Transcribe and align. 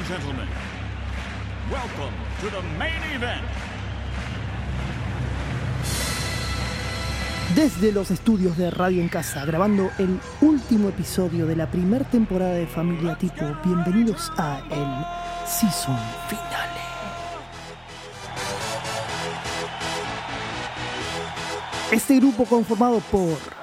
and 0.00 0.08
gentlemen, 0.08 0.48
welcome 1.70 2.14
to 2.40 2.50
the 2.50 2.62
main 2.78 3.02
event. 3.14 3.44
Desde 7.54 7.92
los 7.92 8.10
estudios 8.10 8.56
de 8.56 8.70
Radio 8.70 9.02
en 9.02 9.08
Casa, 9.08 9.44
grabando 9.44 9.90
el 9.98 10.18
último 10.40 10.88
episodio 10.88 11.46
de 11.46 11.56
la 11.56 11.70
primera 11.70 12.04
temporada 12.04 12.54
de 12.54 12.66
Familia 12.66 13.16
Tipo, 13.16 13.44
bienvenidos 13.64 14.30
a 14.38 14.62
el 14.70 15.48
Season 15.48 15.98
Finale. 16.28 16.80
Este 21.90 22.16
grupo 22.20 22.44
conformado 22.44 23.00
por 23.10 23.59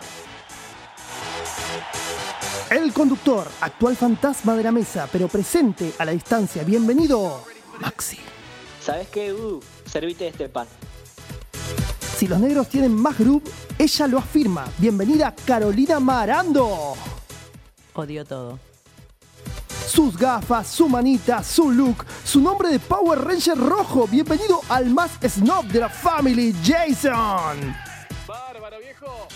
el 2.69 2.93
conductor, 2.93 3.47
actual 3.61 3.95
fantasma 3.95 4.55
de 4.55 4.63
la 4.63 4.71
mesa, 4.71 5.07
pero 5.11 5.27
presente 5.27 5.93
a 5.97 6.05
la 6.05 6.11
distancia. 6.11 6.63
Bienvenido, 6.63 7.43
Maxi. 7.79 8.17
¿Sabes 8.81 9.07
qué? 9.09 9.33
Uh, 9.33 9.61
servite 9.85 10.27
este 10.27 10.49
pan. 10.49 10.67
Si 12.17 12.27
los 12.27 12.39
negros 12.39 12.67
tienen 12.67 12.93
más 12.93 13.17
groove, 13.17 13.43
ella 13.77 14.07
lo 14.07 14.17
afirma. 14.17 14.65
Bienvenida 14.77 15.33
Carolina 15.45 15.99
Marando. 15.99 16.95
Odio 17.93 18.25
todo. 18.25 18.59
Sus 19.87 20.17
gafas, 20.17 20.67
su 20.67 20.89
manita, 20.89 21.43
su 21.43 21.71
look, 21.71 22.05
su 22.25 22.41
nombre 22.41 22.69
de 22.69 22.79
Power 22.79 23.23
Ranger 23.23 23.57
rojo. 23.57 24.07
Bienvenido 24.07 24.61
al 24.67 24.89
más 24.89 25.11
snob 25.27 25.65
de 25.65 25.79
la 25.79 25.89
family, 25.89 26.53
Jason. 26.63 27.75
Bárbaro, 28.27 28.79
viejo. 28.79 29.27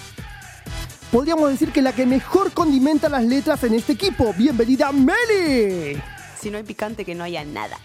Podríamos 1.11 1.49
decir 1.49 1.73
que 1.73 1.81
la 1.81 1.91
que 1.91 2.05
mejor 2.05 2.53
condimenta 2.53 3.09
las 3.09 3.25
letras 3.25 3.61
en 3.65 3.73
este 3.73 3.91
equipo. 3.93 4.33
Bienvenida 4.33 4.93
Meli. 4.93 6.01
Si 6.39 6.49
no 6.49 6.57
hay 6.57 6.63
picante, 6.63 7.03
que 7.03 7.13
no 7.13 7.25
haya 7.25 7.43
nada. 7.43 7.77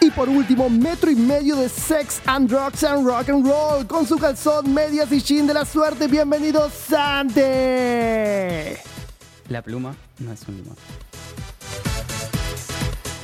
Y 0.00 0.10
por 0.10 0.28
último, 0.28 0.70
metro 0.70 1.10
y 1.10 1.16
medio 1.16 1.56
de 1.56 1.68
sex 1.68 2.20
and 2.26 2.48
drugs 2.48 2.84
and 2.84 3.04
rock 3.04 3.28
and 3.30 3.44
roll. 3.44 3.84
Con 3.84 4.06
su 4.06 4.16
calzón, 4.16 4.72
medias 4.72 5.10
y 5.10 5.20
jean 5.20 5.48
de 5.48 5.54
la 5.54 5.64
suerte. 5.64 6.06
Bienvenido 6.06 6.70
Sante. 6.70 7.40
La 9.48 9.60
pluma 9.60 9.96
no 10.20 10.32
es 10.32 10.46
un 10.46 10.58
limón. 10.58 10.76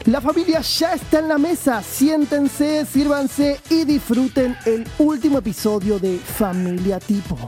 La 0.07 0.21
familia 0.21 0.63
ya 0.63 0.95
está 0.95 1.21
en 1.21 1.29
la 1.29 1.39
mesa. 1.39 1.81
Siéntense, 1.81 2.85
sírvanse 2.87 3.61
y 3.71 3.85
disfruten 3.85 4.57
el 4.67 4.85
último 4.99 5.39
episodio 5.39 6.01
de 6.01 6.19
Familia 6.19 6.99
Tipo. 6.99 7.39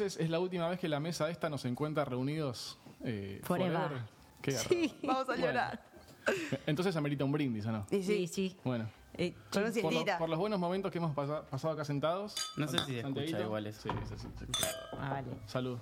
Entonces, 0.00 0.24
es 0.24 0.30
la 0.30 0.40
última 0.40 0.66
vez 0.68 0.78
que 0.80 0.88
la 0.88 0.98
mesa 0.98 1.28
esta 1.28 1.50
nos 1.50 1.62
encuentra 1.66 2.06
reunidos. 2.06 2.78
Eh, 3.04 3.40
Forever. 3.44 4.00
Qué 4.40 4.52
garrón. 4.52 4.78
Vamos 5.02 5.22
a 5.22 5.24
Bueno. 5.26 5.44
llorar. 5.46 5.82
Entonces 6.66 6.96
amerita 6.96 7.22
un 7.24 7.32
brindis, 7.32 7.66
¿o 7.66 7.72
no? 7.72 7.86
Y 7.90 8.02
Sí, 8.02 8.26
sí. 8.26 8.56
Bueno. 8.64 8.88
Eh, 9.14 9.34
Con 9.52 9.64
un 9.64 9.72
Por, 9.72 9.82
los- 9.82 9.92
cielita. 9.92 10.18
por 10.18 10.28
los 10.30 10.38
buenos 10.38 10.58
momentos 10.58 10.90
que 10.90 10.96
hemos 10.98 11.14
pasa- 11.14 11.42
pasado 11.50 11.74
acá 11.74 11.84
sentados. 11.84 12.34
No 12.56 12.66
sé 12.66 12.78
si 12.78 12.84
se 12.92 13.00
escucha 13.00 13.40
igual 13.40 13.66
eso. 13.66 13.82
Sí, 13.82 13.88
sí, 14.08 14.14
sí, 14.16 14.26
se 14.38 14.44
escucha. 14.44 14.68
ah, 14.98 15.10
vale. 15.10 15.28
Salud. 15.46 15.76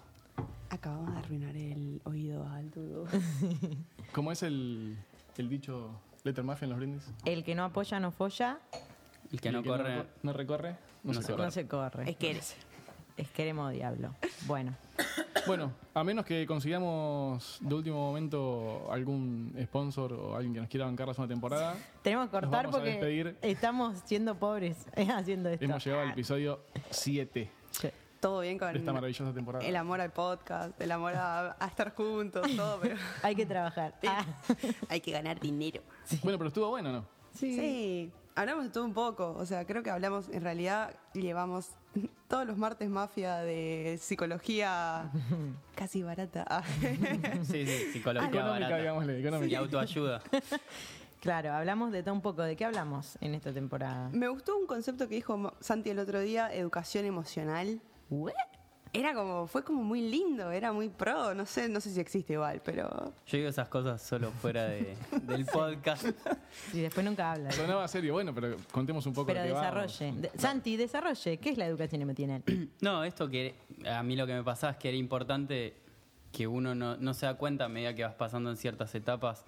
Acabamos 0.70 1.12
de 1.12 1.18
arruinar 1.20 1.54
el 1.56 2.00
oído 2.04 2.44
al 2.48 2.70
dudo. 2.72 3.04
¿Cómo 4.12 4.32
es 4.32 4.42
el, 4.42 4.98
el 5.36 5.48
dicho 5.48 5.90
Letter 6.24 6.42
Mafia 6.42 6.64
en 6.66 6.70
los 6.70 6.78
brindis? 6.80 7.04
El 7.24 7.44
que 7.44 7.54
no 7.54 7.62
apoya 7.64 8.00
no 8.00 8.10
folla, 8.10 8.58
El 9.30 9.40
que 9.40 9.48
El 9.50 9.54
no 9.54 9.62
corre. 9.62 9.96
No, 9.98 10.04
no 10.24 10.32
recorre, 10.32 10.72
no, 11.04 11.12
No 11.12 11.20
se 11.20 11.26
se 11.26 11.32
corre. 11.32 11.44
no 11.44 11.50
se 11.52 11.68
corre. 11.68 12.10
Es 12.10 12.16
que 12.16 12.30
eres. 12.30 12.56
Es 13.18 13.28
queremos 13.30 13.72
diablo. 13.72 14.14
Bueno, 14.46 14.74
Bueno, 15.46 15.72
a 15.94 16.04
menos 16.04 16.24
que 16.24 16.46
consigamos 16.46 17.58
de 17.60 17.74
último 17.74 17.96
momento 17.96 18.88
algún 18.92 19.54
sponsor 19.64 20.12
o 20.12 20.36
alguien 20.36 20.54
que 20.54 20.60
nos 20.60 20.68
quiera 20.68 20.86
bancar 20.86 21.08
la 21.08 21.14
segunda 21.14 21.34
temporada, 21.34 21.74
tenemos 22.02 22.26
que 22.26 22.30
cortar 22.32 22.50
vamos 22.66 22.68
a 22.68 22.78
porque 22.78 22.90
despedir. 22.92 23.36
estamos 23.42 23.98
siendo 24.04 24.34
pobres 24.36 24.76
haciendo 25.14 25.48
esto. 25.48 25.64
hemos 25.64 25.84
llegado 25.84 26.02
al 26.04 26.10
episodio 26.10 26.60
7 26.90 27.50
Sí. 27.70 27.88
Todo 28.20 28.40
bien 28.40 28.58
con 28.58 28.72
de 28.72 28.78
esta 28.80 28.92
maravillosa 28.92 29.32
temporada. 29.32 29.64
el 29.64 29.76
amor 29.76 30.00
al 30.00 30.10
podcast, 30.10 30.80
el 30.80 30.90
amor 30.90 31.14
a, 31.14 31.56
a 31.58 31.66
estar 31.66 31.94
juntos, 31.94 32.44
todo, 32.56 32.78
pero 32.80 32.96
Hay 33.22 33.34
que 33.36 33.46
trabajar. 33.46 33.94
Ah, 34.06 34.24
hay 34.88 35.00
que 35.00 35.12
ganar 35.12 35.38
dinero. 35.38 35.82
Bueno, 36.22 36.36
pero 36.38 36.48
estuvo 36.48 36.68
bueno, 36.68 36.90
¿no? 36.92 37.04
Sí. 37.34 38.10
Hablamos 38.38 38.64
de 38.64 38.70
todo 38.70 38.84
un 38.84 38.94
poco. 38.94 39.34
O 39.36 39.44
sea, 39.46 39.66
creo 39.66 39.82
que 39.82 39.90
hablamos, 39.90 40.28
en 40.28 40.42
realidad, 40.42 40.94
llevamos 41.12 41.70
todos 42.28 42.46
los 42.46 42.56
martes 42.56 42.88
mafia 42.88 43.36
de 43.38 43.98
psicología 44.00 45.10
casi 45.74 46.02
barata. 46.02 46.62
Sí, 47.42 47.66
sí, 47.66 47.92
psicología 47.92 48.28
Económica, 48.28 48.68
barata. 48.68 49.18
económica. 49.18 49.46
Y 49.46 49.54
autoayuda. 49.54 50.22
claro, 51.20 51.52
hablamos 51.52 51.90
de 51.92 52.02
todo 52.02 52.14
un 52.14 52.22
poco. 52.22 52.42
¿De 52.42 52.56
qué 52.56 52.64
hablamos 52.64 53.18
en 53.20 53.34
esta 53.34 53.52
temporada? 53.52 54.08
Me 54.12 54.28
gustó 54.28 54.56
un 54.56 54.66
concepto 54.66 55.08
que 55.08 55.16
dijo 55.16 55.52
Santi 55.60 55.90
el 55.90 55.98
otro 55.98 56.20
día, 56.20 56.52
educación 56.54 57.04
emocional. 57.04 57.80
Era 58.98 59.14
como, 59.14 59.46
fue 59.46 59.62
como 59.62 59.82
muy 59.84 60.00
lindo, 60.00 60.50
era 60.50 60.72
muy 60.72 60.88
pro, 60.88 61.32
no 61.32 61.46
sé, 61.46 61.68
no 61.68 61.80
sé 61.80 61.90
si 61.90 62.00
existe 62.00 62.32
igual, 62.32 62.60
pero 62.64 63.12
Yo 63.26 63.36
digo 63.36 63.48
esas 63.48 63.68
cosas 63.68 64.02
solo 64.02 64.32
fuera 64.32 64.64
de, 64.64 64.96
del 65.22 65.46
podcast. 65.46 66.04
Y 66.72 66.80
después 66.80 67.06
nunca 67.06 67.30
habla. 67.32 67.52
Sonaba 67.52 67.86
serio, 67.86 68.12
bueno, 68.14 68.34
pero 68.34 68.56
contemos 68.72 69.06
un 69.06 69.12
poco 69.12 69.28
Pero 69.28 69.40
de 69.42 69.48
qué 69.48 69.54
desarrolle. 69.54 70.12
De- 70.16 70.30
Santi, 70.36 70.76
desarrolle. 70.76 71.36
¿Qué 71.38 71.50
es 71.50 71.58
la 71.58 71.66
educación 71.66 72.02
emocional? 72.02 72.42
No, 72.80 73.04
esto 73.04 73.28
que 73.28 73.54
a 73.88 74.02
mí 74.02 74.16
lo 74.16 74.26
que 74.26 74.34
me 74.34 74.42
pasaba 74.42 74.72
es 74.72 74.78
que 74.78 74.88
era 74.88 74.98
importante 74.98 75.74
que 76.32 76.46
uno 76.48 76.74
no, 76.74 76.96
no 76.96 77.14
se 77.14 77.26
da 77.26 77.34
cuenta 77.34 77.66
a 77.66 77.68
medida 77.68 77.94
que 77.94 78.02
vas 78.02 78.14
pasando 78.14 78.50
en 78.50 78.56
ciertas 78.56 78.94
etapas. 78.96 79.44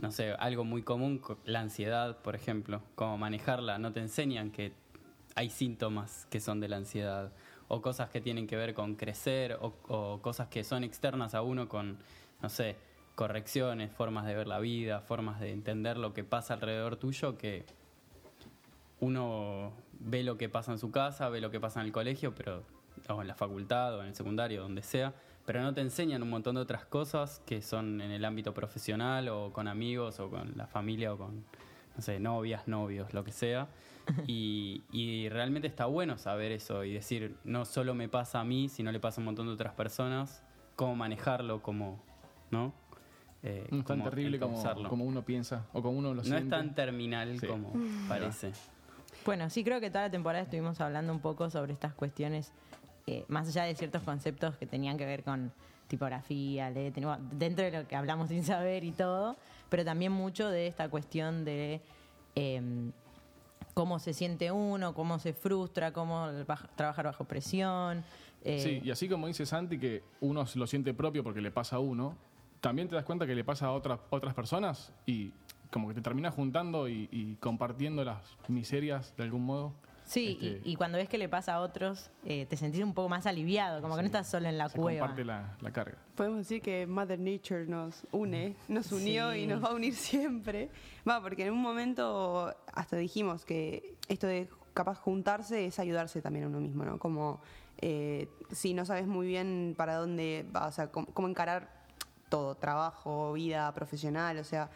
No 0.00 0.10
sé, 0.12 0.32
algo 0.38 0.64
muy 0.64 0.82
común, 0.82 1.18
co- 1.18 1.36
la 1.44 1.60
ansiedad, 1.60 2.16
por 2.22 2.34
ejemplo, 2.34 2.80
cómo 2.94 3.18
manejarla. 3.18 3.76
No 3.78 3.92
te 3.92 4.00
enseñan 4.00 4.50
que 4.50 4.72
hay 5.34 5.50
síntomas 5.50 6.26
que 6.30 6.40
son 6.40 6.60
de 6.60 6.68
la 6.68 6.76
ansiedad, 6.78 7.32
o 7.74 7.80
cosas 7.80 8.10
que 8.10 8.20
tienen 8.20 8.46
que 8.46 8.54
ver 8.54 8.74
con 8.74 8.96
crecer, 8.96 9.56
o, 9.58 10.20
cosas 10.20 10.48
que 10.48 10.62
son 10.62 10.84
externas 10.84 11.34
a 11.34 11.40
uno 11.40 11.70
con, 11.70 11.96
no 12.42 12.50
sé, 12.50 12.76
correcciones, 13.14 13.90
formas 13.90 14.26
de 14.26 14.34
ver 14.34 14.46
la 14.46 14.58
vida, 14.58 15.00
formas 15.00 15.40
de 15.40 15.52
entender 15.52 15.96
lo 15.96 16.12
que 16.12 16.22
pasa 16.22 16.52
alrededor 16.52 16.96
tuyo, 16.96 17.38
que 17.38 17.64
uno 19.00 19.72
ve 20.00 20.22
lo 20.22 20.36
que 20.36 20.50
pasa 20.50 20.72
en 20.72 20.78
su 20.78 20.90
casa, 20.90 21.30
ve 21.30 21.40
lo 21.40 21.50
que 21.50 21.60
pasa 21.60 21.80
en 21.80 21.86
el 21.86 21.92
colegio, 21.92 22.34
pero 22.34 22.62
o 23.08 23.22
en 23.22 23.26
la 23.26 23.34
facultad 23.34 23.96
o 23.96 24.02
en 24.02 24.08
el 24.08 24.14
secundario, 24.14 24.60
donde 24.60 24.82
sea, 24.82 25.14
pero 25.46 25.62
no 25.62 25.72
te 25.72 25.80
enseñan 25.80 26.22
un 26.22 26.28
montón 26.28 26.56
de 26.56 26.60
otras 26.60 26.84
cosas 26.84 27.40
que 27.46 27.62
son 27.62 28.02
en 28.02 28.10
el 28.10 28.22
ámbito 28.26 28.52
profesional 28.52 29.30
o 29.30 29.50
con 29.50 29.66
amigos 29.66 30.20
o 30.20 30.28
con 30.28 30.52
la 30.56 30.66
familia 30.66 31.14
o 31.14 31.16
con, 31.16 31.42
no 31.96 32.02
sé, 32.02 32.20
novias, 32.20 32.68
novios, 32.68 33.14
lo 33.14 33.24
que 33.24 33.32
sea. 33.32 33.66
Y, 34.26 34.82
y 34.90 35.28
realmente 35.28 35.68
está 35.68 35.86
bueno 35.86 36.18
saber 36.18 36.52
eso 36.52 36.84
y 36.84 36.92
decir, 36.92 37.36
no 37.44 37.64
solo 37.64 37.94
me 37.94 38.08
pasa 38.08 38.40
a 38.40 38.44
mí, 38.44 38.68
sino 38.68 38.90
le 38.92 39.00
pasa 39.00 39.20
a 39.20 39.22
un 39.22 39.26
montón 39.26 39.46
de 39.46 39.52
otras 39.52 39.74
personas, 39.74 40.42
cómo 40.76 40.96
manejarlo, 40.96 41.62
cómo, 41.62 42.02
¿no? 42.50 42.72
Eh, 43.44 43.66
No 43.70 43.78
es 43.80 43.84
tan 43.84 44.02
terrible 44.02 44.38
como, 44.38 44.62
como 44.88 45.04
uno 45.04 45.22
piensa 45.24 45.66
o 45.72 45.82
como 45.82 45.98
uno 45.98 46.10
lo 46.10 46.16
No 46.16 46.24
siente. 46.24 46.42
es 46.44 46.48
tan 46.50 46.74
terminal 46.74 47.38
Sí. 47.40 47.46
como 47.46 47.72
parece. 48.08 48.52
Bueno, 49.24 49.50
sí 49.50 49.62
creo 49.62 49.80
que 49.80 49.90
toda 49.90 50.04
la 50.04 50.10
temporada 50.10 50.42
estuvimos 50.44 50.80
hablando 50.80 51.12
un 51.12 51.20
poco 51.20 51.48
sobre 51.50 51.72
estas 51.72 51.94
cuestiones, 51.94 52.52
eh, 53.06 53.24
más 53.28 53.48
allá 53.48 53.64
de 53.64 53.74
ciertos 53.74 54.02
conceptos 54.02 54.56
que 54.56 54.66
tenían 54.66 54.96
que 54.96 55.04
ver 55.06 55.22
con 55.22 55.52
tipografía, 55.88 56.70
letra, 56.70 57.06
bueno, 57.06 57.28
dentro 57.32 57.64
de 57.64 57.70
lo 57.82 57.86
que 57.88 57.94
hablamos 57.96 58.28
sin 58.30 58.42
saber 58.44 58.82
y 58.84 58.92
todo, 58.92 59.36
pero 59.68 59.84
también 59.84 60.10
mucho 60.12 60.48
de 60.48 60.66
esta 60.66 60.88
cuestión 60.88 61.44
de 61.44 61.80
eh, 62.34 62.90
cómo 63.74 63.98
se 63.98 64.12
siente 64.12 64.50
uno, 64.52 64.94
cómo 64.94 65.18
se 65.18 65.32
frustra, 65.32 65.92
cómo 65.92 66.26
baj- 66.46 66.68
trabajar 66.76 67.06
bajo 67.06 67.24
presión. 67.24 68.04
eh, 68.44 68.60
Sí, 68.60 68.80
y 68.84 68.90
así 68.90 69.08
como 69.08 69.26
dice 69.26 69.46
Santi 69.46 69.78
que 69.78 70.02
uno 70.20 70.44
lo 70.54 70.66
siente 70.66 70.92
propio 70.94 71.22
porque 71.24 71.40
le 71.40 71.50
pasa 71.50 71.76
a 71.76 71.78
uno, 71.78 72.16
también 72.60 72.88
te 72.88 72.94
das 72.94 73.04
cuenta 73.04 73.26
que 73.26 73.34
le 73.34 73.44
pasa 73.44 73.66
a 73.66 73.72
otras, 73.72 74.00
otras 74.10 74.34
personas 74.34 74.92
y 75.06 75.30
como 75.70 75.88
que 75.88 75.94
te 75.94 76.00
terminas 76.02 76.34
juntando 76.34 76.88
y 76.88 77.36
compartiendo 77.40 78.04
las 78.04 78.18
miserias 78.48 79.14
de 79.16 79.22
algún 79.24 79.44
modo. 79.46 79.72
Sí, 80.12 80.38
Este, 80.40 80.68
y, 80.68 80.72
y 80.72 80.76
cuando 80.76 80.98
ves 80.98 81.08
que 81.08 81.16
le 81.18 81.28
pasa 81.28 81.54
a 81.54 81.60
otros, 81.60 82.10
eh, 82.24 82.44
te 82.46 82.56
sentís 82.56 82.82
un 82.84 82.92
poco 82.92 83.08
más 83.08 83.26
aliviado, 83.26 83.80
como 83.80 83.96
que 83.96 84.02
no 84.02 84.06
estás 84.06 84.28
solo 84.28 84.46
en 84.48 84.58
la 84.58 84.68
se 84.68 84.78
cueva. 84.78 85.00
comparte 85.00 85.24
la, 85.24 85.56
la 85.60 85.70
carga. 85.70 85.96
Podemos 86.14 86.38
decir 86.38 86.60
que 86.60 86.86
Mother 86.86 87.18
Nature 87.18 87.66
nos 87.66 88.04
une, 88.12 88.54
nos 88.68 88.92
unió 88.92 89.32
Sí. 89.32 89.38
y 89.40 89.46
nos 89.46 89.62
va 89.64 89.68
a 89.68 89.74
unir 89.74 89.94
siempre. 89.94 90.68
Va, 91.08 91.22
porque 91.22 91.46
en 91.46 91.52
un 91.52 91.62
momento 91.62 92.54
hasta 92.74 92.96
dijimos 92.96 93.44
que 93.44 93.94
esto 94.08 94.26
de 94.26 94.48
capaz 94.74 94.98
juntarse 94.98 95.64
es 95.66 95.78
ayudarse 95.78 96.20
también 96.20 96.44
a 96.44 96.48
uno 96.48 96.60
mismo, 96.60 96.84
¿no? 96.84 96.98
Como 96.98 97.40
eh, 97.78 98.28
si 98.50 98.74
no 98.74 98.84
sabes 98.84 99.06
muy 99.06 99.26
bien 99.26 99.74
para 99.76 99.96
dónde 99.96 100.46
va, 100.54 100.66
o 100.66 100.72
sea, 100.72 100.90
cómo, 100.90 101.06
cómo 101.08 101.28
encarar 101.28 101.70
todo, 102.28 102.54
trabajo, 102.54 103.32
vida 103.32 103.72
profesional, 103.74 104.38
o 104.38 104.44
sea, 104.44 104.70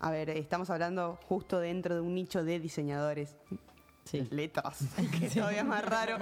a 0.00 0.10
ver, 0.10 0.30
estamos 0.30 0.68
hablando 0.70 1.18
justo 1.26 1.58
dentro 1.60 1.94
de 1.94 2.00
un 2.00 2.14
nicho 2.14 2.44
de 2.44 2.58
diseñadores. 2.60 3.36
Sí. 4.04 4.26
letras, 4.30 4.84
que 5.18 5.28
todavía 5.28 5.60
es 5.60 5.66
más 5.66 5.84
raro. 5.84 6.18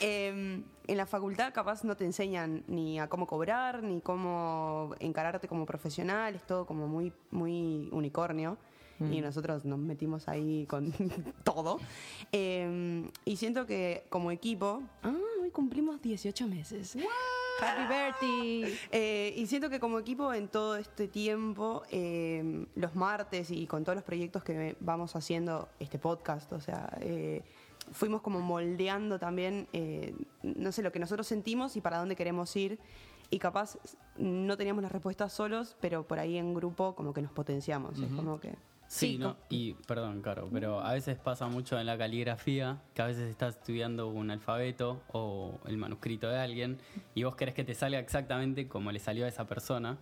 Eh, 0.00 0.62
en 0.86 0.96
la 0.96 1.06
facultad 1.06 1.52
capaz 1.52 1.84
no 1.84 1.96
te 1.96 2.04
enseñan 2.04 2.64
ni 2.66 2.98
a 2.98 3.08
cómo 3.08 3.26
cobrar, 3.26 3.82
ni 3.82 4.00
cómo 4.00 4.94
encararte 5.00 5.48
como 5.48 5.66
profesional, 5.66 6.34
es 6.34 6.46
todo 6.46 6.66
como 6.66 6.86
muy, 6.88 7.12
muy 7.30 7.88
unicornio. 7.92 8.56
Y 8.98 9.20
nosotros 9.20 9.66
nos 9.66 9.78
metimos 9.78 10.26
ahí 10.26 10.64
con 10.64 10.90
todo. 11.44 11.78
Eh, 12.32 13.06
y 13.26 13.36
siento 13.36 13.66
que 13.66 14.06
como 14.08 14.30
equipo... 14.30 14.82
Ah, 15.02 15.12
hoy 15.42 15.50
cumplimos 15.50 16.00
18 16.00 16.46
meses. 16.48 16.96
Happy 17.60 17.82
birthday. 17.88 18.78
Eh, 18.92 19.34
y 19.36 19.46
siento 19.46 19.70
que 19.70 19.80
como 19.80 19.98
equipo 19.98 20.32
en 20.32 20.48
todo 20.48 20.76
este 20.76 21.08
tiempo, 21.08 21.82
eh, 21.90 22.66
los 22.74 22.94
martes 22.94 23.50
y 23.50 23.66
con 23.66 23.84
todos 23.84 23.96
los 23.96 24.04
proyectos 24.04 24.44
que 24.44 24.76
vamos 24.80 25.16
haciendo, 25.16 25.68
este 25.80 25.98
podcast, 25.98 26.52
o 26.52 26.60
sea, 26.60 26.96
eh, 27.00 27.42
fuimos 27.92 28.22
como 28.22 28.40
moldeando 28.40 29.18
también, 29.18 29.68
eh, 29.72 30.14
no 30.42 30.72
sé, 30.72 30.82
lo 30.82 30.92
que 30.92 30.98
nosotros 30.98 31.26
sentimos 31.26 31.76
y 31.76 31.80
para 31.80 31.98
dónde 31.98 32.16
queremos 32.16 32.54
ir. 32.56 32.78
Y 33.28 33.38
capaz 33.38 33.76
no 34.16 34.56
teníamos 34.56 34.82
las 34.82 34.92
respuestas 34.92 35.32
solos, 35.32 35.76
pero 35.80 36.06
por 36.06 36.20
ahí 36.20 36.38
en 36.38 36.54
grupo 36.54 36.94
como 36.94 37.12
que 37.12 37.22
nos 37.22 37.32
potenciamos. 37.32 37.98
Es 37.98 38.12
como 38.12 38.38
que... 38.38 38.54
Sí, 38.88 39.12
Sí, 39.12 39.18
¿no? 39.18 39.36
Y, 39.50 39.74
perdón, 39.86 40.22
Caro, 40.22 40.48
pero 40.52 40.80
a 40.80 40.92
veces 40.92 41.18
pasa 41.18 41.48
mucho 41.48 41.78
en 41.78 41.86
la 41.86 41.98
caligrafía 41.98 42.78
que 42.94 43.02
a 43.02 43.06
veces 43.06 43.28
estás 43.28 43.56
estudiando 43.56 44.08
un 44.08 44.30
alfabeto 44.30 45.02
o 45.12 45.58
el 45.66 45.76
manuscrito 45.76 46.28
de 46.28 46.38
alguien 46.38 46.78
y 47.14 47.24
vos 47.24 47.34
querés 47.36 47.54
que 47.54 47.64
te 47.64 47.74
salga 47.74 47.98
exactamente 47.98 48.68
como 48.68 48.92
le 48.92 48.98
salió 49.00 49.24
a 49.24 49.28
esa 49.28 49.46
persona. 49.46 49.98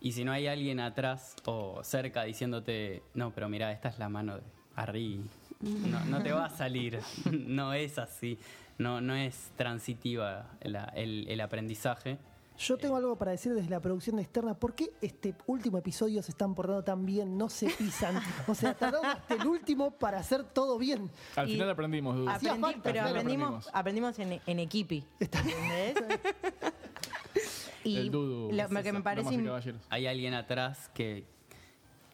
Y 0.00 0.12
si 0.12 0.24
no 0.24 0.32
hay 0.32 0.46
alguien 0.46 0.80
atrás 0.80 1.34
o 1.44 1.80
cerca 1.82 2.22
diciéndote, 2.24 3.02
no, 3.14 3.32
pero 3.32 3.48
mira, 3.48 3.70
esta 3.72 3.88
es 3.88 3.98
la 3.98 4.08
mano 4.08 4.36
de 4.36 4.42
Arri, 4.76 5.20
no, 5.60 6.02
no 6.06 6.22
te 6.22 6.32
va 6.32 6.46
a 6.46 6.50
salir, 6.50 7.00
no 7.30 7.74
es 7.74 7.98
así, 7.98 8.38
no, 8.78 9.00
no 9.02 9.14
es 9.14 9.50
transitiva 9.56 10.46
la- 10.62 10.84
el, 10.94 11.26
el 11.28 11.40
aprendizaje. 11.42 12.16
Yo 12.60 12.76
tengo 12.76 12.96
algo 12.96 13.16
para 13.16 13.30
decir 13.30 13.54
desde 13.54 13.70
la 13.70 13.80
producción 13.80 14.18
externa. 14.18 14.52
¿Por 14.54 14.74
qué 14.74 14.90
este 15.00 15.34
último 15.46 15.78
episodio 15.78 16.22
se 16.22 16.30
están 16.32 16.54
portando 16.54 16.84
tan 16.84 17.06
bien? 17.06 17.38
No 17.38 17.48
se 17.48 17.70
pisan. 17.70 18.20
O 18.46 18.54
sea, 18.54 18.74
tardaron 18.74 19.06
hasta 19.06 19.34
el 19.34 19.46
último 19.46 19.92
para 19.92 20.18
hacer 20.18 20.44
todo 20.44 20.76
bien. 20.78 21.10
Al 21.36 21.48
Y 21.48 21.52
final 21.52 21.70
aprendimos. 21.70 22.28
Hacía 22.28 22.52
Aprendí- 22.54 22.60
falta, 22.60 22.80
pero 22.82 22.94
final 23.00 23.08
aprendimos, 23.08 23.70
aprendimos 23.72 24.18
en, 24.18 24.40
en 24.46 24.58
equipi. 24.58 25.02
¿Entendés? 25.18 25.94
y 27.84 27.96
El 27.96 28.10
Dudu. 28.10 28.52
lo, 28.52 28.68
lo 28.68 28.82
que 28.82 28.92
me 28.92 29.00
parece 29.00 29.42
hay 29.88 30.06
alguien 30.06 30.34
atrás 30.34 30.90
que, 30.92 31.24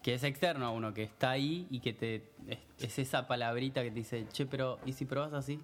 que 0.02 0.14
es 0.14 0.22
externo 0.22 0.66
a 0.66 0.70
uno, 0.70 0.94
que 0.94 1.02
está 1.02 1.30
ahí 1.30 1.66
y 1.70 1.80
que 1.80 1.92
te 1.92 2.30
es, 2.46 2.58
es 2.78 2.98
esa 3.00 3.26
palabrita 3.26 3.82
que 3.82 3.90
te 3.90 3.96
dice, 3.96 4.26
che, 4.30 4.46
pero 4.46 4.78
¿y 4.86 4.92
si 4.92 5.06
probas 5.06 5.32
así? 5.32 5.60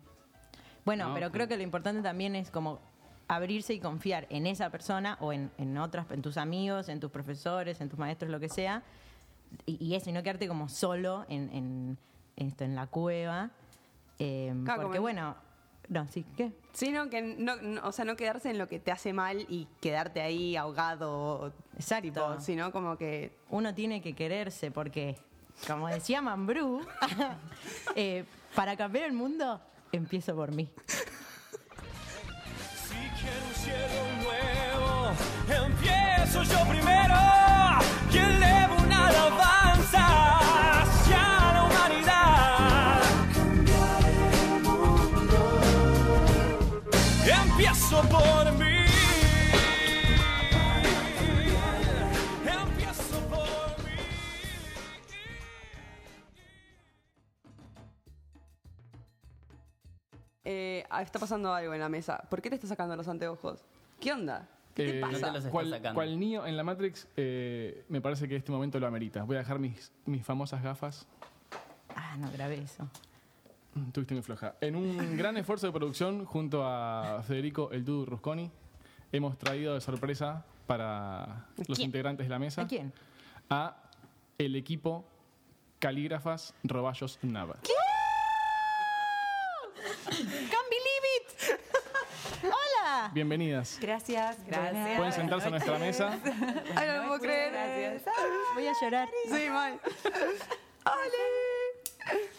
Bueno, 0.84 1.08
No, 1.08 1.14
pero 1.14 1.30
creo 1.30 1.46
que 1.46 1.56
lo 1.56 1.62
importante 1.62 2.02
también 2.02 2.34
es 2.34 2.50
como 2.50 2.80
abrirse 3.28 3.74
y 3.74 3.80
confiar 3.80 4.26
en 4.30 4.46
esa 4.46 4.70
persona 4.70 5.16
o 5.20 5.32
en, 5.32 5.50
en 5.58 5.76
otras, 5.78 6.10
en 6.10 6.22
tus 6.22 6.36
amigos, 6.36 6.88
en 6.88 7.00
tus 7.00 7.10
profesores, 7.10 7.80
en 7.80 7.88
tus 7.88 7.98
maestros, 7.98 8.30
lo 8.30 8.40
que 8.40 8.48
sea. 8.48 8.82
Y, 9.66 9.82
y 9.84 9.94
eso, 9.94 10.10
y 10.10 10.12
no 10.12 10.22
quedarte 10.22 10.48
como 10.48 10.68
solo 10.68 11.24
en, 11.28 11.50
en, 11.52 11.98
en 12.36 12.46
esto, 12.48 12.64
en 12.64 12.74
la 12.74 12.86
cueva. 12.86 13.50
Eh, 14.18 14.54
Claro, 14.64 14.82
porque 14.82 14.98
bueno, 14.98 15.34
no, 15.88 16.06
sí, 16.08 16.24
¿qué? 16.36 16.52
Sino 16.72 17.10
que 17.10 17.20
no, 17.22 17.56
no- 17.56 17.86
o 17.86 17.92
sea, 17.92 18.04
no 18.04 18.16
quedarse 18.16 18.50
en 18.50 18.58
lo 18.58 18.66
que 18.68 18.78
te 18.78 18.92
hace 18.92 19.12
mal 19.12 19.44
y 19.48 19.66
quedarte 19.80 20.20
ahí 20.22 20.56
ahogado. 20.56 21.52
Exacto. 21.74 22.02
Tipo, 22.08 22.40
sino 22.40 22.72
como 22.72 22.96
que 22.96 23.36
Uno 23.50 23.74
tiene 23.74 24.00
que 24.00 24.14
quererse 24.14 24.70
porque, 24.70 25.16
como 25.66 25.88
decía 25.88 26.22
Mambrú, 26.22 26.80
eh, 27.96 28.24
para 28.54 28.76
cambiar 28.76 29.04
el 29.06 29.12
mundo, 29.12 29.60
empiezo 29.92 30.34
por 30.34 30.52
mí. 30.52 30.68
Empiezo 36.34 36.58
yo 36.58 36.68
primero. 36.68 37.14
Y 38.10 38.18
elevo 38.18 38.76
una 38.82 39.08
alabanza 39.08 40.80
hacia 40.80 41.18
la 41.52 41.64
humanidad. 41.64 43.02
Empiezo 47.24 48.02
por 48.08 48.52
mí. 48.52 48.86
Empiezo 52.46 53.20
por 53.28 53.84
mí. 53.84 53.96
eh, 60.44 60.84
ah, 60.88 61.02
está 61.02 61.18
pasando 61.18 61.52
algo 61.52 61.74
en 61.74 61.80
la 61.80 61.88
mesa. 61.88 62.22
¿Por 62.30 62.40
qué 62.40 62.48
te 62.48 62.54
estás 62.56 62.70
sacando 62.70 62.96
los 62.96 63.08
anteojos? 63.08 63.60
¿Qué 64.00 64.12
onda? 64.12 64.48
¿Qué 64.74 64.98
Eh, 64.98 65.00
pasa? 65.00 65.32
No 65.32 65.50
cual, 65.50 65.80
cual 65.94 66.18
niño 66.18 66.46
en 66.46 66.56
la 66.56 66.64
Matrix, 66.64 67.06
eh, 67.16 67.84
me 67.88 68.00
parece 68.00 68.26
que 68.28 68.36
este 68.36 68.50
momento 68.52 68.78
lo 68.80 68.86
amerita. 68.86 69.22
Voy 69.24 69.36
a 69.36 69.40
dejar 69.40 69.58
mis, 69.58 69.92
mis 70.06 70.24
famosas 70.24 70.62
gafas. 70.62 71.06
Ah, 71.94 72.16
no 72.18 72.30
grabé 72.32 72.56
eso. 72.62 72.88
Mm, 73.74 73.90
Tuviste 73.90 74.14
muy 74.14 74.22
floja. 74.22 74.54
En 74.60 74.76
un 74.76 74.96
gran 75.18 75.36
esfuerzo 75.36 75.66
de 75.66 75.72
producción, 75.72 76.24
junto 76.24 76.64
a 76.66 77.22
Federico 77.26 77.70
El 77.72 77.84
Dudu 77.84 78.06
Rusconi, 78.06 78.50
hemos 79.12 79.36
traído 79.38 79.74
de 79.74 79.80
sorpresa 79.80 80.44
para 80.66 81.46
los 81.68 81.76
quién? 81.78 81.88
integrantes 81.88 82.26
de 82.26 82.30
la 82.30 82.38
mesa 82.38 82.62
¿A 82.62 82.66
quién? 82.66 82.92
a 83.50 83.76
el 84.38 84.56
equipo 84.56 85.04
Calígrafas 85.80 86.54
Roballos 86.64 87.18
Nava. 87.22 87.56
It. 90.10 90.51
Bienvenidas. 93.12 93.78
Gracias, 93.80 94.38
gracias. 94.46 94.96
Pueden 94.96 95.12
sentarse 95.12 95.48
a 95.48 95.50
nuestra 95.50 95.78
mesa. 95.78 96.18
Ay, 96.76 96.88
no 96.88 96.96
lo 97.02 97.08
puedo 97.08 97.20
creer. 97.20 97.52
Gracias. 97.52 98.14
Voy 98.54 98.66
a 98.66 98.72
llorar. 98.80 99.08
Sí, 99.28 99.48
mal. 99.50 99.80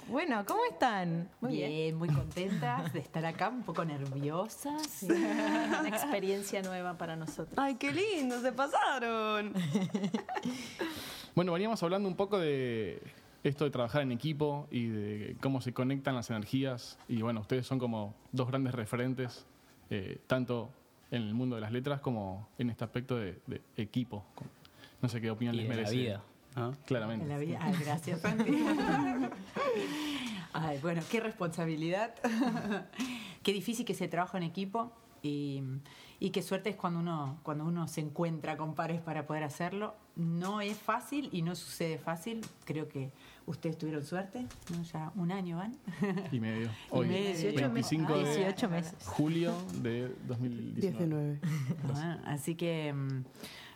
Bueno, 0.08 0.43
¿cómo 0.46 0.62
están? 0.70 1.29
Muy 1.41 1.53
bien, 1.53 1.96
muy 1.96 2.10
contentas 2.10 2.91
de 2.93 3.00
estar 3.00 3.25
acá, 3.25 3.50
un 3.50 3.63
poco 3.63 3.84
nerviosas. 3.86 5.03
Una 5.03 5.88
experiencia 5.88 6.62
nueva 6.62 6.98
para 6.98 7.15
nosotros. 7.15 7.58
Ay, 7.58 7.75
qué 7.75 7.91
lindo, 7.91 8.39
se 8.41 8.51
pasaron. 8.51 9.53
Bueno, 11.34 11.53
veníamos 11.53 11.82
hablando 11.82 12.08
un 12.08 12.15
poco 12.15 12.38
de 12.38 13.01
esto 13.43 13.63
de 13.65 13.72
trabajar 13.72 14.01
en 14.03 14.12
equipo 14.12 14.67
y 14.70 14.88
de 14.88 15.38
cómo 15.41 15.62
se 15.62 15.74
conectan 15.74 16.15
las 16.15 16.29
energías. 16.29 17.00
Y 17.08 17.22
bueno, 17.22 17.41
ustedes 17.41 17.65
son 17.65 17.79
como 17.79 18.13
dos 18.32 18.50
grandes 18.50 18.75
referentes, 18.75 19.46
eh, 19.93 20.19
tanto 20.27 20.69
en 21.12 21.21
el 21.21 21.33
mundo 21.35 21.55
de 21.55 21.62
las 21.62 21.71
letras 21.71 22.01
como 22.01 22.50
en 22.57 22.69
este 22.71 22.83
aspecto 22.83 23.15
de, 23.17 23.39
de 23.47 23.62
equipo. 23.77 24.25
No 25.01 25.09
sé 25.09 25.21
qué 25.21 25.29
opinión 25.29 25.53
Y 25.55 25.59
les 25.59 25.67
de 25.69 25.69
la 25.69 25.75
merece. 25.81 25.95
vida. 25.95 26.23
¿no? 26.55 26.71
Claramente. 26.85 27.23
En 27.23 27.29
la 27.29 27.38
vida. 27.38 27.59
Ay, 27.62 27.75
gracias, 27.79 28.21
Santi. 28.21 28.51
Ay, 30.53 30.79
bueno, 30.81 31.01
qué 31.09 31.19
responsabilidad. 31.19 32.13
qué 33.41 33.53
difícil 33.53 33.85
que 33.85 33.93
se 33.95 34.07
trabaja 34.07 34.38
en 34.38 34.43
equipo 34.43 34.91
y, 35.21 35.63
y 36.19 36.29
qué 36.29 36.41
suerte 36.41 36.69
es 36.69 36.75
cuando 36.75 37.00
uno, 37.00 37.39
cuando 37.43 37.65
uno 37.65 37.88
se 37.88 38.01
encuentra 38.01 38.55
con 38.57 38.75
pares 38.75 39.01
para 39.01 39.25
poder 39.25 39.43
hacerlo. 39.43 39.95
No 40.15 40.62
es 40.62 40.77
fácil 40.77 41.29
y 41.31 41.41
no 41.41 41.55
sucede 41.55 41.97
fácil. 41.97 42.41
Creo 42.65 42.88
que 42.88 43.12
ustedes 43.45 43.77
tuvieron 43.77 44.03
suerte. 44.03 44.45
¿no? 44.71 44.83
Ya 44.83 45.12
un 45.15 45.31
año 45.31 45.57
van. 45.57 45.75
Y 46.31 46.39
medio. 46.39 46.69
Hoy, 46.89 47.07
medio. 47.07 47.29
18 47.29 47.69
meses. 47.69 47.91
25 48.00 48.17
de 48.17 48.35
18 48.38 48.69
meses. 48.69 48.95
julio 49.05 49.53
de 49.81 50.12
2019. 50.27 51.39
19. 51.39 51.39
Ah, 51.95 52.19
así 52.25 52.55
que, 52.55 52.91
mm, 52.93 53.23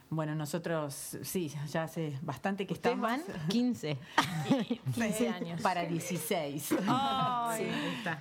bueno, 0.09 0.35
nosotros 0.35 1.17
sí, 1.21 1.51
ya 1.71 1.83
hace 1.83 2.17
bastante 2.21 2.65
que 2.65 2.73
Ustedes 2.73 2.95
estamos. 2.95 3.25
van 3.27 3.47
15. 3.49 3.97
15 4.95 5.29
años. 5.35 5.61
Para 5.61 5.85
16. 5.85 6.75
Ay, 6.87 7.69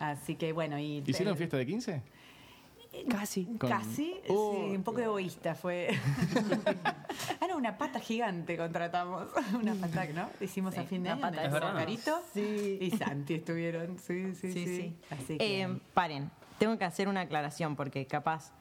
Así 0.00 0.34
que 0.34 0.52
bueno, 0.52 0.78
y 0.78 1.02
¿Hicieron 1.06 1.36
fiesta 1.36 1.56
de 1.56 1.66
15? 1.66 2.02
casi. 3.10 3.44
Con- 3.44 3.68
Casi, 3.70 4.14
Oh. 4.28 4.54
sí, 4.56 4.74
un 4.74 4.82
poco 4.82 5.00
egoísta 5.00 5.54
fue. 5.54 5.88
Una 7.56 7.76
pata 7.78 7.98
gigante 8.00 8.56
contratamos. 8.56 9.26
Una 9.60 9.74
pata, 9.74 10.04
¿no? 10.14 10.28
Hicimos 10.40 10.76
a 10.78 10.84
fin 10.84 11.02
de 11.02 11.12
una 11.12 11.26
año. 11.28 11.36
pata 11.50 11.70
de. 11.70 11.74
Carito 11.78 12.22
Sí. 12.32 12.78
y 12.80 12.90
Santi 12.92 13.34
estuvieron. 13.34 13.98
Sí, 13.98 14.34
sí, 14.34 14.52
sí. 14.52 14.64
Sí, 14.64 14.66
sí. 14.76 14.96
Así 15.10 15.38
que... 15.38 15.62
Eh, 15.62 15.78
paren, 15.94 16.30
tengo 16.58 16.76
que 16.78 16.84
hacer 16.84 17.08
una 17.08 17.22
aclaración 17.22 17.76
porque 17.76 18.06
capaz 18.06 18.52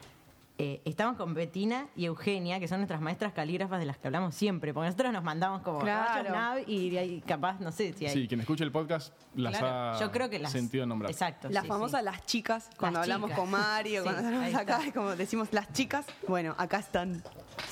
eh, 0.58 0.82
estamos 0.86 1.18
con 1.18 1.34
Betina 1.34 1.88
y 1.98 2.06
Eugenia, 2.06 2.62
que 2.62 2.70
son 2.70 2.78
nuestras 2.80 3.02
maestras 3.02 3.34
calígrafas 3.34 3.78
de 3.78 3.86
las 3.86 3.98
que 3.98 4.08
hablamos 4.08 4.34
siempre, 4.36 4.74
porque 4.74 4.86
nosotros 4.88 5.12
nos 5.12 5.22
mandamos 5.24 5.62
como 5.64 5.80
Claro. 5.80 6.32
nav 6.32 6.60
y 6.66 6.90
de 6.92 7.00
ahí 7.00 7.22
capaz, 7.28 7.60
no 7.60 7.74
sé 7.74 7.92
si 7.92 8.06
hay. 8.06 8.14
Sí, 8.14 8.28
quien 8.30 8.40
escuche 8.40 8.64
el 8.64 8.72
podcast 8.72 9.14
las 9.36 9.58
Claro, 9.58 9.68
ha 9.98 10.00
yo 10.00 10.12
creo 10.12 10.30
que 10.30 10.40
las. 10.40 10.54
sentido 10.54 10.86
nombrar. 10.86 11.12
Exacto. 11.12 11.50
Las 11.50 11.64
sí, 11.64 11.68
famosas 11.70 12.00
sí. 12.00 12.06
las 12.06 12.26
chicas, 12.26 12.70
cuando 12.80 13.00
Las 13.00 13.04
hablamos 13.06 13.32
chicas. 13.32 13.40
con 13.42 13.52
Mario, 13.52 14.02
Sí, 14.04 14.10
cuando 14.10 14.28
hablamos 14.30 14.56
acá, 14.56 14.80
como 14.94 15.16
decimos 15.18 15.50
las 15.52 15.74
chicas, 15.74 16.06
bueno, 16.28 16.56
acá 16.58 16.80
están. 16.80 17.22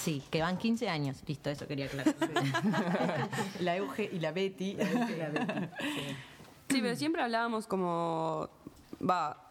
Sí, 0.03 0.21
que 0.29 0.41
van 0.41 0.57
15 0.57 0.89
años. 0.89 1.17
Listo, 1.27 1.49
eso 1.49 1.65
quería 1.67 1.85
aclarar. 1.85 2.13
La 3.61 3.77
Euge 3.77 4.09
y 4.11 4.19
la 4.19 4.31
Betty. 4.31 4.75
Sí, 6.69 6.79
pero 6.81 6.95
siempre 6.95 7.21
hablábamos 7.21 7.67
como, 7.67 8.49
va, 9.07 9.47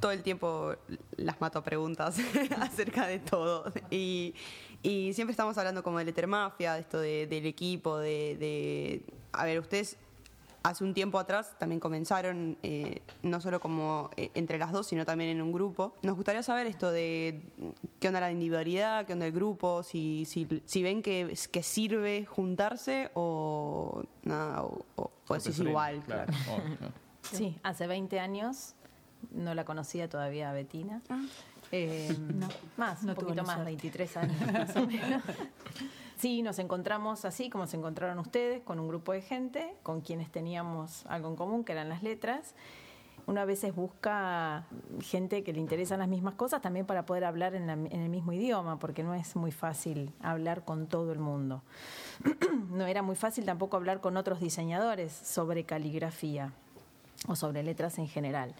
todo 0.00 0.12
el 0.12 0.22
tiempo 0.22 0.74
las 1.16 1.40
mato 1.40 1.58
a 1.58 1.64
preguntas 1.64 2.16
acerca 2.60 3.06
de 3.06 3.18
todo. 3.18 3.72
Y, 3.90 4.34
y 4.82 5.12
siempre 5.14 5.32
estamos 5.32 5.56
hablando 5.58 5.82
como 5.82 5.98
de 5.98 6.04
la 6.04 6.10
Etermafia, 6.10 6.74
de 6.74 6.80
esto 6.80 7.00
de- 7.00 7.26
del 7.26 7.46
equipo, 7.46 7.98
de, 7.98 8.36
de- 8.38 9.02
A 9.32 9.44
ver, 9.44 9.58
ustedes 9.60 9.96
hace 10.68 10.84
un 10.84 10.92
tiempo 10.94 11.18
atrás 11.18 11.54
también 11.58 11.80
comenzaron, 11.80 12.58
eh, 12.62 13.00
no 13.22 13.40
solo 13.40 13.58
como 13.60 14.10
eh, 14.16 14.30
entre 14.34 14.58
las 14.58 14.70
dos, 14.72 14.86
sino 14.86 15.04
también 15.04 15.30
en 15.30 15.42
un 15.42 15.52
grupo. 15.52 15.94
Nos 16.02 16.14
gustaría 16.14 16.42
saber 16.42 16.66
esto 16.66 16.90
de 16.90 17.42
qué 17.98 18.08
onda 18.08 18.20
la 18.20 18.30
individualidad, 18.30 19.06
qué 19.06 19.14
onda 19.14 19.26
el 19.26 19.32
grupo, 19.32 19.82
si, 19.82 20.24
si, 20.26 20.46
si 20.66 20.82
ven 20.82 21.02
que, 21.02 21.36
que 21.50 21.62
sirve 21.62 22.26
juntarse 22.26 23.10
o 23.14 24.02
nada, 24.22 24.62
o, 24.62 24.84
o, 24.96 25.10
o 25.26 25.40
si 25.40 25.50
es 25.50 25.58
igual, 25.58 26.02
claro. 26.04 26.32
Sí, 27.22 27.58
hace 27.62 27.86
20 27.86 28.20
años 28.20 28.74
no 29.30 29.54
la 29.54 29.64
conocía 29.64 30.08
todavía 30.08 30.50
a 30.50 30.52
Betina. 30.52 31.02
Eh, 31.72 32.16
más, 32.76 33.02
no 33.02 33.12
un 33.12 33.18
poquito 33.18 33.42
más, 33.42 33.56
suerte. 33.56 33.64
23 33.64 34.16
años 34.16 34.52
más 34.52 34.76
o 34.76 34.86
menos. 34.86 35.22
Sí, 36.18 36.42
nos 36.42 36.58
encontramos 36.58 37.24
así 37.24 37.48
como 37.48 37.66
se 37.68 37.76
encontraron 37.76 38.18
ustedes, 38.18 38.60
con 38.62 38.80
un 38.80 38.88
grupo 38.88 39.12
de 39.12 39.22
gente 39.22 39.74
con 39.84 40.00
quienes 40.00 40.30
teníamos 40.32 41.06
algo 41.06 41.28
en 41.28 41.36
común, 41.36 41.62
que 41.64 41.72
eran 41.72 41.88
las 41.88 42.02
letras. 42.02 42.54
Una 43.28 43.44
veces 43.44 43.74
busca 43.74 44.64
gente 45.00 45.44
que 45.44 45.52
le 45.52 45.60
interesan 45.60 46.00
las 46.00 46.08
mismas 46.08 46.34
cosas 46.34 46.60
también 46.60 46.86
para 46.86 47.04
poder 47.06 47.24
hablar 47.24 47.54
en, 47.54 47.66
la- 47.68 47.74
en 47.74 48.00
el 48.00 48.08
mismo 48.08 48.32
idioma, 48.32 48.78
porque 48.80 49.04
no 49.04 49.14
es 49.14 49.36
muy 49.36 49.52
fácil 49.52 50.12
hablar 50.20 50.64
con 50.64 50.86
todo 50.88 51.12
el 51.12 51.18
mundo. 51.20 51.62
no 52.70 52.86
era 52.86 53.02
muy 53.02 53.14
fácil 53.14 53.44
tampoco 53.44 53.76
hablar 53.76 54.00
con 54.00 54.16
otros 54.16 54.40
diseñadores 54.40 55.12
sobre 55.12 55.62
caligrafía 55.64 56.52
o 57.28 57.36
sobre 57.36 57.62
letras 57.62 57.98
en 57.98 58.08
general. 58.08 58.54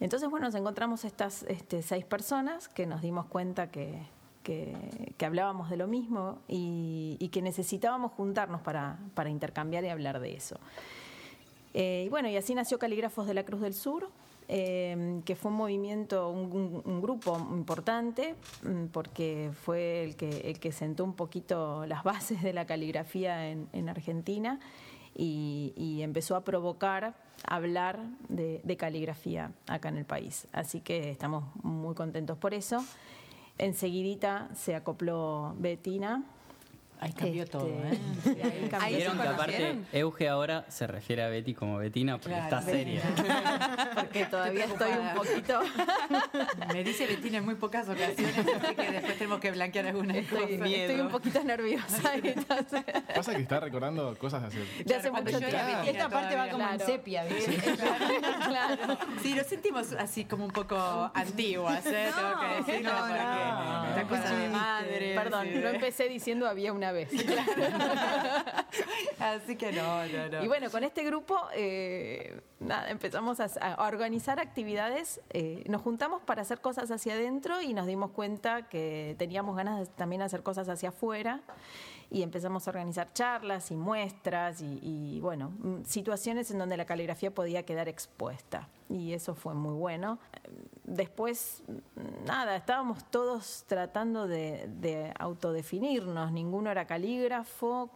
Entonces, 0.00 0.28
bueno, 0.28 0.46
nos 0.46 0.54
encontramos 0.56 1.04
estas 1.04 1.44
este, 1.44 1.80
seis 1.82 2.04
personas 2.04 2.68
que 2.68 2.86
nos 2.86 3.00
dimos 3.00 3.26
cuenta 3.26 3.70
que, 3.70 4.02
que- 4.48 5.26
hablábamos 5.26 5.68
de 5.68 5.76
lo 5.76 5.86
mismo 5.86 6.38
y, 6.48 7.28
que 7.32 7.42
necesitábamos 7.42 8.12
juntarnos 8.12 8.62
para, 8.62 8.98
para 9.14 9.28
intercambiar 9.28 9.84
y 9.84 9.88
hablar 9.88 10.20
de 10.20 10.34
eso. 10.34 10.58
Eh, 11.74 12.04
y 12.06 12.08
bueno, 12.08 12.28
y 12.28 12.36
así 12.36 12.54
nació 12.54 12.78
Calígrafos 12.78 13.26
de 13.26 13.34
la 13.34 13.44
Cruz 13.44 13.60
del 13.60 13.74
Sur, 13.74 14.08
eh, 14.48 15.20
que 15.26 15.36
fue 15.36 15.50
un 15.50 15.58
movimiento, 15.58 16.30
un, 16.30 17.02
grupo 17.02 17.36
importante, 17.52 18.34
mm, 18.62 18.86
porque 18.86 19.50
fue 19.52 20.04
el 20.04 20.16
que, 20.16 20.30
el 20.50 20.58
que 20.58 20.72
sentó 20.72 21.04
un 21.04 21.12
poquito 21.12 21.84
las 21.84 22.02
bases 22.12 22.42
de 22.42 22.54
la 22.54 22.66
caligrafía 22.66 23.50
en, 23.50 23.68
en 23.74 23.88
Argentina 23.90 24.60
y, 25.14 26.00
empezó 26.00 26.36
a 26.36 26.44
provocar 26.44 27.14
hablar 27.44 28.00
de 28.28 28.76
caligrafía 28.76 29.52
acá 29.66 29.90
en 29.90 29.98
el 29.98 30.04
país. 30.04 30.46
Así 30.52 30.80
que 30.80 31.10
estamos 31.10 31.44
muy 31.62 31.94
contentos 31.94 32.38
por 32.38 32.54
eso. 32.54 32.82
Enseguidita 33.58 34.48
se 34.54 34.74
acopló 34.74 35.54
Betina. 35.58 36.24
Ahí 37.00 37.12
cambió 37.12 37.42
Este, 37.44 37.52
todo, 37.58 37.68
¿eh? 37.68 37.98
sí, 38.24 38.30
ahí 38.42 38.68
cambió 38.70 38.96
Vieron 38.96 39.18
que 39.18 39.28
aparte. 39.28 39.76
Euge 39.92 40.28
ahora 40.28 40.64
se 40.68 40.86
refiere 40.86 41.22
a 41.22 41.28
Betty 41.28 41.54
como 41.54 41.78
Betina 41.78 42.18
porque 42.18 42.36
Claro, 42.38 42.56
está 42.56 42.62
seria. 42.70 43.02
porque 43.94 44.24
todavía 44.26 44.64
estoy 44.64 44.90
un 44.92 45.14
poquito 45.14 45.60
Me 46.72 46.84
dice 46.84 47.06
Bettina 47.06 47.38
en 47.38 47.44
muy 47.44 47.54
pocas 47.54 47.88
ocasiones, 47.88 48.36
así 48.38 48.74
que 48.74 48.90
después 48.90 49.14
tenemos 49.18 49.40
que 49.40 49.50
blanquear 49.52 49.86
algunas 49.86 50.16
Estoy, 50.16 50.56
cosas. 50.56 50.70
estoy 50.70 51.00
un 51.00 51.08
poquito 51.08 51.44
nerviosa. 51.44 52.14
entonces, 52.14 52.82
Pasa 53.14 53.34
que 53.34 53.42
está 53.42 53.60
recordando 53.60 54.16
cosas 54.18 54.42
de 54.42 54.48
hace. 54.48 54.84
de 54.84 54.94
hace 54.94 55.10
cuando 55.10 55.30
mucho 55.30 55.46
tiempo. 55.46 55.66
Betina 55.66 55.84
Esta 55.90 56.08
parte 56.08 56.36
va 56.36 56.48
como 56.48 56.62
en 56.64 56.76
claro. 56.76 56.86
sepia, 56.86 57.24
¿viste? 57.24 57.56
claro. 58.46 58.98
Sí, 59.22 59.34
nos 59.34 59.46
sentimos 59.46 59.92
así 59.92 60.24
como 60.24 60.44
un 60.44 60.50
poco 60.50 61.10
antiguas, 61.14 61.84
¿eh? 61.86 62.08
Tengo 62.14 62.40
que 62.40 62.72
decirlo, 62.72 62.90
no, 62.92 63.08
no. 63.08 63.88
esta 63.88 64.02
cosa 64.08 64.34
de 64.36 64.48
madre. 64.48 65.14
Perdón, 65.14 65.46
sí. 65.52 65.58
no 65.62 65.68
empecé 65.68 66.08
diciendo 66.08 66.48
había 66.48 66.72
una 66.72 66.87
vez. 66.92 67.10
Así 69.18 69.56
que 69.56 69.72
no, 69.72 70.06
no, 70.06 70.28
no. 70.28 70.44
Y 70.44 70.48
bueno, 70.48 70.70
con 70.70 70.84
este 70.84 71.04
grupo, 71.04 71.38
eh, 71.54 72.40
nada, 72.60 72.90
empezamos 72.90 73.40
a, 73.40 73.44
a 73.44 73.86
organizar 73.86 74.40
actividades. 74.40 75.20
eh, 75.30 75.64
nos 75.68 75.82
juntamos 75.82 76.22
para 76.22 76.42
hacer 76.42 76.60
cosas 76.60 76.90
hacia 76.90 77.14
adentro 77.14 77.60
y 77.62 77.74
nos 77.74 77.86
dimos 77.86 78.10
cuenta 78.10 78.68
que 78.68 79.14
teníamos 79.18 79.56
ganas 79.56 79.80
de 79.80 79.86
también 79.86 80.22
hacer 80.22 80.42
cosas 80.42 80.68
hacia 80.68 80.90
afuera. 80.90 81.40
Y 82.10 82.22
empezamos 82.22 82.66
a 82.66 82.70
organizar 82.70 83.12
charlas 83.12 83.70
y 83.70 83.76
muestras 83.76 84.62
y, 84.62 84.78
y, 84.82 85.20
bueno, 85.20 85.50
mm, 85.58 85.84
situaciones 85.84 86.50
en 86.50 86.58
donde 86.58 86.78
la 86.78 86.86
caligrafía 86.86 87.30
podía 87.30 87.64
quedar 87.64 87.86
expuesta. 87.86 88.66
Y 88.88 89.12
eso 89.12 89.34
fue 89.34 89.52
muy 89.52 89.74
bueno. 89.74 90.18
Después, 90.88 91.62
nada, 92.24 92.56
estábamos 92.56 93.04
todos 93.10 93.64
tratando 93.66 94.26
de, 94.26 94.70
de 94.80 95.12
autodefinirnos. 95.18 96.32
Ninguno 96.32 96.70
era 96.70 96.86
calígrafo, 96.86 97.90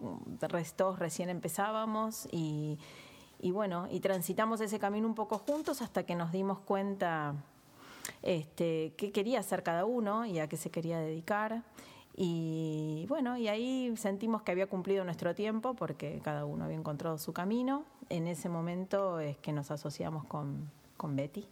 todos 0.76 0.98
recién 0.98 1.30
empezábamos 1.30 2.28
y, 2.30 2.78
y 3.40 3.50
bueno, 3.50 3.88
y 3.90 4.00
transitamos 4.00 4.60
ese 4.60 4.78
camino 4.78 5.08
un 5.08 5.14
poco 5.14 5.38
juntos 5.38 5.80
hasta 5.80 6.04
que 6.04 6.14
nos 6.14 6.32
dimos 6.32 6.58
cuenta 6.58 7.34
este, 8.20 8.92
qué 8.98 9.10
quería 9.10 9.40
hacer 9.40 9.62
cada 9.62 9.86
uno 9.86 10.26
y 10.26 10.38
a 10.38 10.46
qué 10.46 10.58
se 10.58 10.70
quería 10.70 10.98
dedicar. 10.98 11.62
Y 12.14 13.06
bueno, 13.08 13.38
y 13.38 13.48
ahí 13.48 13.96
sentimos 13.96 14.42
que 14.42 14.52
había 14.52 14.66
cumplido 14.66 15.02
nuestro 15.02 15.34
tiempo 15.34 15.72
porque 15.72 16.20
cada 16.22 16.44
uno 16.44 16.66
había 16.66 16.76
encontrado 16.76 17.16
su 17.16 17.32
camino. 17.32 17.86
En 18.10 18.26
ese 18.26 18.50
momento 18.50 19.18
es 19.18 19.38
que 19.38 19.52
nos 19.52 19.70
asociamos 19.70 20.26
con, 20.26 20.70
con 21.02 21.16
Betty. 21.16 21.44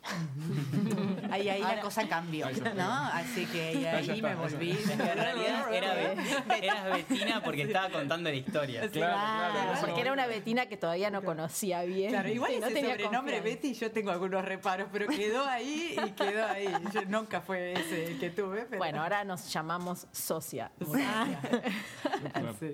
Ahí, 1.28 1.48
ahí 1.48 1.60
la 1.60 1.80
cosa 1.80 2.06
cambió, 2.08 2.46
¿no? 2.76 2.92
Así 3.12 3.46
que 3.46 3.88
ahí, 3.88 4.22
me 4.22 4.36
volví. 4.36 4.70
En 4.70 4.98
realidad 5.00 5.74
era, 5.74 5.94
Be- 5.94 6.16
eras 6.66 6.84
Betina 6.92 7.42
porque 7.42 7.62
estaba 7.62 7.90
contando 7.90 8.30
la 8.30 8.36
historia. 8.36 8.88
Claro, 8.88 9.72
porque 9.80 9.92
no- 9.96 9.98
era 10.02 10.12
una 10.12 10.26
Betina 10.28 10.66
que 10.66 10.76
todavía 10.76 11.10
no 11.10 11.22
conocía 11.22 11.82
bien. 11.82 12.10
Claro, 12.10 12.28
igual 12.28 12.52
y 12.52 12.60
no 12.60 12.66
ese 12.66 12.74
tenía 12.76 12.90
sobrenombre 12.92 13.34
confianza. 13.38 13.60
Betty 13.62 13.74
yo 13.74 13.90
tengo 13.90 14.12
algunos 14.12 14.44
reparos, 14.44 14.86
pero 14.92 15.08
quedó 15.08 15.44
ahí 15.44 15.96
y 16.06 16.10
quedó 16.12 16.46
ahí. 16.46 16.72
Yo 16.94 17.02
nunca 17.06 17.40
fue 17.40 17.72
ese 17.72 18.06
el 18.12 18.20
que 18.20 18.30
tuve, 18.30 18.66
pero... 18.66 18.78
Bueno, 18.78 19.02
ahora 19.02 19.24
nos 19.24 19.52
llamamos 19.52 20.06
socia. 20.12 20.70
Sí. 20.78 21.02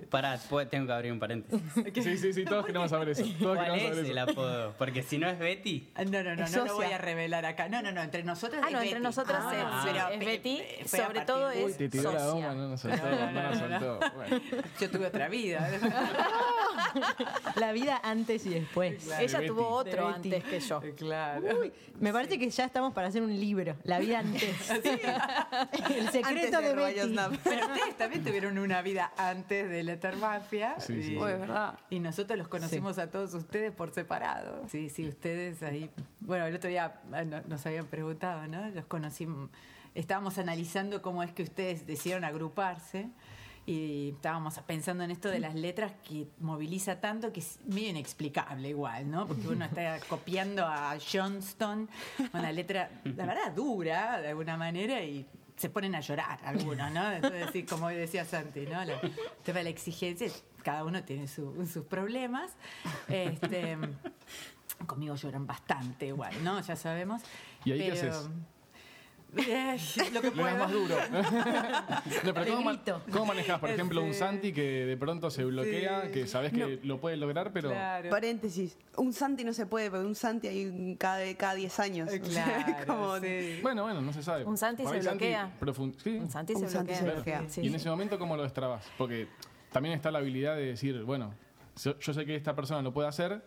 Pará, 0.11 0.39
tengo 0.71 0.87
que 0.87 0.93
abrir 0.93 1.13
un 1.13 1.19
paréntesis. 1.19 1.63
Sí, 2.05 2.19
sí, 2.19 2.33
sí, 2.35 2.45
todos 2.45 2.67
queremos 2.67 2.91
saber 2.91 3.09
eso. 3.11 3.23
Todos 3.41 3.57
¿Cuál 3.57 3.67
queremos 3.73 3.83
saber 3.83 3.93
es 3.93 3.99
eso. 4.05 4.11
el 4.13 4.19
apodo? 4.19 4.75
Porque 4.77 5.03
si 5.03 5.17
no 5.19 5.29
es 5.31 5.39
Betty, 5.39 5.89
Ah, 5.95 6.05
No, 6.05 6.23
no, 6.23 6.37
no, 6.37 6.45
Es 6.45 6.51
no 6.67 6.75
voy 6.75 6.87
a 6.93 6.99
revelar 6.99 7.45
acá. 7.47 7.69
No, 7.69 7.83
no, 7.83 7.93
no, 7.93 8.03
entre 8.03 8.23
nosotras 8.25 8.63
Ah, 8.65 8.71
no, 8.71 8.79
entre 8.79 8.95
Betty. 8.95 9.03
nosotras 9.03 9.43
Ah, 9.45 9.55
es, 9.85 9.93
pero 9.93 10.09
es 10.09 10.19
pe- 10.19 10.25
Betty, 10.27 10.63
sobre 10.89 11.21
todo 11.23 11.51
es 11.51 11.77
Te 11.77 11.89
tiró 11.89 12.13
la 12.13 12.21
socia. 12.21 12.33
goma, 12.49 12.55
no 12.55 12.69
nos 12.69 12.81
soltó. 12.81 12.97
No, 12.97 13.11
no, 13.11 13.33
No 13.33 13.43
nos 13.43 13.61
no, 13.61 13.69
no. 13.69 13.79
soltó. 13.81 14.15
Bueno. 14.17 14.41
Yo 14.81 14.91
tuve 14.91 15.07
otra 15.07 15.29
vida. 15.29 15.69
La 17.57 17.73
vida 17.73 18.01
antes 18.03 18.45
y 18.47 18.51
después. 18.51 19.07
Ella 19.19 19.41
De 19.41 19.47
tuvo 19.47 19.83
Betty. 19.85 19.91
otro 19.97 20.07
De 20.09 20.13
Betty. 20.15 20.35
antes 20.35 20.45
que 20.51 20.61
yo. 20.61 20.81
claro. 20.97 21.61
Uy, 21.61 21.73
me 22.01 22.13
parece 22.13 22.39
que 22.39 22.49
ya 22.51 22.65
estamos 22.65 22.93
para 22.93 23.09
hacer 23.09 23.23
un 23.23 23.39
libro. 23.39 23.77
La 23.85 23.99
vida 23.99 24.19
antes. 24.21 24.43
El 24.71 26.11
secreto 26.11 26.29
Antes 26.29 26.51
de, 26.51 26.75
Betty. 26.75 27.39
Pero 27.45 27.67
ustedes 27.67 27.97
también 27.97 28.25
tuvieron 28.25 28.59
una 28.59 28.83
vida 28.83 29.13
antes 29.17 29.69
de 29.69 29.83
Letter 29.83 30.17
Mafia. 30.17 30.75
Sí, 30.79 31.03
sí. 31.03 31.13
y, 31.15 31.17
es 31.17 31.23
verdad. 31.23 31.79
y 31.91 31.99
nosotros 32.01 32.39
los 32.39 32.49
conocimos 32.49 32.99
a 32.99 33.11
todos 33.11 33.35
ustedes 33.35 33.73
por 33.73 33.93
separado. 33.93 34.65
Sí, 34.71 34.89
sí, 34.91 35.09
ustedes 35.09 35.63
ahí. 35.63 35.91
Bueno, 36.21 36.47
el 36.47 36.56
otro 36.57 36.69
día 36.71 37.01
ah, 37.13 37.25
no- 37.25 37.43
nos 37.43 37.65
habían 37.67 37.87
preguntado, 37.87 38.47
¿no? 38.47 38.69
Los 38.71 38.85
conocimos. 38.87 39.51
Estábamos 39.95 40.37
analizando 40.39 41.01
cómo 41.03 41.23
es 41.23 41.33
que 41.33 41.43
ustedes 41.43 41.87
decidieron 41.87 42.25
agruparse. 42.25 43.09
Y 43.69 44.11
estábamos 44.15 44.57
pensando 44.61 45.03
en 45.03 45.11
esto 45.11 45.29
de 45.29 45.41
las 45.41 45.57
letras 45.57 45.93
que 46.09 46.29
moviliza 46.39 47.01
tanto 47.01 47.33
que 47.33 47.41
es 47.41 47.59
medio 47.67 47.89
inexplicable 47.89 48.69
igual, 48.69 49.11
¿no? 49.11 49.27
Porque 49.27 49.49
uno 49.49 49.65
está 49.65 49.99
copiando 50.09 50.65
a 50.65 50.97
Johnston, 51.01 51.89
una 52.33 52.53
letra, 52.53 52.91
la 53.03 53.27
verdad, 53.27 53.51
dura 53.57 54.21
de 54.21 54.29
alguna 54.29 54.57
manera 54.57 55.03
y 55.03 55.27
se 55.57 55.69
ponen 55.69 55.97
a 55.97 56.01
llorar 56.01 56.39
algunos, 56.45 56.93
¿no? 56.93 57.11
Entonces, 57.11 57.49
sí, 57.53 57.65
como 57.65 57.89
decía 57.89 58.25
Santi, 58.25 58.67
¿no? 58.67 58.85
La, 58.85 59.01
el 59.01 59.13
tema 59.43 59.59
de 59.59 59.65
la 59.65 59.71
exigencia, 59.71 60.29
cada 60.63 60.85
uno 60.85 61.03
tiene 61.03 61.27
su- 61.27 61.67
sus 61.67 61.85
problemas. 61.87 62.53
Este, 63.09 63.77
conmigo 64.87 65.15
lloran 65.15 65.47
bastante 65.47 66.07
igual, 66.07 66.33
¿no? 66.45 66.61
Ya 66.61 66.77
sabemos. 66.77 67.23
¿Y 67.65 67.73
ahí 67.73 67.79
qué 67.79 67.93
Pero, 68.01 68.11
haces? 68.13 68.29
eh, 69.37 70.11
lo 70.13 70.21
que 70.23 70.31
Le 70.31 70.35
das 70.37 70.55
pueda. 70.55 70.55
más 70.59 70.73
duro. 70.73 70.95
No, 72.25 72.33
pero 72.35 72.45
Le 72.45 72.51
¿cómo, 72.51 72.63
ma- 72.63 72.73
grito. 72.73 73.03
cómo 73.13 73.27
manejas, 73.27 73.59
por 73.59 73.71
ejemplo, 73.71 74.03
un. 74.03 74.15
Santi 74.15 74.53
que 74.53 74.87
de 74.87 74.97
pronto 74.97 75.31
se 75.31 75.45
bloquea, 75.45 76.07
Sí. 76.07 76.13
que 76.13 76.27
sabes 76.27 76.53
que 76.53 76.81
lo 76.83 77.01
puede 77.01 77.17
lograr, 77.17 77.53
pero 77.53 77.71
Claro. 77.71 78.09
Paréntesis, 78.11 78.77
un 78.97 79.13
Santi 79.13 79.45
no 79.45 79.53
se 79.53 79.67
puede, 79.67 79.91
porque 79.91 80.07
un 80.07 80.15
Santi 80.15 80.49
hay 80.49 80.67
un 80.67 80.97
cada, 80.97 81.23
cada 81.37 81.55
10 81.55 81.79
años. 81.81 82.11
Claro, 82.11 82.77
como- 82.87 83.19
sí. 83.19 83.59
bueno, 83.63 83.83
bueno, 83.83 84.01
no 84.01 84.13
se 84.13 84.23
sabe. 84.23 84.45
Un 84.45 84.57
Santi 84.57 84.85
se 84.87 85.01
bloquea. 85.01 85.51
sí, 86.03 86.11
Un 86.19 86.31
Santi 86.31 86.55
Un 86.55 86.61
se 86.61 86.69
Santi 86.69 86.93
bloquea. 86.93 86.97
se 86.97 87.11
bloquea. 87.15 87.45
Sí, 87.49 87.61
y 87.63 87.67
en 87.69 87.75
ese 87.75 87.91
momento, 87.91 88.19
¿cómo 88.19 88.37
lo 88.37 88.43
destrabas? 88.45 88.85
Porque 88.97 89.29
también 89.73 89.95
está 89.95 90.11
la 90.11 90.19
habilidad 90.19 90.57
de 90.57 90.67
decir, 90.67 91.03
bueno, 91.03 91.35
yo, 91.83 91.99
yo 91.99 92.15
sé 92.15 92.25
que 92.25 92.37
esta 92.37 92.55
persona 92.55 92.81
lo 92.83 92.93
puede 92.95 93.09
hacer, 93.09 93.43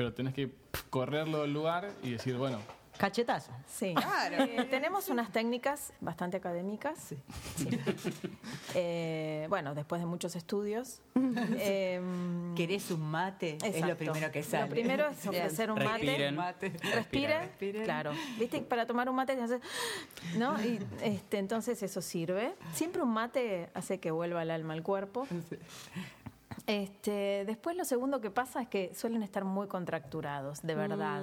pero 0.00 0.14
tenés 0.14 0.32
que 0.32 0.50
correrlo 0.88 1.42
del 1.42 1.52
lugar 1.52 1.90
y 2.02 2.12
decir, 2.12 2.34
bueno, 2.38 2.56
Cachetazo. 2.96 3.52
Sí. 3.66 3.94
Claro. 3.94 4.44
Eh, 4.44 4.66
tenemos 4.70 5.10
unas 5.10 5.30
técnicas 5.30 5.92
bastante 6.00 6.38
académicas. 6.38 6.98
Sí. 6.98 7.68
Eh, 8.74 9.46
bueno, 9.48 9.74
después 9.74 10.00
de 10.00 10.06
muchos 10.06 10.36
estudios. 10.36 11.00
em, 11.14 12.54
¿Querés 12.54 12.90
un 12.90 13.02
mate? 13.02 13.58
Es 13.62 13.86
lo 13.86 13.96
primero 13.96 14.30
que 14.30 14.42
sale. 14.42 14.66
Lo 14.66 14.70
primero 14.70 15.08
es 15.08 15.26
ofrecer 15.26 15.70
un 15.70 15.78
Respiren. 15.78 16.36
mate. 16.36 16.72
Respiren, 16.94 17.40
Respiren. 17.40 17.84
claro. 17.84 18.12
Viste, 18.38 18.60
para 18.60 18.86
tomar 18.86 19.08
un 19.08 19.16
mate 19.16 19.36
¿no? 20.36 20.62
Y 20.62 20.78
este, 21.02 21.38
entonces 21.38 21.82
eso 21.82 22.00
sirve. 22.00 22.54
Siempre 22.72 23.02
un 23.02 23.12
mate 23.12 23.68
hace 23.74 23.98
que 23.98 24.10
vuelva 24.10 24.42
el 24.42 24.50
alma 24.50 24.74
al 24.74 24.82
cuerpo. 24.82 25.26
Este, 26.70 27.44
después 27.46 27.76
lo 27.76 27.84
segundo 27.84 28.20
que 28.20 28.30
pasa 28.30 28.62
es 28.62 28.68
que 28.68 28.94
suelen 28.94 29.24
estar 29.24 29.44
muy 29.44 29.66
contracturados, 29.66 30.62
de 30.62 30.76
verdad. 30.76 31.22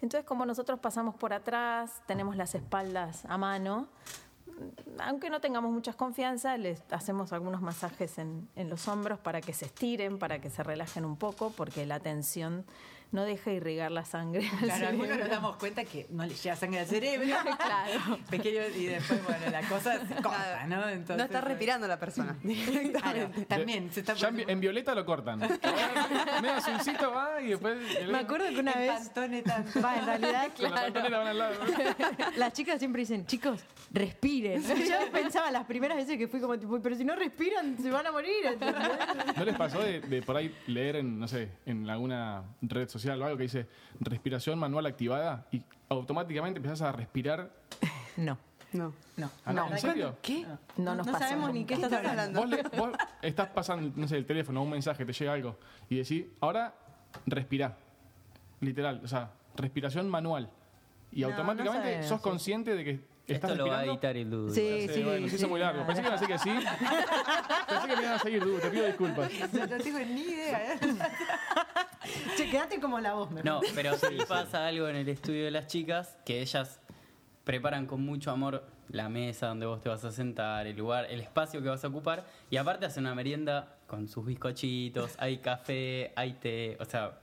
Entonces, 0.00 0.24
como 0.24 0.46
nosotros 0.46 0.78
pasamos 0.78 1.16
por 1.16 1.32
atrás, 1.32 2.02
tenemos 2.06 2.36
las 2.36 2.54
espaldas 2.54 3.24
a 3.24 3.36
mano, 3.36 3.88
aunque 5.00 5.28
no 5.28 5.40
tengamos 5.40 5.72
mucha 5.72 5.92
confianza, 5.94 6.56
les 6.56 6.80
hacemos 6.90 7.32
algunos 7.32 7.60
masajes 7.62 8.18
en, 8.18 8.48
en 8.54 8.70
los 8.70 8.86
hombros 8.86 9.18
para 9.18 9.40
que 9.40 9.52
se 9.52 9.64
estiren, 9.64 10.20
para 10.20 10.38
que 10.40 10.50
se 10.50 10.62
relajen 10.62 11.04
un 11.04 11.16
poco, 11.16 11.50
porque 11.50 11.84
la 11.84 11.98
tensión 11.98 12.64
no 13.12 13.24
deja 13.24 13.52
irrigar 13.52 13.90
la 13.92 14.04
sangre. 14.04 14.48
al 14.48 14.58
Claro, 14.66 14.88
algunos 14.88 15.18
nos 15.18 15.28
damos 15.30 15.56
cuenta 15.56 15.84
que 15.84 16.06
no 16.10 16.24
le 16.26 16.34
llega 16.34 16.56
sangre 16.56 16.80
al 16.80 16.86
cerebro. 16.86 17.26
Claro. 17.56 18.18
Pequeño, 18.30 18.60
y 18.76 18.86
después, 18.86 19.22
bueno, 19.24 19.50
la 19.50 19.62
cosa 19.68 19.98
se 20.06 20.14
corta, 20.16 20.66
¿no? 20.66 20.88
Entonces, 20.88 21.16
no 21.16 21.24
está 21.24 21.40
respirando 21.40 21.86
la 21.88 21.98
persona. 21.98 22.36
Claro, 23.00 23.30
también 23.48 23.90
se 23.92 24.00
está 24.00 24.14
ya 24.14 24.28
en, 24.28 24.34
poniendo- 24.34 24.52
en 24.52 24.60
Violeta 24.60 24.94
lo 24.94 25.04
cortan. 25.04 25.38
Me 25.40 26.48
das 26.48 26.66
un 26.68 26.80
cito, 26.80 27.12
va, 27.12 27.40
y 27.40 27.48
después... 27.48 27.76
Me 28.08 28.18
acuerdo 28.18 28.48
que 28.48 28.60
una 28.60 28.72
el 28.72 28.78
vez. 28.80 28.90
pantone 29.04 29.42
tanto. 29.42 29.80
Va, 29.82 29.96
en 29.96 30.06
realidad, 30.06 30.48
Con 30.56 30.70
la 30.70 30.80
pantalera 30.82 31.18
van 31.18 31.26
al 31.28 31.38
lado. 31.38 31.54
las 32.36 32.52
chicas 32.52 32.78
siempre 32.78 33.00
dicen, 33.00 33.26
chicos, 33.26 33.60
respiren. 33.92 34.62
Yo 34.62 35.10
pensaba 35.12 35.50
las 35.50 35.64
primeras 35.64 35.96
veces 35.96 36.18
que 36.18 36.28
fui 36.28 36.40
como 36.40 36.58
tipo, 36.58 36.80
pero 36.80 36.96
si 36.96 37.04
no 37.04 37.14
respiran, 37.16 37.76
se 37.78 37.90
van 37.90 38.06
a 38.06 38.12
morir. 38.12 38.44
¿entendés? 38.46 38.82
¿No 39.36 39.44
les 39.44 39.56
pasó 39.56 39.80
de, 39.80 40.00
de 40.00 40.22
por 40.22 40.36
ahí 40.36 40.54
leer 40.66 40.96
en, 40.96 41.18
no 41.18 41.28
sé, 41.28 41.48
en 41.66 41.88
alguna 41.88 42.42
red 42.62 42.88
social 42.88 42.95
o 43.04 43.12
algo 43.24 43.36
que 43.36 43.42
dice 43.44 43.66
respiración 44.00 44.58
manual 44.58 44.86
activada 44.86 45.46
y 45.52 45.62
automáticamente 45.88 46.58
empezás 46.58 46.82
a 46.82 46.92
respirar? 46.92 47.50
No. 48.16 48.38
No. 48.72 48.92
No. 49.16 49.30
Ah, 49.44 49.52
no, 49.52 49.70
¿En 49.70 49.78
serio? 49.78 50.16
¿Qué? 50.22 50.44
No 50.78 50.94
nos 50.94 51.06
no 51.06 51.12
pasa 51.12 51.28
sabemos 51.28 51.52
ni 51.52 51.64
qué 51.66 51.74
estás 51.74 51.92
hablando. 51.92 52.40
Vos, 52.40 52.48
le- 52.48 52.62
vos 52.76 52.90
estás 53.22 53.48
pasando, 53.48 53.92
no 53.94 54.08
sé, 54.08 54.16
el 54.16 54.24
teléfono, 54.26 54.62
un 54.62 54.70
mensaje, 54.70 55.04
te 55.04 55.12
llega 55.12 55.32
algo 55.34 55.58
y 55.90 55.96
decís, 55.98 56.24
ahora 56.40 56.74
respirá. 57.26 57.76
Literal, 58.60 59.00
o 59.04 59.08
sea, 59.08 59.30
respiración 59.56 60.08
manual. 60.08 60.50
Y 61.12 61.20
No, 61.22 61.28
automáticamente 61.28 61.98
no 61.98 62.02
sos 62.08 62.20
consciente 62.22 62.74
de 62.74 62.84
que 62.84 63.00
Esto 63.26 63.54
lo 63.54 63.66
va 63.68 63.80
a 63.80 63.84
editar 63.84 64.16
el 64.16 64.30
Dudu. 64.30 64.54
Sí, 64.54 64.86
Sí, 64.88 64.94
sí. 64.94 65.02
bueno, 65.02 65.28
sí. 65.28 65.46
muy 65.46 65.60
largo. 65.60 65.84
Pensé 65.86 66.02
que 66.02 66.08
iban 66.08 66.18
a 66.18 66.20
decir 66.20 66.36
que 66.36 66.38
sí. 66.38 66.50
Pensé 67.68 67.88
que 67.88 67.96
me 67.96 68.02
iban 68.02 68.12
a 68.14 68.18
seguir, 68.20 68.44
Dudu, 68.44 68.58
te 68.60 68.70
pido 68.70 68.86
disculpas. 68.86 69.30
No 69.52 69.68
tengo 69.78 69.98
ni 69.98 70.20
idea. 70.22 70.74
¿eh? 70.74 70.78
Che, 72.36 72.48
quedate 72.50 72.80
como 72.80 73.00
la 73.00 73.14
voz, 73.14 73.30
mejor. 73.30 73.44
No, 73.44 73.60
pero 73.74 73.96
sí 73.96 74.16
pasa 74.28 74.66
algo 74.66 74.88
en 74.88 74.96
el 74.96 75.08
estudio 75.08 75.44
de 75.44 75.50
las 75.50 75.66
chicas 75.66 76.16
que 76.24 76.40
ellas 76.40 76.80
preparan 77.44 77.86
con 77.86 78.04
mucho 78.04 78.30
amor 78.30 78.64
la 78.88 79.08
mesa 79.08 79.48
donde 79.48 79.66
vos 79.66 79.80
te 79.80 79.88
vas 79.88 80.04
a 80.04 80.12
sentar, 80.12 80.66
el 80.66 80.76
lugar, 80.76 81.06
el 81.10 81.20
espacio 81.20 81.60
que 81.62 81.68
vas 81.68 81.84
a 81.84 81.88
ocupar 81.88 82.24
y 82.50 82.56
aparte 82.56 82.86
hacen 82.86 83.04
una 83.04 83.14
merienda 83.16 83.76
con 83.88 84.06
sus 84.08 84.24
bizcochitos, 84.26 85.14
hay 85.18 85.38
café, 85.38 86.12
hay 86.14 86.34
té, 86.34 86.76
o 86.80 86.84
sea, 86.84 87.18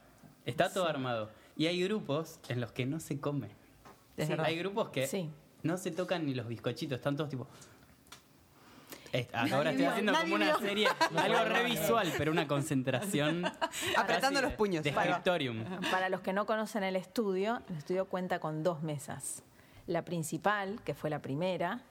está 0.45 0.71
todo 0.71 0.87
armado. 0.87 1.29
Y 1.55 1.67
hay 1.67 1.81
grupos 1.83 2.39
en 2.49 2.59
los 2.59 2.71
que 2.71 2.85
no 2.85 2.99
se 2.99 3.19
come. 3.19 3.49
Verdad. 4.17 4.45
Hay 4.45 4.57
grupos 4.57 4.89
que 4.89 5.07
Sí. 5.07 5.29
No 5.63 5.77
se 5.77 5.91
tocan 5.91 6.25
ni 6.25 6.33
los 6.33 6.47
bizcochitos, 6.47 6.97
están 6.97 7.15
todos 7.17 7.29
tipo... 7.29 7.47
Ahora 9.31 9.69
estoy 9.69 9.75
vio, 9.85 9.89
haciendo 9.91 10.13
como 10.13 10.35
una 10.35 10.45
vio. 10.57 10.59
serie, 10.59 10.87
algo 11.15 11.43
re 11.45 11.63
visual, 11.65 12.11
pero 12.17 12.31
una 12.31 12.47
concentración. 12.47 13.45
Apretando 13.95 14.41
los 14.41 14.51
de- 14.51 14.57
puños. 14.57 14.83
De 14.83 14.91
scriptorium. 14.91 15.63
Para 15.91 16.09
los 16.09 16.21
que 16.21 16.33
no 16.33 16.47
conocen 16.47 16.83
el 16.83 16.95
estudio, 16.95 17.61
el 17.69 17.77
estudio 17.77 18.05
cuenta 18.05 18.39
con 18.39 18.63
dos 18.63 18.81
mesas. 18.81 19.43
La 19.85 20.03
principal, 20.03 20.81
que 20.83 20.95
fue 20.95 21.11
la 21.11 21.19
primera, 21.21 21.81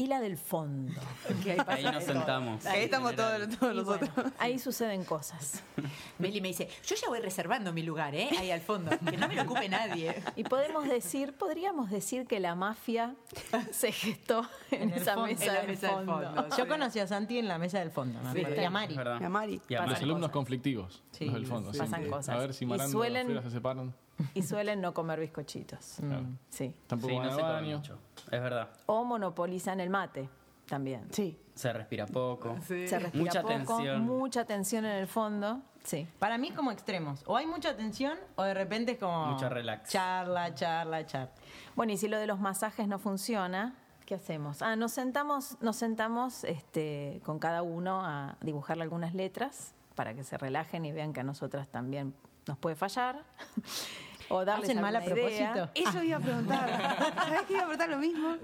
y 0.00 0.06
la 0.06 0.20
del 0.20 0.36
fondo. 0.38 1.00
que 1.42 1.56
ahí, 1.66 1.82
nos 1.84 2.04
todo. 2.04 2.14
sentamos. 2.14 2.64
Ahí 2.66 2.84
estamos 2.84 3.14
todos, 3.16 3.48
todos 3.58 3.74
Y 3.74 3.80
bueno, 3.82 3.82
nosotros. 4.06 4.32
ahí 4.38 4.58
suceden 4.58 5.04
cosas. 5.04 5.62
Meli 6.18 6.40
me 6.40 6.48
dice, 6.48 6.68
yo 6.86 6.94
ya 6.96 7.08
voy 7.08 7.18
reservando 7.20 7.72
mi 7.72 7.82
lugar, 7.82 8.14
¿eh? 8.14 8.28
Ahí 8.38 8.50
al 8.50 8.60
fondo. 8.60 8.90
Que 9.10 9.16
no 9.16 9.26
me 9.28 9.34
lo 9.34 9.42
ocupe 9.42 9.68
nadie. 9.68 10.14
Y 10.36 10.44
podemos 10.44 10.88
decir, 10.88 11.32
podríamos 11.34 11.90
decir 11.90 12.26
que 12.26 12.38
la 12.40 12.54
mafia 12.54 13.14
se 13.72 13.90
gestó 13.92 14.46
en, 14.70 14.90
esa 14.90 15.14
fondo. 15.14 15.28
mesa, 15.28 15.44
En 15.46 15.52
la 15.54 15.60
del 15.60 15.68
mesa 15.68 15.86
del 15.88 15.96
fondo. 16.06 16.34
fondo. 16.34 16.56
Yo 16.56 16.68
conocí 16.68 16.98
a 17.00 17.06
Santi 17.06 17.38
en 17.38 17.48
la 17.48 17.58
mesa 17.58 17.78
del 17.80 17.90
fondo, 17.90 18.18
Sí. 18.32 18.42
Y 18.56 18.64
a 18.64 18.70
Mari. 18.70 18.94
Y 18.94 19.24
a 19.24 19.28
Mari. 19.28 19.60
Y 19.68 19.74
a 19.74 19.78
Pasan 19.78 19.90
Los 19.94 20.02
alumnos 20.02 20.20
cosas. 20.28 20.32
conflictivos, 20.32 21.02
Sí, 21.10 21.24
los 21.26 21.34
del 21.34 21.46
fondo. 21.46 21.72
pasan 21.76 22.08
cosas. 22.08 22.34
A 22.34 22.38
ver 22.38 22.54
si 22.54 22.64
Y 22.64 22.68
Marando 22.68 22.92
suelen- 22.96 23.22
afuera 23.26 23.42
se 23.42 23.50
separan. 23.50 23.94
Y 24.34 24.42
suelen 24.42 24.80
no 24.80 24.92
comer 24.94 25.20
bizcochitos. 25.20 25.96
Claro. 26.00 26.26
Sí. 26.50 26.74
Tampoco 26.88 27.12
Sí, 27.12 27.18
van 27.18 27.26
no 27.28 27.34
al 27.36 27.42
baño. 27.62 27.76
mucho. 27.78 27.98
Es 28.30 28.40
verdad. 28.42 28.68
O 28.86 29.04
monopolizan 29.04 29.80
el 29.80 29.90
mate 29.90 30.28
también. 30.66 31.08
Sí. 31.12 31.38
Se 31.54 31.72
respira 31.72 32.06
poco. 32.06 32.56
Sí. 32.66 32.86
Se 32.86 32.98
respira 32.98 33.24
Mucha 33.24 33.42
poco, 33.42 33.54
tensión. 33.76 34.02
mucha 34.02 34.44
tensión 34.44 34.84
en 34.84 34.92
el 34.96 35.06
fondo. 35.08 35.60
Sí. 35.82 36.06
Para 36.18 36.38
mí 36.38 36.50
como 36.52 36.70
extremos. 36.70 37.22
O 37.26 37.36
hay 37.36 37.46
mucha 37.46 37.76
tensión 37.76 38.18
o 38.36 38.42
de 38.42 38.54
repente 38.54 38.92
es 38.92 38.98
como... 38.98 39.26
Mucha 39.26 39.48
relax. 39.48 39.90
Charla, 39.90 40.54
charla, 40.54 41.06
charla. 41.06 41.30
Bueno, 41.74 41.92
y 41.92 41.96
si 41.96 42.08
lo 42.08 42.18
de 42.18 42.26
los 42.26 42.38
masajes 42.38 42.86
no 42.86 42.98
funciona, 42.98 43.74
¿qué 44.04 44.14
hacemos? 44.14 44.62
Ah, 44.62 44.76
nos 44.76 44.92
sentamos, 44.92 45.56
nos 45.60 45.76
sentamos 45.76 46.44
este, 46.44 47.20
con 47.24 47.38
cada 47.38 47.62
uno 47.62 48.04
a 48.04 48.36
dibujarle 48.42 48.82
algunas 48.84 49.14
letras 49.14 49.74
para 49.94 50.14
que 50.14 50.22
se 50.22 50.36
relajen 50.38 50.84
y 50.84 50.92
vean 50.92 51.12
que 51.12 51.20
a 51.20 51.24
nosotras 51.24 51.68
también 51.68 52.14
nos 52.46 52.58
puede 52.58 52.76
fallar. 52.76 53.24
O 54.30 54.44
darles 54.44 54.70
¿Hacen 54.70 54.82
mal 54.82 54.94
a 54.96 55.00
propósito? 55.02 55.70
Eso 55.74 56.02
iba 56.02 56.16
a 56.18 56.20
preguntar. 56.20 57.14
¿Sabés 57.14 57.42
que 57.42 57.52
iba 57.54 57.62
a 57.62 57.66
preguntar 57.66 57.88
lo 57.90 57.98
mismo? 57.98 58.36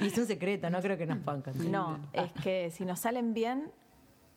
Y 0.00 0.06
es 0.06 0.16
un 0.18 0.26
secreto, 0.26 0.70
no 0.70 0.80
creo 0.80 0.96
que 0.96 1.06
nos 1.06 1.18
puedan 1.18 1.42
contar. 1.42 1.64
No, 1.66 1.98
es 2.12 2.32
que 2.42 2.70
si 2.70 2.84
nos 2.84 3.00
salen 3.00 3.34
bien, 3.34 3.70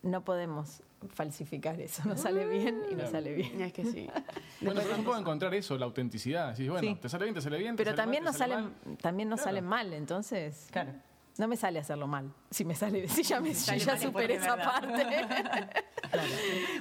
no 0.02 0.24
podemos 0.26 0.82
falsificar 1.10 1.80
eso. 1.82 2.04
Nos 2.08 2.22
sale 2.22 2.46
bien 2.48 2.82
y 2.92 2.96
nos 2.96 3.12
sale 3.12 3.34
bien. 3.34 3.62
Es 3.62 3.74
que 3.74 3.86
sí. 3.86 4.10
Bueno, 4.62 4.80
pero 4.82 4.94
es 4.94 5.00
un 5.00 5.06
poco 5.06 5.18
encontrar 5.18 5.54
eso, 5.54 5.78
la 5.78 5.86
autenticidad. 5.86 6.50
Decís, 6.52 6.70
bueno, 6.70 6.88
Sí. 6.88 6.96
te 6.96 7.10
sale 7.10 7.26
bien, 7.26 7.36
te 7.36 7.42
sale 7.42 7.58
bien. 7.58 7.76
te 7.76 7.84
Pero 7.84 7.92
sale 7.96 7.98
mal, 7.98 8.06
también 8.06 8.24
te 8.24 8.26
nos 8.30 8.38
sale 8.38 8.54
salen, 8.54 8.74
mal. 8.86 8.98
también 8.98 9.30
nos 9.30 9.40
Claro. 9.42 9.50
salen 9.58 9.66
mal, 9.70 9.94
entonces 9.94 10.68
Claro. 10.72 10.92
No 11.38 11.48
me 11.48 11.58
sale 11.58 11.80
hacerlo 11.80 12.08
mal. 12.08 12.32
Si 12.52 12.64
me 12.64 12.76
sale, 12.76 13.08
si 13.10 13.24
ya 13.24 13.40
me 13.40 13.54
si 13.54 13.66
Sale 13.66 13.80
ya 13.80 13.98
superé 13.98 14.36
esa 14.36 14.56
verdad. 14.56 14.72
parte. 14.72 15.84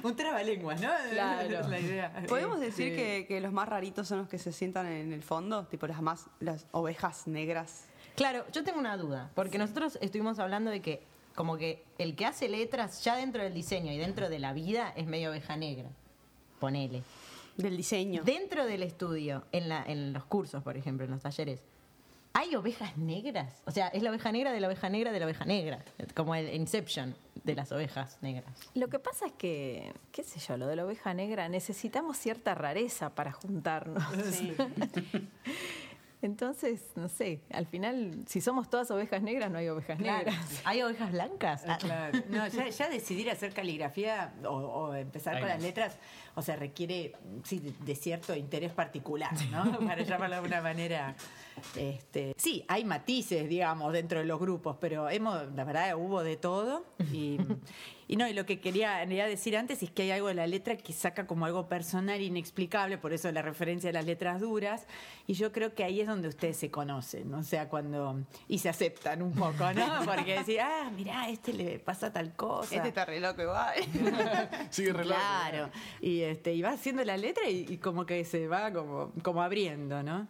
Un 0.03 0.15
trabalenguas, 0.15 0.79
¿no? 0.81 0.89
Claro. 1.11 1.59
Es 1.59 1.67
la 1.69 1.79
idea. 1.79 2.23
¿Podemos 2.27 2.59
decir 2.59 2.91
sí. 2.91 2.95
que, 2.95 3.25
que 3.27 3.41
los 3.41 3.51
más 3.51 3.67
raritos 3.67 4.07
son 4.07 4.19
los 4.19 4.29
que 4.29 4.37
se 4.37 4.51
sientan 4.51 4.85
en 4.87 5.11
el 5.11 5.23
fondo? 5.23 5.65
Tipo 5.65 5.87
las 5.87 6.01
más, 6.01 6.27
las 6.39 6.67
ovejas 6.71 7.27
negras. 7.27 7.85
Claro, 8.15 8.45
yo 8.51 8.63
tengo 8.63 8.79
una 8.79 8.95
duda, 8.95 9.31
porque 9.33 9.57
nosotros 9.57 9.97
estuvimos 10.01 10.37
hablando 10.37 10.69
de 10.69 10.81
que 10.81 11.03
como 11.33 11.57
que 11.57 11.83
el 11.97 12.15
que 12.15 12.27
hace 12.27 12.47
letras 12.47 13.03
ya 13.03 13.15
dentro 13.15 13.41
del 13.41 13.55
diseño 13.55 13.91
y 13.91 13.97
dentro 13.97 14.29
de 14.29 14.37
la 14.37 14.53
vida 14.53 14.93
es 14.95 15.07
medio 15.07 15.31
oveja 15.31 15.57
negra. 15.57 15.89
Ponele. 16.59 17.01
Del 17.57 17.75
diseño. 17.75 18.23
Dentro 18.23 18.65
del 18.65 18.83
estudio, 18.83 19.45
en, 19.51 19.69
la, 19.69 19.83
en 19.83 20.13
los 20.13 20.25
cursos, 20.25 20.63
por 20.63 20.77
ejemplo, 20.77 21.05
en 21.05 21.11
los 21.11 21.21
talleres, 21.21 21.63
¿hay 22.33 22.55
ovejas 22.55 22.97
negras? 22.97 23.61
O 23.65 23.71
sea, 23.71 23.87
es 23.89 24.01
la 24.03 24.09
oveja 24.09 24.31
negra 24.31 24.51
de 24.51 24.59
la 24.59 24.67
oveja 24.67 24.89
negra 24.89 25.11
de 25.11 25.19
la 25.19 25.25
oveja 25.25 25.45
negra, 25.45 25.83
como 26.15 26.35
el 26.35 26.53
Inception 26.53 27.15
de 27.43 27.55
las 27.55 27.71
ovejas 27.71 28.17
negras. 28.21 28.45
Lo 28.73 28.87
que 28.89 28.99
pasa 28.99 29.25
es 29.27 29.33
que, 29.33 29.93
qué 30.11 30.23
sé 30.23 30.39
yo, 30.39 30.57
lo 30.57 30.67
de 30.67 30.75
la 30.75 30.85
oveja 30.85 31.13
negra, 31.13 31.47
necesitamos 31.49 32.17
cierta 32.17 32.55
rareza 32.55 33.13
para 33.15 33.31
juntarnos. 33.31 34.03
Entonces, 36.21 36.79
no 36.95 37.09
sé, 37.09 37.41
al 37.51 37.65
final, 37.67 38.23
si 38.27 38.39
somos 38.39 38.69
todas 38.69 38.89
ovejas 38.91 39.21
negras, 39.21 39.51
no 39.51 39.57
hay 39.57 39.67
ovejas 39.67 39.97
Claro. 39.99 40.19
negras. 40.31 40.61
¿Hay 40.63 40.81
ovejas 40.81 41.11
blancas? 41.11 41.63
Ah, 41.67 41.77
claro. 41.77 42.17
No, 42.29 42.47
ya, 42.47 42.69
ya 42.69 42.87
decidir 42.89 43.29
hacer 43.29 43.51
caligrafía 43.53 44.33
o, 44.45 44.47
o 44.51 44.95
empezar 44.95 45.35
Ahí 45.35 45.41
con 45.41 45.49
las 45.49 45.61
letras, 45.61 45.97
o 46.35 46.41
sea, 46.41 46.55
requiere 46.55 47.11
sí, 47.43 47.59
de, 47.59 47.73
de 47.73 47.95
cierto 47.95 48.33
interés 48.37 48.71
particular, 48.71 49.31
¿no? 49.51 49.79
Para 49.85 50.01
llamarlo 50.03 50.35
de 50.35 50.39
alguna 50.39 50.61
manera. 50.61 51.13
Este, 51.75 52.33
sí, 52.37 52.63
hay 52.67 52.83
matices, 52.85 53.47
digamos, 53.47 53.93
dentro 53.93 54.19
de 54.19 54.25
los 54.25 54.39
grupos, 54.39 54.77
pero 54.79 55.09
hemos, 55.09 55.51
la 55.55 55.63
verdad, 55.63 55.95
hubo 55.95 56.23
de 56.23 56.37
todo. 56.37 56.85
Y, 57.11 57.37
y 58.07 58.15
no, 58.15 58.27
y 58.27 58.33
lo 58.33 58.45
que 58.45 58.59
quería, 58.59 59.01
en 59.01 59.09
realidad 59.09 59.27
decir 59.27 59.57
antes 59.57 59.81
es 59.83 59.89
que 59.91 60.03
hay 60.03 60.11
algo 60.11 60.27
de 60.27 60.35
la 60.35 60.47
letra 60.47 60.77
que 60.77 60.93
saca 60.93 61.25
como 61.25 61.45
algo 61.45 61.67
personal 61.67 62.21
inexplicable, 62.21 62.97
por 62.97 63.13
eso 63.13 63.31
la 63.31 63.41
referencia 63.41 63.89
a 63.89 63.93
las 63.93 64.05
letras 64.05 64.39
duras. 64.41 64.85
Y 65.27 65.33
yo 65.33 65.51
creo 65.51 65.73
que 65.73 65.83
ahí 65.83 66.01
es 66.01 66.07
donde 66.07 66.27
ustedes 66.27 66.57
se 66.57 66.69
conocen, 66.69 67.31
¿no? 67.31 67.39
o 67.39 67.43
sea, 67.43 67.69
cuando. 67.69 68.23
y 68.47 68.59
se 68.59 68.69
aceptan 68.69 69.21
un 69.21 69.33
poco, 69.33 69.71
¿no? 69.73 70.01
Porque 70.05 70.39
decir, 70.39 70.59
ah, 70.61 70.91
mirá, 70.95 71.23
a 71.23 71.29
este 71.29 71.53
le 71.53 71.79
pasa 71.79 72.11
tal 72.11 72.35
cosa. 72.35 72.75
Este 72.75 72.89
está 72.89 73.05
re 73.05 73.19
loco 73.19 73.41
igual. 73.41 73.75
Sigue 74.69 74.93
re 74.93 75.05
loco. 75.05 75.19
Claro. 75.19 75.69
Y 76.01 76.21
este, 76.21 76.53
y 76.53 76.61
va 76.61 76.71
haciendo 76.71 77.03
la 77.03 77.17
letra 77.17 77.49
y, 77.49 77.65
y 77.69 77.77
como 77.77 78.05
que 78.05 78.23
se 78.25 78.47
va 78.47 78.71
como, 78.71 79.11
como 79.21 79.41
abriendo, 79.41 80.03
¿no? 80.03 80.27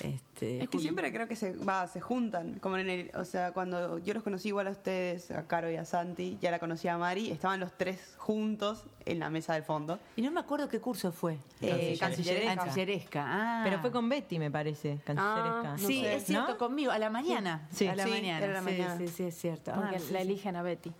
Este, 0.00 0.56
Es 0.62 0.68
que 0.68 0.78
Juli. 0.78 0.82
siempre 0.82 1.12
creo 1.12 1.28
que 1.28 1.36
se, 1.36 1.52
va, 1.56 1.86
se 1.86 2.00
juntan. 2.00 2.58
Como 2.60 2.78
en 2.78 2.88
el, 2.88 3.10
o 3.14 3.24
sea, 3.24 3.52
cuando 3.52 3.98
yo 3.98 4.14
los 4.14 4.22
conocí 4.22 4.48
igual 4.48 4.66
a 4.66 4.70
ustedes, 4.70 5.30
a 5.30 5.46
Caro 5.46 5.70
y 5.70 5.76
a 5.76 5.84
Santi, 5.84 6.38
ya 6.40 6.50
la 6.50 6.58
conocí 6.58 6.88
a 6.88 6.96
Mari, 6.98 7.30
estaban 7.30 7.60
los 7.60 7.72
tres 7.76 8.14
juntos 8.16 8.84
en 9.04 9.18
la 9.18 9.28
mesa 9.30 9.54
del 9.54 9.62
fondo. 9.62 9.98
Y 10.16 10.22
no 10.22 10.30
me 10.30 10.40
acuerdo 10.40 10.68
qué 10.68 10.80
curso 10.80 11.12
fue. 11.12 11.36
Eh, 11.60 11.96
Cancilleresca. 12.00 12.56
Cancilleresca. 12.64 13.24
Ah. 13.26 13.60
Pero 13.64 13.80
fue 13.80 13.92
con 13.92 14.08
Betty, 14.08 14.38
me 14.38 14.50
parece, 14.50 14.98
cancilleresca. 15.04 15.72
Ah, 15.74 15.76
Sí, 15.78 16.00
sé. 16.02 16.14
es 16.16 16.24
cierto, 16.24 16.52
¿No? 16.52 16.58
conmigo, 16.58 16.90
a 16.90 16.98
la 16.98 17.10
mañana. 17.10 17.68
Sí. 17.70 17.86
a 17.86 17.94
la 17.94 18.04
Sí, 18.04 18.10
mañana. 18.10 18.46
la 18.46 18.58
Sí, 18.60 18.64
mañana. 18.64 18.98
Sí, 18.98 19.08
sí, 19.08 19.22
es 19.24 19.36
cierto. 19.36 19.72
Porque 19.74 19.96
Ah, 19.96 20.00
sí, 20.00 20.12
la 20.12 20.20
sí. 20.20 20.26
eligen 20.26 20.56
a 20.56 20.62
Betty. 20.62 20.92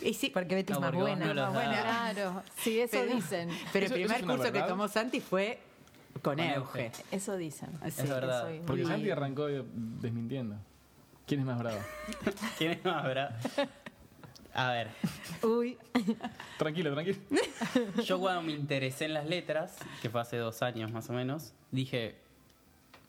Y 0.00 0.14
sí, 0.14 0.30
Porque 0.30 0.54
Betty 0.54 0.72
es 0.72 0.78
más 0.80 0.90
porque 0.92 1.02
buena. 1.02 1.34
no 1.34 1.42
más 1.42 1.54
buena. 1.54 1.82
Claro, 1.82 2.42
sí, 2.58 2.80
eso 2.80 2.98
pero, 3.00 3.14
dicen. 3.16 3.48
Pero 3.72 3.86
¿Eso- 3.86 3.94
el 3.96 4.02
primer 4.06 4.24
curso 4.24 4.52
que 4.52 4.62
tomó 4.62 4.86
Santi 4.88 5.20
fue 5.20 5.58
con 6.22 6.38
Euge. 6.40 6.86
Euge. 6.86 6.92
Eso 7.10 7.36
dicen. 7.36 7.70
Sí, 7.82 7.88
Es 8.02 8.08
verdad. 8.08 8.42
soy 8.42 8.60
Porque 8.66 8.82
muy- 8.82 8.90
Santi 8.90 9.10
arrancó 9.10 9.46
desmintiendo. 9.46 10.56
¿Quién 11.26 11.40
es 11.40 11.46
más 11.46 11.58
bravo? 11.58 11.78
¿Quién 12.58 12.70
es 12.72 12.84
más 12.84 13.04
bravo? 13.04 13.34
A 14.54 14.72
ver, 14.72 14.88
Uy, 15.42 15.78
Tranquilo, 16.58 16.92
tranquilo. 16.92 17.18
yo 18.04 18.18
cuando 18.18 18.42
me 18.42 18.52
interesé 18.52 19.04
en 19.04 19.14
las 19.14 19.26
letras, 19.26 19.76
que 20.02 20.10
fue 20.10 20.20
hace 20.20 20.36
dos 20.38 20.62
años 20.62 20.90
más 20.90 21.08
o 21.10 21.12
menos, 21.12 21.52
dije, 21.70 22.16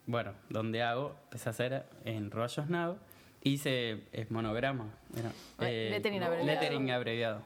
bueno, 0.06 0.34
¿dónde 0.50 0.84
hago? 0.84 1.16
Empecé 1.24 1.50
a 1.50 1.52
hacer 1.52 1.86
en 2.06 2.30
Rayos 2.30 2.68
Now, 2.70 2.98
hice 3.42 4.04
es 4.12 4.30
monograma, 4.30 4.90
era, 5.18 5.32
Eh, 5.68 5.88
lettering 5.92 6.22
abreviado. 6.24 6.46
lettering 6.62 6.92
abreviado. 6.92 7.42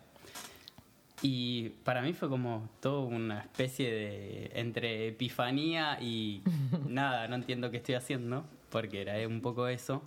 Y 1.24 1.70
para 1.86 2.02
mí 2.02 2.12
fue 2.12 2.28
como 2.28 2.70
todo 2.82 3.04
una 3.04 3.40
especie 3.40 3.90
de 3.90 4.52
entre 4.56 5.08
epifanía 5.08 5.98
y 6.02 6.44
nada, 6.88 7.30
no 7.30 7.36
entiendo 7.36 7.72
qué 7.72 7.78
estoy 7.78 7.96
haciendo, 7.96 8.44
porque 8.70 9.02
era 9.02 9.26
un 9.26 9.40
poco 9.40 9.70
eso, 9.70 10.04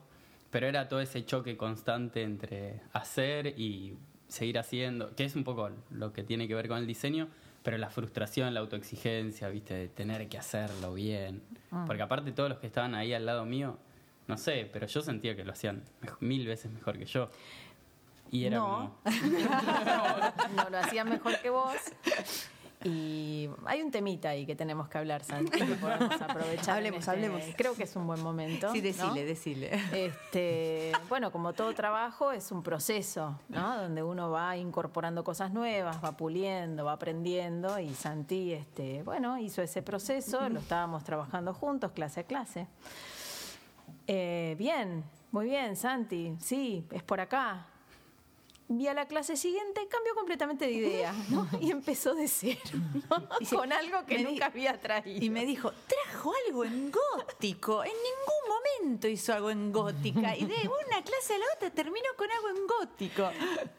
pero 0.50 0.66
era 0.66 0.88
todo 0.88 1.00
ese 1.00 1.24
choque 1.24 1.56
constante 1.56 2.22
entre 2.22 2.82
hacer 2.92 3.58
y 3.58 3.94
seguir 4.28 4.58
haciendo, 4.58 5.14
que 5.16 5.24
es 5.24 5.34
un 5.36 5.44
poco 5.44 5.70
lo 5.90 6.12
que 6.12 6.22
tiene 6.22 6.46
que 6.48 6.54
ver 6.54 6.68
con 6.68 6.76
el 6.78 6.86
diseño, 6.86 7.28
pero 7.62 7.78
la 7.78 7.88
frustración, 7.88 8.52
la 8.52 8.60
autoexigencia, 8.60 9.48
viste, 9.48 9.72
de 9.72 9.88
tener 9.88 10.28
que 10.28 10.36
hacerlo 10.36 10.92
bien, 10.92 11.40
porque 11.86 12.02
aparte 12.02 12.30
todos 12.32 12.50
los 12.50 12.58
que 12.58 12.66
estaban 12.66 12.94
ahí 12.94 13.14
al 13.14 13.24
lado 13.24 13.46
mío, 13.46 13.78
no 14.28 14.36
sé, 14.36 14.68
pero 14.70 14.86
yo 14.86 15.00
sentía 15.00 15.34
que 15.34 15.44
lo 15.44 15.52
hacían 15.52 15.82
mil 16.20 16.46
veces 16.46 16.70
mejor 16.70 16.98
que 16.98 17.06
yo. 17.06 17.30
Y 18.36 18.46
era 18.46 18.58
No. 18.58 18.92
como, 19.02 19.04
no 20.64 20.70
lo 20.70 20.78
hacían 20.78 21.08
mejor 21.08 21.40
que 21.40 21.50
vos. 21.50 21.74
Y 22.84 23.48
hay 23.64 23.82
un 23.82 23.90
temita 23.90 24.28
ahí 24.28 24.46
que 24.46 24.54
tenemos 24.54 24.88
que 24.88 24.98
hablar, 24.98 25.24
Santi, 25.24 25.58
que 25.58 25.74
podemos 25.74 26.20
aprovechar. 26.20 26.76
Hablemos, 26.76 27.00
este- 27.00 27.10
hablemos. 27.10 27.42
Creo 27.56 27.74
que 27.74 27.82
es 27.84 27.96
un 27.96 28.06
buen 28.06 28.22
momento. 28.22 28.70
Sí, 28.70 28.78
¿no? 28.78 28.84
decile, 28.84 29.24
decile. 29.24 29.80
Este, 29.92 30.92
bueno, 31.08 31.32
como 31.32 31.52
todo 31.52 31.74
trabajo 31.74 32.30
es 32.32 32.52
un 32.52 32.62
proceso, 32.62 33.40
¿no? 33.48 33.76
Donde 33.82 34.02
uno 34.02 34.30
va 34.30 34.56
incorporando 34.56 35.24
cosas 35.24 35.52
nuevas, 35.52 36.04
va 36.04 36.12
puliendo, 36.16 36.84
va 36.84 36.92
aprendiendo 36.92 37.78
y 37.80 37.92
Santi, 37.94 38.52
este, 38.52 39.02
bueno, 39.02 39.36
hizo 39.38 39.62
ese 39.62 39.82
proceso, 39.82 40.48
lo 40.48 40.60
estábamos 40.60 41.02
trabajando 41.02 41.54
juntos, 41.54 41.90
clase 41.92 42.20
a 42.20 42.24
clase. 42.24 42.68
Eh, 44.06 44.54
bien, 44.58 45.02
muy 45.32 45.46
bien, 45.46 45.74
Santi, 45.74 46.36
sí, 46.38 46.86
es 46.92 47.02
por 47.02 47.20
acá. 47.20 47.66
Y 48.68 48.88
a 48.88 48.94
la 48.94 49.06
clase 49.06 49.36
siguiente 49.36 49.86
cambió 49.88 50.12
completamente 50.16 50.66
de 50.66 50.72
idea, 50.72 51.14
¿no? 51.30 51.46
Y 51.60 51.70
empezó 51.70 52.14
de 52.16 52.26
cero, 52.26 52.58
¿no? 53.08 53.28
con 53.56 53.72
algo 53.72 54.04
que 54.06 54.18
nunca 54.18 54.46
había 54.46 54.80
traído. 54.80 55.24
Y 55.24 55.30
me 55.30 55.46
dijo, 55.46 55.70
trajo 55.86 56.32
algo 56.48 56.64
en 56.64 56.90
gótico. 56.90 57.84
En 57.84 57.92
ningún 57.92 58.82
momento 58.82 59.06
hizo 59.06 59.32
algo 59.32 59.50
en 59.50 59.70
gótica. 59.70 60.36
Y 60.36 60.46
de 60.46 60.54
una 60.68 61.02
clase 61.04 61.34
a 61.34 61.38
la 61.38 61.44
otra 61.54 61.70
terminó 61.70 62.06
con 62.16 62.28
algo 62.30 62.48
en 62.48 62.66
gótico. 62.66 63.30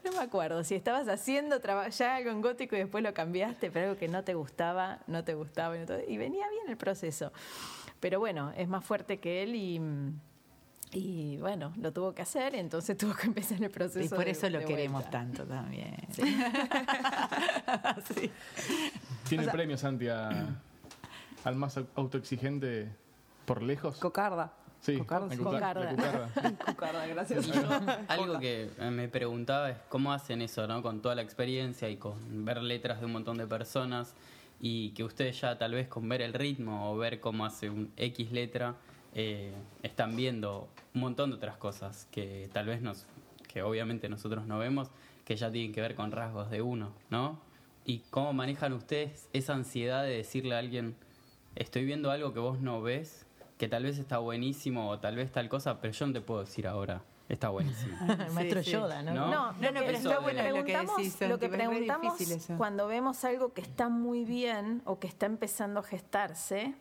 No 0.06 0.12
me 0.13 0.19
acuerdo 0.19 0.63
si 0.63 0.76
estabas 0.76 1.10
haciendo 1.10 1.60
ya 1.89 2.15
algo 2.15 2.30
en 2.32 2.41
gótico 2.41 2.76
y 2.78 2.80
después 2.80 3.04
lo 3.04 3.13
cambiaste, 3.13 3.69
pero 3.71 3.88
algo 3.89 4.00
que 4.00 4.08
no 4.08 4.23
te 4.23 4.36
gustaba, 4.36 5.00
no 5.08 5.23
te 5.26 5.34
gustaba. 5.34 5.76
Y, 5.76 5.80
no 5.82 5.86
te- 5.86 6.06
y 6.08 6.17
venía 6.17 6.47
bien 6.50 6.69
el 6.69 6.78
proceso. 6.78 7.34
Pero 8.00 8.19
bueno, 8.19 8.54
es 8.56 8.69
más 8.69 8.86
fuerte 8.86 9.19
que 9.19 9.43
él 9.43 9.54
y, 9.56 9.82
y 10.91 11.38
bueno, 11.38 11.73
lo 11.82 11.91
tuvo 11.91 12.13
que 12.13 12.21
hacer, 12.21 12.56
entonces 12.56 12.97
tuvo 12.97 13.13
que 13.13 13.28
empezar 13.28 13.62
el 13.62 13.69
proceso. 13.69 14.06
Y 14.06 14.10
por 14.10 14.26
de- 14.26 14.32
eso 14.32 14.50
lo 14.50 14.60
de 14.60 14.65
queremos 14.65 15.02
vuelta. 15.02 15.19
tanto 15.19 15.43
también. 15.45 15.95
Sí. 18.13 18.32
Tiene 19.28 19.47
premio 19.50 19.78
Santi 19.78 20.08
a- 20.08 20.56
al 21.43 21.56
más 21.56 21.78
au- 21.78 21.88
autoexigente 21.95 22.89
por 23.45 23.62
lejos. 23.62 23.97
Cocarda. 23.97 24.54
Sí, 24.82 24.95
Cocarda, 24.97 25.36
Cocarda. 25.36 27.08
gracias. 27.08 27.47
Yo, 27.47 27.54
algo 28.08 28.39
que 28.39 28.69
me 28.91 29.08
preguntaba 29.10 29.71
es 29.71 29.78
cómo 29.89 30.13
hacen 30.13 30.41
eso, 30.41 30.67
¿no? 30.67 30.82
Con 30.82 31.02
toda 31.02 31.15
la 31.15 31.23
experiencia 31.23 31.89
y 31.89 31.97
con 31.97 32.45
ver 32.45 32.62
letras 32.62 33.00
de 33.00 33.08
un 33.08 33.12
montón 33.13 33.38
de 33.38 33.47
personas 33.47 34.13
y 34.62 34.91
que 34.91 35.04
ustedes 35.04 35.41
ya 35.41 35.58
tal 35.58 35.73
vez 35.73 35.88
con 35.88 36.08
ver 36.08 36.21
el 36.21 36.34
ritmo 36.34 36.91
o 36.91 36.97
ver 36.97 37.19
cómo 37.19 37.45
hace 37.45 37.69
un 37.69 37.91
X 37.97 38.32
letra 38.32 38.76
eh, 39.19 39.51
están 39.82 40.15
viendo 40.15 40.67
un 40.93 41.01
montón 41.01 41.32
de 41.32 41.38
otras 41.38 41.58
cosas 41.58 42.08
que 42.12 42.49
tal 42.53 42.67
vez 42.67 42.84
nos, 42.84 43.08
que 43.47 43.63
obviamente 43.63 44.08
nosotros 44.10 44.45
no 44.45 44.60
vemos, 44.60 44.89
que 45.25 45.36
ya 45.36 45.51
tienen 45.51 45.73
que 45.73 45.82
ver 45.82 45.95
con 45.95 46.12
rasgos 46.12 46.51
de 46.51 46.62
uno, 46.62 46.91
¿no? 47.10 47.39
Y 47.84 47.99
cómo 48.12 48.32
manejan 48.32 48.73
ustedes 48.73 49.27
esa 49.34 49.53
ansiedad 49.56 50.03
de 50.03 50.12
decirle 50.17 50.53
a 50.56 50.60
alguien, 50.60 50.95
estoy 51.56 51.84
viendo 51.84 52.12
algo 52.12 52.32
que 52.32 52.39
vos 52.39 52.60
no 52.62 52.82
ves, 52.84 53.25
que 53.58 53.67
tal 53.67 53.84
vez 53.84 53.97
está 53.97 54.19
buenísimo 54.19 54.88
o 54.89 54.99
tal 54.99 55.15
vez 55.15 55.32
tal 55.32 55.49
cosa, 55.49 55.82
pero 55.82 55.93
yo 55.93 56.06
no 56.06 56.13
te 56.13 56.21
puedo 56.21 56.41
decir 56.41 56.67
ahora, 56.67 57.01
está 57.27 57.49
buenísimo. 57.49 57.97
el 58.27 58.32
maestro 58.34 58.62
sí. 58.62 58.69
Yoda, 58.71 59.01
¿no? 59.01 59.13
¿No? 59.15 59.25
No, 59.25 59.32
No, 59.32 59.51
no, 59.53 59.71
lo 59.71 59.80
que- 59.80 59.86
pero 59.88 59.97
está 59.97 60.19
bueno 60.19 60.39
lo 60.43 60.45
que 60.45 60.62
preguntamos, 60.62 60.97
decís, 60.97 61.21
lo 61.21 61.39
que 61.39 61.49
preguntamos 61.49 62.47
cuando 62.56 62.88
vemos 62.88 63.23
algo 63.23 63.51
que 63.53 63.62
está 63.62 63.89
muy 63.89 64.25
bien 64.25 64.84
o 64.86 64.99
que 64.99 65.08
está 65.08 65.25
empezando 65.25 65.80
a 65.80 65.84
gestarse 65.84 66.75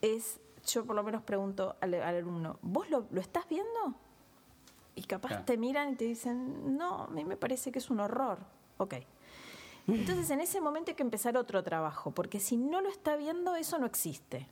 es, 0.00 0.40
yo 0.68 0.84
por 0.84 0.94
lo 0.96 1.02
menos 1.02 1.22
pregunto 1.22 1.76
al, 1.80 1.94
al 1.94 2.16
alumno, 2.16 2.58
¿vos 2.62 2.88
lo, 2.90 3.06
lo 3.10 3.20
estás 3.20 3.48
viendo? 3.48 3.94
Y 4.94 5.02
capaz 5.02 5.28
Claro. 5.28 5.44
te 5.44 5.56
miran 5.56 5.92
y 5.92 5.96
te 5.96 6.04
dicen, 6.04 6.76
no, 6.76 7.04
a 7.04 7.06
mí 7.08 7.24
me 7.24 7.36
parece 7.36 7.70
que 7.72 7.78
es 7.78 7.90
un 7.90 8.00
horror. 8.00 8.38
Ok. 8.78 8.94
Entonces 9.86 10.28
en 10.30 10.40
ese 10.40 10.60
momento 10.60 10.90
hay 10.90 10.96
que 10.96 11.02
empezar 11.02 11.36
otro 11.38 11.62
trabajo, 11.62 12.10
porque 12.10 12.40
si 12.40 12.56
no 12.58 12.80
lo 12.82 12.90
está 12.90 13.16
viendo, 13.16 13.54
eso 13.56 13.78
no 13.78 13.86
existe. 13.86 14.46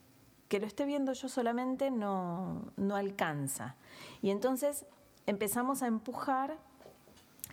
Que 0.48 0.58
lo 0.60 0.66
esté 0.66 0.86
viendo 0.86 1.12
yo 1.12 1.28
solamente 1.28 1.90
no, 1.90 2.62
no 2.76 2.96
alcanza. 2.96 3.74
Y 4.22 4.30
entonces 4.30 4.86
empezamos 5.26 5.82
a 5.82 5.88
empujar 5.88 6.56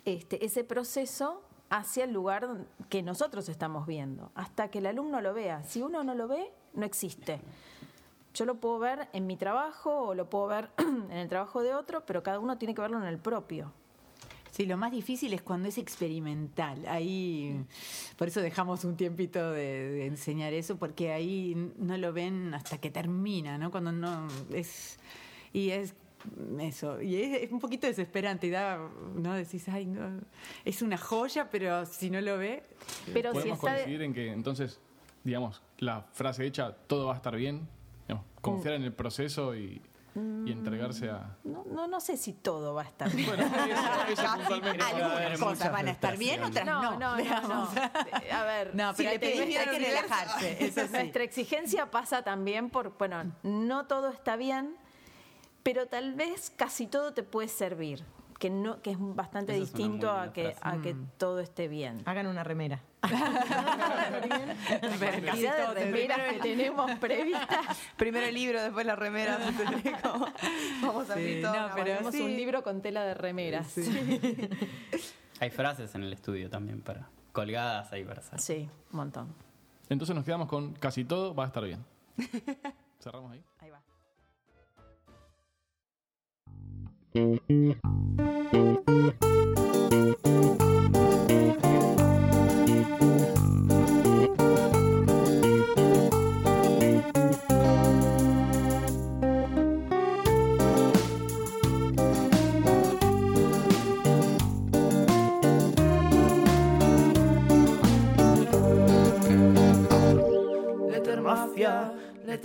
este, 0.06 0.44
ese 0.44 0.64
proceso 0.64 1.42
hacia 1.68 2.04
el 2.04 2.12
lugar 2.12 2.64
que 2.88 3.02
nosotros 3.02 3.48
estamos 3.48 3.86
viendo, 3.86 4.30
hasta 4.34 4.68
que 4.68 4.78
el 4.78 4.86
alumno 4.86 5.20
lo 5.20 5.34
vea. 5.34 5.62
Si 5.64 5.82
uno 5.82 6.04
no 6.04 6.14
lo 6.14 6.28
ve, 6.28 6.52
no 6.74 6.86
existe. 6.86 7.40
Yo 8.34 8.44
lo 8.44 8.56
puedo 8.56 8.78
ver 8.80 9.08
en 9.12 9.26
mi 9.26 9.36
trabajo 9.36 10.08
o 10.08 10.14
lo 10.14 10.28
puedo 10.28 10.48
ver 10.48 10.68
en 10.78 11.12
el 11.16 11.28
trabajo 11.28 11.62
de 11.62 11.74
otro, 11.74 12.04
pero 12.04 12.22
cada 12.22 12.38
uno 12.40 12.58
tiene 12.58 12.74
que 12.74 12.80
verlo 12.82 12.98
en 12.98 13.04
el 13.04 13.18
propio. 13.18 13.72
Sí, 14.50 14.66
lo 14.66 14.76
más 14.76 14.92
difícil 14.92 15.32
es 15.32 15.42
cuando 15.42 15.68
es 15.68 15.78
experimental. 15.78 16.84
Ahí, 16.86 17.64
por 18.16 18.28
eso 18.28 18.40
dejamos 18.40 18.84
un 18.84 18.96
tiempito 18.96 19.50
de, 19.50 19.90
de 19.90 20.06
enseñar 20.06 20.52
eso, 20.52 20.76
porque 20.76 21.12
ahí 21.12 21.72
no 21.76 21.96
lo 21.96 22.12
ven 22.12 22.54
hasta 22.54 22.78
que 22.78 22.88
termina, 22.90 23.58
¿no? 23.58 23.70
Cuando 23.72 23.90
no 23.90 24.28
es 24.52 24.98
y 25.52 25.70
es 25.70 25.94
eso 26.60 27.02
y 27.02 27.16
es, 27.16 27.42
es 27.42 27.52
un 27.52 27.58
poquito 27.60 27.86
desesperante 27.88 28.46
y 28.46 28.50
da, 28.50 28.78
no 29.16 29.34
decís, 29.34 29.68
ay, 29.68 29.86
no, 29.86 30.20
es 30.64 30.82
una 30.82 30.98
joya, 30.98 31.50
pero 31.50 31.84
si 31.84 32.08
no 32.10 32.20
lo 32.20 32.38
ve, 32.38 32.62
Pero 33.12 33.30
si 33.30 33.38
Podemos 33.38 33.60
de- 33.60 33.66
coincidir 33.66 34.02
en 34.02 34.14
que 34.14 34.32
entonces, 34.32 34.78
digamos, 35.24 35.62
la 35.78 36.02
frase 36.12 36.46
hecha, 36.46 36.72
todo 36.86 37.06
va 37.06 37.14
a 37.14 37.16
estar 37.16 37.34
bien, 37.36 37.68
digamos, 38.08 38.26
confiar 38.40 38.74
en 38.74 38.82
el 38.84 38.92
proceso 38.92 39.54
y, 39.54 39.82
y 40.14 40.52
entregarse 40.52 41.10
a... 41.10 41.36
No, 41.44 41.64
no, 41.64 41.88
no 41.88 42.00
sé 42.00 42.16
si 42.16 42.34
todo 42.34 42.74
va 42.74 42.82
a 42.82 42.84
estar 42.84 43.10
bien. 43.10 43.26
Bueno, 43.26 43.44
eso, 43.44 44.12
eso 44.12 44.22
puntualmente. 44.38 44.84
Algunas 44.84 45.38
cosas 45.40 45.72
van 45.72 45.88
a 45.88 45.90
estar 45.90 46.16
bien, 46.16 46.42
otras 46.44 46.64
no. 46.66 46.82
No, 46.82 46.90
no, 46.92 46.98
no, 46.98 47.16
digamos. 47.16 47.74
no. 47.74 47.80
A 48.32 48.44
ver, 48.44 48.74
No, 48.74 48.94
si 48.94 48.98
pero 48.98 49.08
le 49.08 49.10
hay 49.10 49.18
que, 49.18 49.40
pedís 49.42 49.58
hay 49.58 49.68
que 49.68 49.78
relajarse. 49.86 50.64
Eso 50.64 50.80
sí. 50.86 50.92
Nuestra 50.92 51.22
exigencia 51.24 51.90
pasa 51.90 52.22
también 52.22 52.70
por, 52.70 52.96
bueno, 52.96 53.32
no 53.42 53.86
todo 53.86 54.10
está 54.10 54.36
bien, 54.36 54.76
pero 55.64 55.86
tal 55.86 56.14
vez 56.14 56.50
casi 56.54 56.86
todo 56.86 57.12
te 57.12 57.22
puede 57.22 57.48
servir, 57.48 58.04
que 58.38 58.50
no 58.50 58.82
que 58.82 58.92
es 58.92 58.96
bastante 59.00 59.54
distinto 59.54 60.10
a 60.10 60.32
que 60.32 60.52
frase. 60.52 60.60
a 60.62 60.82
que 60.82 60.94
todo 61.16 61.40
esté 61.40 61.66
bien. 61.68 62.02
Hagan 62.04 62.26
una 62.26 62.44
remera. 62.44 62.82
Cantidad 65.24 65.74
de 65.74 65.84
remeras 65.84 66.18
que 66.32 66.38
tenemos 66.40 66.90
previstas. 66.98 67.78
Primero 67.96 68.26
el 68.26 68.34
libro, 68.34 68.62
después 68.62 68.86
la 68.86 68.96
remera. 68.96 69.38
Vamos 70.82 71.10
a 71.10 71.14
Sí, 71.14 71.40
todo. 71.42 71.54
no, 71.54 71.68
pero 71.74 71.84
Tenemos 71.86 72.14
sí. 72.14 72.20
un 72.22 72.36
libro 72.36 72.62
con 72.62 72.80
tela 72.82 73.04
de 73.04 73.14
remeras. 73.14 73.74
Hay 75.40 75.50
frases 75.50 75.94
en 75.94 76.02
el 76.04 76.12
estudio 76.12 76.48
también 76.48 76.80
para 76.80 77.08
colgadas 77.32 77.92
ahí 77.92 78.04
para 78.04 78.20
hacer. 78.20 78.40
Sí, 78.40 78.68
un 78.92 78.96
montón. 78.96 79.34
Entonces 79.88 80.14
nos 80.14 80.24
quedamos 80.24 80.48
con 80.48 80.72
casi 80.74 81.04
todo 81.04 81.34
va 81.34 81.44
a 81.44 81.46
estar 81.48 81.64
bien. 81.64 81.84
Cerramos 83.00 83.32
ahí. 83.32 83.42
Ahí 83.58 83.70
va. 83.70 83.82
Letter 88.54 89.63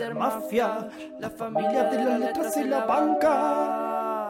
Mafia, 0.07 0.89
la 1.19 1.29
familia 1.29 1.83
de 1.83 2.05
las 2.05 2.19
letras 2.19 2.55
en 2.55 2.69
la 2.69 2.85
banca. 2.85 4.29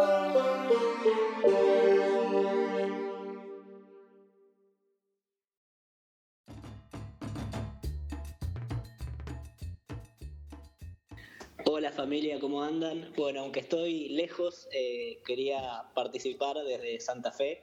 Hola 11.66 11.92
familia, 11.92 12.40
¿cómo 12.40 12.64
andan? 12.64 13.14
Bueno, 13.16 13.42
aunque 13.42 13.60
estoy 13.60 14.10
lejos, 14.10 14.68
eh, 14.72 15.20
quería 15.24 15.84
participar 15.94 16.58
desde 16.66 17.00
Santa 17.00 17.32
Fe 17.32 17.62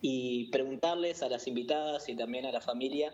y 0.00 0.48
preguntarles 0.52 1.24
a 1.24 1.28
las 1.28 1.48
invitadas 1.48 2.08
y 2.08 2.14
también 2.14 2.46
a 2.46 2.52
la 2.52 2.60
familia 2.60 3.12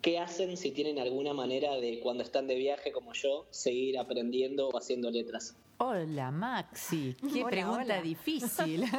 qué 0.00 0.18
hacen 0.18 0.56
si 0.56 0.70
tienen 0.70 0.98
alguna 0.98 1.32
manera 1.34 1.76
de 1.76 2.00
cuando 2.00 2.22
están 2.22 2.46
de 2.46 2.54
viaje 2.56 2.92
como 2.92 3.12
yo 3.12 3.46
seguir 3.50 3.98
aprendiendo 3.98 4.68
o 4.68 4.76
haciendo 4.78 5.10
letras. 5.10 5.56
Hola, 5.78 6.30
Maxi. 6.30 7.14
Qué 7.32 7.40
Hola, 7.42 7.50
pregunta 7.50 7.82
hola. 7.82 8.02
difícil. 8.02 8.84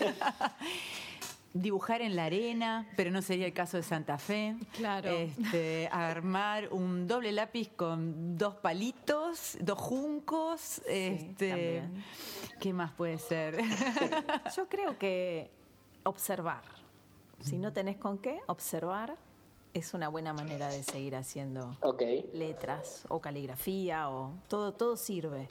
Dibujar 1.52 2.00
en 2.00 2.14
la 2.14 2.26
arena, 2.26 2.88
pero 2.96 3.10
no 3.10 3.22
sería 3.22 3.46
el 3.46 3.52
caso 3.52 3.76
de 3.76 3.82
Santa 3.82 4.18
Fe. 4.18 4.54
Claro. 4.76 5.10
Este, 5.10 5.88
armar 5.90 6.72
un 6.72 7.08
doble 7.08 7.32
lápiz 7.32 7.70
con 7.74 8.38
dos 8.38 8.54
palitos, 8.56 9.58
dos 9.60 9.78
juncos. 9.78 10.80
este, 10.86 11.48
también. 11.48 12.04
¿Qué 12.60 12.72
más 12.72 12.92
puede 12.92 13.18
ser? 13.18 13.58
Yo 14.56 14.68
creo 14.68 14.96
que 14.96 15.50
observar. 16.04 16.62
Si 17.40 17.58
no 17.58 17.72
tenés 17.72 17.96
con 17.96 18.18
qué, 18.18 18.38
observar 18.46 19.16
es 19.74 19.94
una 19.94 20.08
buena 20.08 20.32
manera 20.32 20.68
de 20.68 20.82
seguir 20.82 21.14
haciendo 21.16 21.76
letras 22.32 23.04
o 23.08 23.20
caligrafía 23.20 24.10
o 24.10 24.32
todo, 24.48 24.72
todo 24.72 24.96
sirve. 24.96 25.48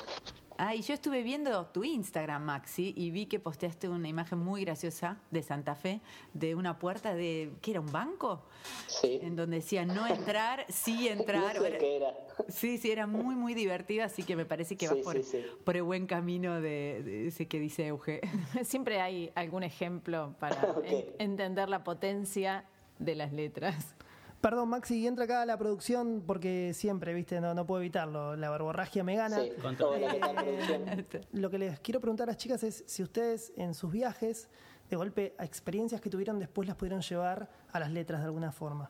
Ah, 0.61 0.75
y 0.75 0.81
yo 0.81 0.93
estuve 0.93 1.23
viendo 1.23 1.67
tu 1.67 1.85
Instagram, 1.85 2.43
Maxi, 2.43 2.93
y 2.97 3.11
vi 3.11 3.27
que 3.27 3.39
posteaste 3.39 3.87
una 3.87 4.09
imagen 4.09 4.39
muy 4.39 4.65
graciosa 4.65 5.17
de 5.31 5.41
Santa 5.41 5.73
Fe, 5.73 6.01
de 6.33 6.53
una 6.53 6.77
puerta 6.79 7.13
de, 7.15 7.53
¿qué 7.61 7.71
era? 7.71 7.79
¿Un 7.79 7.89
banco? 7.93 8.43
Sí. 8.87 9.19
En 9.21 9.37
donde 9.37 9.57
decía 9.57 9.85
no 9.85 10.05
entrar, 10.05 10.65
sí 10.67 11.07
entrar. 11.07 11.55
No 11.59 11.61
sé 11.63 11.77
qué 11.77 11.95
era. 11.95 12.13
Sí, 12.49 12.77
sí, 12.77 12.91
era 12.91 13.07
muy, 13.07 13.35
muy 13.35 13.53
divertida, 13.53 14.03
así 14.05 14.23
que 14.23 14.35
me 14.35 14.43
parece 14.45 14.75
que 14.75 14.85
Sí, 14.89 14.95
vas 14.95 15.03
por, 15.03 15.15
sí, 15.15 15.23
sí. 15.23 15.45
por 15.63 15.77
el 15.77 15.83
buen 15.83 16.07
camino 16.07 16.55
de, 16.59 17.03
de 17.03 17.27
ese 17.27 17.47
que 17.47 17.57
dice 17.57 17.87
Euge. 17.87 18.19
Siempre 18.63 18.99
hay 18.99 19.31
algún 19.35 19.63
ejemplo 19.63 20.35
para 20.41 20.75
en- 20.83 21.05
entender 21.19 21.69
la 21.69 21.85
potencia 21.85 22.65
de 22.97 23.15
las 23.15 23.31
letras. 23.31 23.95
Perdón, 24.41 24.69
Maxi, 24.69 25.05
entra 25.05 25.25
acá 25.25 25.41
a 25.41 25.45
la 25.45 25.57
producción 25.57 26.23
porque 26.25 26.73
siempre, 26.73 27.13
viste, 27.13 27.41
no, 27.41 27.53
no 27.53 27.65
puedo 27.65 27.81
evitarlo. 27.81 28.35
La 28.35 28.49
verborragia 28.49 29.03
me 29.03 29.15
gana. 29.15 29.39
Sí, 29.39 29.51
Con 29.61 29.75
todo 29.75 29.97
lo 29.97 30.07
que 30.07 30.15
está 30.15 30.29
en 30.29 30.35
producción. 30.35 31.25
Lo 31.33 31.49
que 31.49 31.59
les 31.59 31.79
quiero 31.81 31.99
preguntar 31.99 32.29
a 32.29 32.31
las 32.31 32.37
chicas 32.37 32.63
es 32.63 32.83
si 32.87 33.03
ustedes 33.03 33.51
en 33.57 33.73
sus 33.73 33.91
viajes, 33.91 34.49
de 34.89 34.95
golpe, 34.95 35.35
a 35.37 35.45
experiencias 35.45 36.01
que 36.01 36.09
tuvieron, 36.09 36.39
después 36.39 36.67
las 36.67 36.75
pudieron 36.75 37.01
llevar 37.01 37.49
a 37.71 37.79
las 37.79 37.91
letras 37.91 38.21
de 38.21 38.25
alguna 38.25 38.51
forma. 38.51 38.89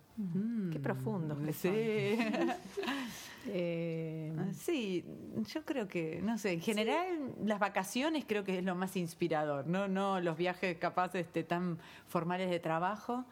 Qué 0.71 0.79
profundo. 0.79 1.37
que. 1.37 1.53
Sí. 1.53 2.17
Eh, 3.47 4.33
Ah, 4.37 4.47
Sí, 4.53 5.05
yo 5.47 5.63
creo 5.65 5.87
que, 5.87 6.21
no 6.21 6.37
sé, 6.37 6.51
en 6.51 6.61
general 6.61 7.33
las 7.43 7.57
vacaciones 7.59 8.25
creo 8.27 8.43
que 8.43 8.59
es 8.59 8.63
lo 8.63 8.75
más 8.75 8.95
inspirador, 8.97 9.65
no, 9.65 9.87
no 9.87 10.19
los 10.19 10.37
viajes 10.37 10.77
capaz 10.77 11.15
este, 11.15 11.43
tan 11.43 11.79
formales 12.07 12.49
de 12.49 12.59
trabajo. 12.59 13.25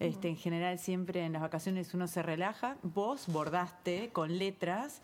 Este, 0.00 0.28
en 0.28 0.36
general 0.36 0.78
siempre 0.78 1.22
en 1.24 1.32
las 1.34 1.42
vacaciones 1.42 1.94
uno 1.94 2.08
se 2.08 2.22
relaja. 2.22 2.76
Vos 2.82 3.26
bordaste 3.28 4.08
con 4.12 4.38
letras 4.38 5.02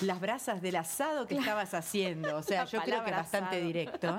las 0.00 0.20
brasas 0.20 0.60
del 0.62 0.76
asado 0.76 1.26
que 1.26 1.36
estabas 1.36 1.74
haciendo. 1.74 2.36
O 2.38 2.42
sea, 2.42 2.64
La 2.64 2.70
yo 2.70 2.70
creo 2.80 2.82
que 2.82 2.90
palabra 2.90 3.16
bastante 3.18 3.56
asado. 3.56 3.66
directo. 3.66 4.16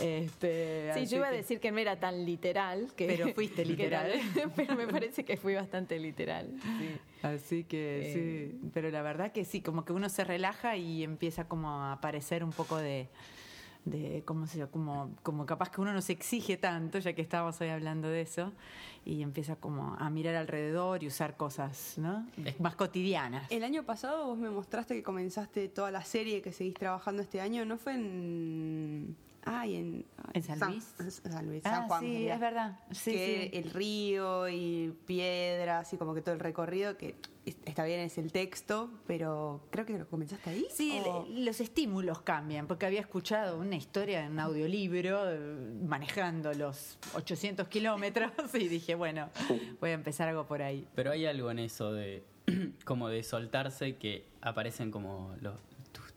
Este, 0.00 0.90
sí, 0.94 1.06
yo 1.06 1.16
iba 1.16 1.28
a 1.28 1.32
decir 1.32 1.58
que 1.58 1.72
no 1.72 1.78
era 1.78 1.98
tan 1.98 2.24
literal. 2.24 2.92
Que, 2.96 3.06
Pero 3.06 3.34
fuiste 3.34 3.64
literal. 3.64 4.12
pero 4.56 4.76
me 4.76 4.86
parece 4.86 5.24
que 5.24 5.36
fui 5.36 5.54
bastante 5.54 5.98
literal. 5.98 6.48
sí. 6.78 6.96
Así 7.22 7.64
que 7.64 8.02
Eh. 8.10 8.12
sí, 8.52 8.70
pero 8.72 8.88
la 8.90 9.02
verdad 9.02 9.32
que 9.32 9.44
sí, 9.44 9.62
como 9.62 9.84
que 9.84 9.92
uno 9.92 10.08
se 10.08 10.22
relaja 10.22 10.76
y 10.76 11.02
empieza 11.02 11.48
como 11.48 11.70
a 11.70 11.92
aparecer 11.94 12.44
un 12.44 12.52
poco 12.52 12.76
de, 12.76 13.08
de 13.86 14.22
cómo 14.24 14.46
se 14.46 14.66
como, 14.66 15.10
como 15.22 15.46
capaz 15.46 15.70
que 15.70 15.80
uno 15.80 15.92
no 15.92 16.02
se 16.02 16.12
exige 16.12 16.56
tanto, 16.56 16.98
ya 16.98 17.14
que 17.14 17.22
estábamos 17.22 17.58
hoy 17.60 17.68
hablando 17.68 18.08
de 18.08 18.20
eso, 18.20 18.52
y 19.04 19.22
empieza 19.22 19.56
como 19.56 19.94
a 19.98 20.10
mirar 20.10 20.34
alrededor 20.34 21.02
y 21.04 21.06
usar 21.06 21.36
cosas, 21.36 21.94
¿no? 21.96 22.26
Más 22.58 22.74
cotidianas. 22.74 23.50
El 23.50 23.62
año 23.62 23.84
pasado 23.84 24.26
vos 24.26 24.38
me 24.38 24.50
mostraste 24.50 24.94
que 24.94 25.02
comenzaste 25.02 25.68
toda 25.68 25.92
la 25.92 26.02
serie 26.02 26.42
que 26.42 26.52
seguís 26.52 26.74
trabajando 26.74 27.22
este 27.22 27.40
año. 27.40 27.64
¿No 27.64 27.78
fue 27.78 27.94
en. 27.94 29.16
Ay, 29.46 29.76
en. 29.76 30.04
¿En 30.34 30.42
San 30.42 30.58
Luis? 30.72 30.94
en 30.98 31.10
San 31.10 31.46
Luis, 31.46 31.62
Ah, 31.64 31.70
San 31.70 31.88
Juan. 31.88 32.00
sí, 32.02 32.28
es 32.28 32.40
verdad. 32.40 32.78
Sí, 32.90 33.12
que 33.12 33.48
sí. 33.52 33.58
el 33.58 33.70
río 33.70 34.48
y 34.48 34.92
piedras 35.06 35.92
y 35.92 35.96
como 35.96 36.14
que 36.14 36.20
todo 36.20 36.34
el 36.34 36.40
recorrido, 36.40 36.96
que 36.98 37.14
es- 37.46 37.56
está 37.64 37.84
bien, 37.84 38.00
es 38.00 38.18
el 38.18 38.32
texto, 38.32 38.90
pero 39.06 39.62
creo 39.70 39.86
que 39.86 39.96
lo 39.98 40.08
comenzaste 40.08 40.50
ahí. 40.50 40.66
Sí, 40.70 41.00
¿o? 41.06 41.26
le- 41.28 41.44
los 41.44 41.60
estímulos 41.60 42.20
cambian, 42.22 42.66
porque 42.66 42.86
había 42.86 43.00
escuchado 43.00 43.58
una 43.58 43.76
historia 43.76 44.26
en 44.26 44.32
un 44.32 44.40
audiolibro 44.40 45.30
eh, 45.32 45.38
manejando 45.86 46.52
los 46.52 46.98
800 47.14 47.68
kilómetros 47.68 48.32
y 48.54 48.68
dije, 48.68 48.94
bueno, 48.96 49.30
voy 49.80 49.90
a 49.90 49.94
empezar 49.94 50.28
algo 50.28 50.44
por 50.46 50.60
ahí. 50.60 50.86
Pero 50.96 51.12
hay 51.12 51.24
algo 51.24 51.50
en 51.50 51.60
eso 51.60 51.92
de 51.92 52.24
como 52.84 53.08
de 53.08 53.22
soltarse 53.22 53.96
que 53.96 54.26
aparecen 54.40 54.90
como 54.90 55.34
los 55.40 55.54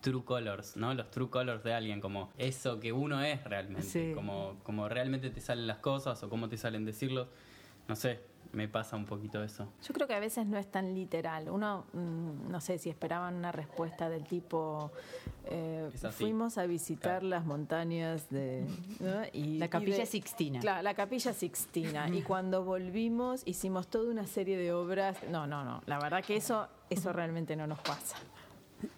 true 0.02 0.24
colors, 0.24 0.78
¿no? 0.78 0.94
Los 0.94 1.10
true 1.12 1.30
colors 1.30 1.64
de 1.64 1.74
alguien, 1.74 2.00
como 2.02 2.30
eso 2.38 2.80
que 2.80 2.92
uno 2.94 3.22
es 3.22 3.44
realmente, 3.44 3.84
Sí. 3.84 4.12
como, 4.16 4.56
como 4.64 4.88
realmente 4.90 5.30
te 5.30 5.42
salen 5.42 5.68
las 5.68 5.78
cosas 5.80 6.22
o 6.24 6.30
cómo 6.30 6.48
te 6.50 6.58
salen 6.58 6.86
decirlo. 6.86 7.28
No 7.88 7.96
sé, 7.96 8.20
me 8.54 8.68
pasa 8.68 8.96
un 8.96 9.06
poquito 9.06 9.44
eso. 9.44 9.68
Yo 9.86 9.94
creo 9.94 10.08
que 10.08 10.14
a 10.14 10.20
veces 10.20 10.46
no 10.46 10.58
es 10.58 10.70
tan 10.72 10.94
literal. 10.94 11.50
Uno, 11.50 11.86
mm, 11.94 12.50
no 12.50 12.62
sé 12.62 12.78
si 12.78 12.90
esperaban 12.90 13.34
una 13.36 13.52
respuesta 13.52 14.10
del 14.10 14.24
tipo, 14.26 14.92
eh, 15.46 15.90
fuimos 16.12 16.58
a 16.58 16.66
visitar 16.68 17.24
las 17.24 17.46
montañas 17.46 18.30
de... 18.30 18.66
¿no? 19.00 19.24
Y, 19.34 19.58
La 19.58 19.66
y 19.66 19.70
Capilla 19.70 19.98
de- 19.98 20.06
Sixtina. 20.06 20.60
Claro, 20.60 20.82
la 20.84 20.94
capilla 20.94 21.34
Sixtina. 21.34 22.08
y 22.10 22.22
cuando 22.22 22.64
volvimos 22.64 23.42
hicimos 23.46 23.88
toda 23.88 24.12
una 24.12 24.28
serie 24.28 24.58
de 24.58 24.72
obras. 24.72 25.18
No, 25.30 25.48
no, 25.48 25.64
no. 25.66 25.82
La 25.88 26.00
verdad 26.00 26.24
que 26.24 26.36
eso, 26.36 26.68
eso 26.90 27.12
realmente 27.12 27.56
no 27.56 27.66
nos 27.68 27.80
pasa. 27.80 28.18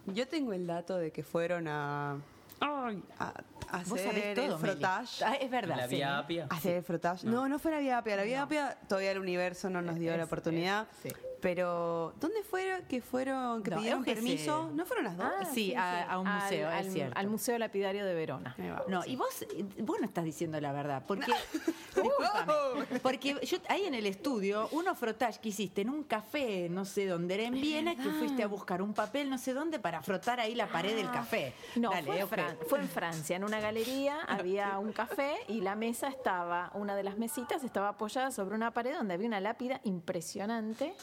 Yo 0.08 0.28
tengo 0.28 0.54
el 0.54 0.68
dato 0.68 0.98
de 0.98 1.12
que 1.12 1.24
fueron 1.24 1.68
a. 1.68 2.18
ay, 2.60 3.04
a, 3.20 3.30
a 3.70 3.78
Vos 3.84 3.94
hacer 3.94 4.12
sabés 4.12 4.36
todo, 4.36 4.56
el 4.56 4.60
frotage. 4.60 5.24
Ah, 5.26 5.36
es 5.36 5.50
verdad. 5.50 5.78
la 5.78 5.88
sí. 5.88 5.96
vía 5.96 6.18
Apia. 6.18 6.48
Hacer 6.50 6.76
el 6.78 6.84
frotage. 6.84 7.26
No, 7.26 7.48
no 7.48 7.58
fue 7.60 7.72
la 7.72 7.80
Vía 7.80 7.98
Apia. 7.98 8.16
La 8.18 8.24
Vía 8.24 8.44
Apia 8.44 8.78
todavía 8.88 9.12
el 9.12 9.20
universo 9.20 9.70
no 9.70 9.82
nos 9.82 9.96
dio 9.98 10.16
la 10.18 10.26
oportunidad. 10.26 10.88
es- 11.04 11.12
sí. 11.14 11.18
Pero, 11.42 12.14
¿dónde 12.20 12.44
fueron 12.44 12.84
que 12.84 13.02
fueron, 13.02 13.64
que 13.64 13.72
No, 13.72 13.78
pidieron 13.78 14.04
permiso? 14.06 14.70
¿No 14.74 14.86
fueron 14.86 15.06
las 15.06 15.18
dos? 15.18 15.28
Ah, 15.40 15.46
Sí, 15.52 15.74
a- 15.74 16.04
a 16.04 16.20
un 16.20 16.28
Al- 16.28 16.44
museo, 16.44 16.70
es 16.70 16.76
al, 16.86 16.92
cierto. 16.92 17.18
al 17.20 17.28
Museo 17.28 17.58
Lapidario 17.58 18.06
de 18.06 18.14
Verona. 18.14 18.56
No, 18.88 19.02
y 19.06 19.16
vos, 19.16 19.42
eh, 19.42 19.66
vos 19.80 19.98
no 20.00 20.06
estás 20.06 20.24
diciendo 20.24 20.62
la 20.62 20.72
verdad, 20.72 21.04
porque, 21.08 21.26
discúlpame, 21.96 22.86
porque 23.04 23.38
yo 23.44 23.58
ahí 23.70 23.86
en 23.86 23.96
el 23.96 24.06
estudio, 24.06 24.70
unos 24.72 24.98
frotage 24.98 25.40
que 25.40 25.50
hiciste 25.50 25.82
en 25.82 25.90
un 25.90 26.04
café, 26.04 26.70
no 26.70 26.86
sé 26.86 27.08
dónde 27.08 27.34
era 27.36 27.44
en 27.44 27.54
Viena, 27.54 27.96
que 27.96 28.10
fuiste 28.12 28.44
a 28.44 28.48
buscar 28.48 28.82
un 28.82 28.94
papel, 28.94 29.30
no 29.30 29.38
sé 29.38 29.54
dónde, 29.54 29.80
para 29.80 30.02
frotar 30.02 30.40
ahí 30.40 30.56
la 30.56 30.68
pared 30.68 30.96
del 30.96 31.10
café. 31.12 31.54
No, 31.76 31.90
Dale, 31.90 32.06
fue. 32.26 32.38
Fran- 32.38 32.58
fue 32.68 32.80
en 32.80 32.88
Francia, 32.88 33.36
en 33.36 33.44
una 33.44 33.60
galería 33.60 34.22
había 34.28 34.78
un 34.80 34.92
café 34.94 35.36
y 35.48 35.62
la 35.62 35.76
mesa 35.76 36.08
estaba, 36.08 36.72
una 36.76 36.96
de 36.96 37.04
las 37.04 37.18
mesitas 37.18 37.64
estaba 37.64 37.90
apoyada 37.90 38.30
sobre 38.32 38.56
una 38.56 38.72
pared 38.72 38.94
donde 38.94 39.14
había 39.16 39.28
una 39.28 39.40
lápida 39.42 39.82
impresionante. 39.84 40.94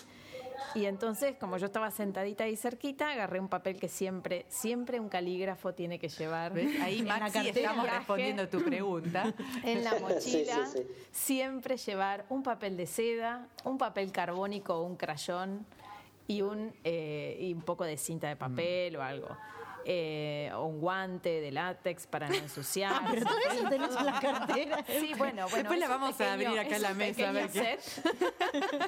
Y 0.74 0.84
entonces, 0.86 1.36
como 1.38 1.56
yo 1.58 1.66
estaba 1.66 1.90
sentadita 1.90 2.44
ahí 2.44 2.56
cerquita, 2.56 3.10
agarré 3.10 3.40
un 3.40 3.48
papel 3.48 3.78
que 3.78 3.88
siempre, 3.88 4.46
siempre 4.48 5.00
un 5.00 5.08
calígrafo 5.08 5.74
tiene 5.74 5.98
que 5.98 6.08
llevar. 6.08 6.52
¿Ves? 6.52 6.80
Ahí, 6.80 7.02
Maxi, 7.02 7.48
estamos 7.48 7.84
viaje, 7.84 7.98
respondiendo 7.98 8.48
tu 8.48 8.62
pregunta. 8.64 9.34
En 9.64 9.84
la 9.84 9.98
mochila, 9.98 10.66
Sí, 10.66 10.78
sí, 10.78 10.78
sí. 10.78 10.86
siempre 11.10 11.76
llevar 11.76 12.24
un 12.28 12.42
papel 12.42 12.76
de 12.76 12.86
seda, 12.86 13.48
un 13.64 13.78
papel 13.78 14.12
carbónico 14.12 14.74
o 14.74 14.82
un 14.82 14.96
crayón 14.96 15.66
y 16.26 16.42
un, 16.42 16.72
eh, 16.84 17.36
y 17.40 17.54
un 17.54 17.62
poco 17.62 17.84
de 17.84 17.96
cinta 17.96 18.28
de 18.28 18.36
papel 18.36 18.96
o 18.96 19.02
algo. 19.02 19.28
Eh, 19.90 20.52
un 20.54 20.80
guante 20.80 21.40
de 21.40 21.50
látex 21.50 22.06
para 22.06 22.28
no 22.28 22.34
ensuciar. 22.34 23.00
Pero 23.10 23.24
todo 23.24 23.38
eso 23.50 23.68
tenés 23.70 23.96
en 23.96 24.04
la 24.04 24.20
cartera. 24.20 24.84
Sí, 24.86 25.14
bueno, 25.16 25.48
bueno. 25.48 25.70
Después 25.70 25.78
la 25.80 25.88
vamos 25.88 26.20
a 26.20 26.32
abrir 26.34 26.48
acá 26.58 26.76
en 26.76 26.82
la 26.82 26.92
mesa, 26.92 27.28
a 27.30 27.32
ver 27.32 27.46
pequeño 27.48 27.64
qué- 27.64 27.80
set. 27.80 28.04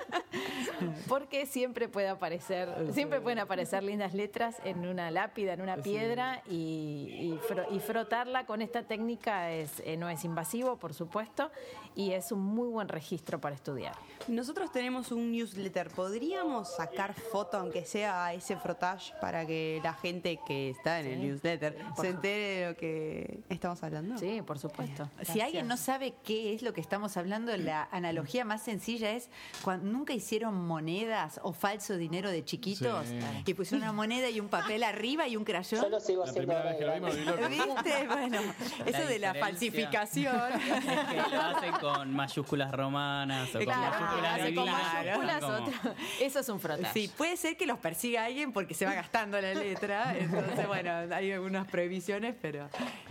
Porque 1.09 1.47
siempre 1.47 1.89
puede 1.89 2.09
aparecer, 2.09 2.69
siempre 2.93 3.21
pueden 3.21 3.39
aparecer 3.39 3.83
lindas 3.83 4.15
letras 4.15 4.57
en 4.65 4.87
una 4.87 5.11
lápida, 5.11 5.55
en 5.55 5.61
una 5.63 5.77
piedra 5.79 6.43
y, 6.49 6.53
y 6.55 7.41
fro- 7.49 7.67
y 7.71 7.81
frotarla 7.81 8.45
con 8.47 8.61
esta 8.63 8.83
técnica 8.83 9.51
es, 9.53 9.81
eh, 9.85 9.97
no 9.97 10.09
es 10.11 10.25
invasivo, 10.25 10.77
por 10.77 10.95
supuesto, 10.95 11.51
y 11.95 12.13
es 12.13 12.31
un 12.33 12.41
muy 12.41 12.69
buen 12.69 12.89
registro 12.89 13.41
para 13.41 13.55
estudiar. 13.55 13.95
Nosotros 14.29 14.71
tenemos 14.71 15.13
un 15.13 15.33
newsletter. 15.33 15.89
¿Podríamos 15.91 16.75
sacar 16.77 17.15
foto, 17.15 17.57
aunque 17.59 17.85
sea 17.85 18.27
a 18.27 18.35
ese 18.35 18.57
frotage, 18.57 19.13
para 19.21 19.47
que 19.47 19.81
la 19.83 19.95
gente 19.95 20.39
que 20.47 20.71
está 20.71 20.90
en 20.99 21.07
el 21.07 21.21
newsletter 21.21 21.77
se 22.01 22.09
entere 22.09 22.61
de 22.61 22.67
lo 22.71 22.77
que 22.77 23.41
estamos 23.49 23.81
hablando? 23.85 24.19
Sí, 24.19 24.43
por 24.45 24.59
supuesto. 24.59 25.09
Si 25.23 25.41
alguien 25.41 25.69
no 25.69 25.77
sabe 25.77 26.15
qué 26.25 26.55
es 26.55 26.63
lo 26.63 26.73
que 26.73 26.81
estamos 26.81 27.17
hablando, 27.17 27.57
la 27.57 27.89
analogía 27.93 28.45
más 28.45 28.63
sencilla 28.65 29.13
es 29.13 29.29
cuando 29.63 29.87
nunca 29.91 30.13
hicieron 30.13 30.67
monedas 30.67 31.39
o 31.43 31.53
falso 31.53 31.97
dinero 31.97 32.31
de 32.31 32.45
chiquitos 32.45 33.07
Sí. 33.07 33.19
y 33.47 33.55
pusieron 33.55 33.83
una 33.85 33.93
moneda 33.93 34.29
y 34.31 34.41
un 34.41 34.49
papel 34.49 34.83
arriba 34.83 35.29
y 35.29 35.37
un 35.37 35.45
crayón. 35.45 35.83
Yo 35.83 35.89
lo 35.89 36.01
sigo 36.01 36.25
La 36.25 36.31
haciendo 36.31 36.53
primera 36.55 36.61
ahora 36.61 37.01
vez 37.01 37.17
que 37.17 37.25
lo. 37.25 37.49
¿Viste? 37.49 38.07
Bueno, 38.09 38.39
eso 38.87 39.07
de 39.07 39.19
la 39.19 39.35
falsificación. 39.35 40.37
Es 40.61 41.05
que 41.27 41.35
lo 41.37 41.41
hacen 41.43 41.73
con 41.75 42.15
mayúsculas 42.15 42.73
romanas 42.73 43.49
o 43.51 43.53
con 43.53 43.65
Claro, 43.65 44.07
mayúsculas 44.07 44.55
con 44.55 44.67
mayúsculas, 44.67 45.41
como- 45.41 45.55
otro- 45.67 45.95
Eso 46.21 46.41
es 46.41 46.49
un 46.49 46.61
frotage. 46.61 46.93
Sí, 46.93 47.11
puede 47.17 47.37
ser 47.37 47.57
que 47.57 47.67
los 47.67 47.79
persiga 47.79 48.25
alguien 48.25 48.53
porque 48.53 48.75
se 48.75 48.87
va 48.87 48.95
gastando 48.95 49.41
la 49.41 49.53
letra. 49.55 50.17
Entonces, 50.17 50.67
bueno, 50.67 50.80
hay 50.89 51.33
algunas 51.33 51.67
prohibiciones, 51.71 52.35
pero. 52.41 52.69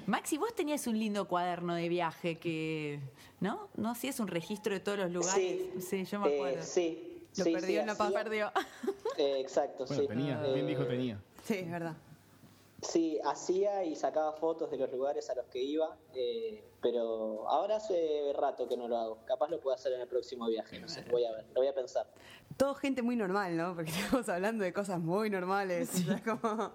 Maxi, 0.08 0.38
vos 0.38 0.54
tenías 0.56 0.86
un 0.88 0.98
lindo 0.98 1.28
cuaderno 1.28 1.76
de 1.76 1.90
viaje 1.90 2.38
que. 2.40 3.00
¿No? 3.40 3.70
¿No? 3.76 3.96
Sí, 3.96 4.08
es 4.08 4.20
un 4.20 4.28
registro 4.28 4.74
de 4.74 4.80
todos 4.80 4.98
los 5.00 5.12
lugares. 5.12 5.62
Sí, 5.88 6.06
yo 6.06 6.20
me 6.20 6.30
Eh, 6.30 6.36
acuerdo. 6.36 6.64
sí. 6.64 7.06
Lo 7.38 7.44
sí, 7.44 7.54
perdió 7.54 7.82
sí, 7.82 7.86
la 7.86 7.92
hacía- 7.94 8.12
Perdió. 8.24 8.52
Eh, 9.18 9.40
exacto, 9.40 9.86
Bueno, 9.86 10.02
sí. 10.04 10.08
tenía, 10.08 10.42
Eh, 10.46 10.54
bien 10.54 10.68
dijo 10.68 10.86
tenía. 10.86 11.20
Sí, 11.44 11.56
es 11.56 11.70
verdad. 11.72 11.96
Sí, 12.82 13.20
hacía 13.26 13.84
y 13.84 13.96
sacaba 13.98 14.32
fotos 14.34 14.72
de 14.72 14.78
los 14.78 14.90
lugares 14.92 15.30
a 15.30 15.36
los 15.36 15.46
que 15.48 15.62
iba, 15.62 15.98
eh, 16.14 16.64
pero 16.82 17.48
ahora 17.50 17.76
hace 17.76 18.32
rato 18.38 18.70
que 18.70 18.78
no 18.78 18.88
lo 18.88 18.98
hago. 18.98 19.18
Capaz 19.26 19.50
lo 19.50 19.60
puedo 19.60 19.76
hacer 19.76 19.92
en 19.92 20.00
el 20.02 20.08
próximo 20.08 20.48
viaje, 20.48 20.80
no 20.80 20.88
sé, 20.88 21.04
voy 21.12 21.26
a 21.26 21.32
ver, 21.34 21.46
lo 21.54 21.56
voy 21.60 21.68
a 21.68 21.76
pensar. 21.76 22.08
Todo 22.56 22.76
gente 22.76 23.02
muy 23.02 23.18
normal, 23.18 23.58
¿no? 23.58 23.76
Porque 23.76 23.92
estamos 24.24 24.30
hablando 24.30 24.64
de 24.64 24.72
cosas 24.72 25.00
muy 25.02 25.30
normales. 25.30 25.90
O 25.94 25.98
sea, 25.98 26.24
como... 26.42 26.72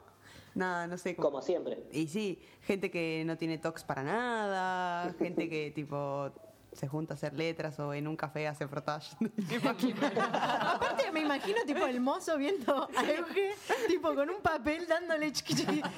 Nada, 0.55 0.87
no 0.87 0.97
sé. 0.97 1.17
Como 1.17 1.43
siempre. 1.43 1.83
Y 1.93 2.07
sí, 2.07 2.40
gente 2.62 2.90
que 2.90 3.25
no 3.27 3.37
tiene 3.37 3.59
tox 3.59 3.85
para 3.85 4.03
nada, 4.03 5.12
gente 5.19 5.49
que 5.49 5.71
tipo 5.73 6.31
se 6.74 6.88
junta 6.88 7.14
a 7.14 7.16
hacer 7.16 7.34
letras 7.34 7.78
o 7.80 7.94
en 7.94 8.06
un 8.08 8.16
café 8.16 8.46
hace 8.48 8.66
frotage. 8.68 9.16
Me 9.20 9.56
imagino. 9.56 9.96
Aparte 10.06 11.10
me 11.12 11.20
imagino 11.20 11.58
tipo 11.66 11.87
el 11.87 12.00
mozo 12.00 12.37
viendo 12.37 12.88
a 12.96 13.02
Euge, 13.10 13.54
tipo 13.88 14.14
con 14.14 14.28
un 14.30 14.40
papel 14.42 14.87
dándole 14.87 15.32
chiqui, 15.32 15.54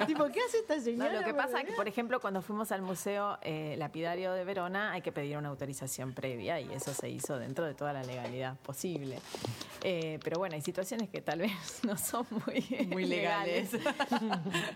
tipo, 0.07 0.25
¿qué 0.27 0.41
hace 0.47 0.59
esta 0.59 0.77
No, 0.77 0.83
señora? 0.83 1.13
lo 1.21 1.25
que 1.25 1.35
pasa 1.35 1.61
es 1.61 1.67
que, 1.67 1.73
por 1.73 1.89
ejemplo, 1.89 2.21
cuando 2.21 2.43
fuimos 2.43 2.71
al 2.73 2.83
Museo 2.83 3.39
eh, 3.43 3.75
Lapidario 3.79 4.33
de 4.33 4.45
Verona, 4.45 4.93
hay 4.93 5.03
que 5.03 5.13
pedir 5.13 5.37
una 5.37 5.49
autorización 5.49 6.13
previa 6.13 6.61
y 6.61 6.73
eso 6.73 6.93
se 6.93 7.09
hizo 7.09 7.39
dentro 7.39 7.65
de 7.65 7.75
toda 7.75 7.93
la 7.93 8.03
legalidad 8.03 8.57
posible. 8.61 9.19
Eh, 9.83 10.19
pero 10.23 10.39
bueno, 10.39 10.55
hay 10.55 10.63
situaciones 10.63 11.09
que 11.09 11.21
tal 11.23 11.41
vez 11.41 11.53
no 11.85 11.97
son 11.97 12.27
muy, 12.47 12.87
Muy 12.89 13.05
legales. 13.07 13.71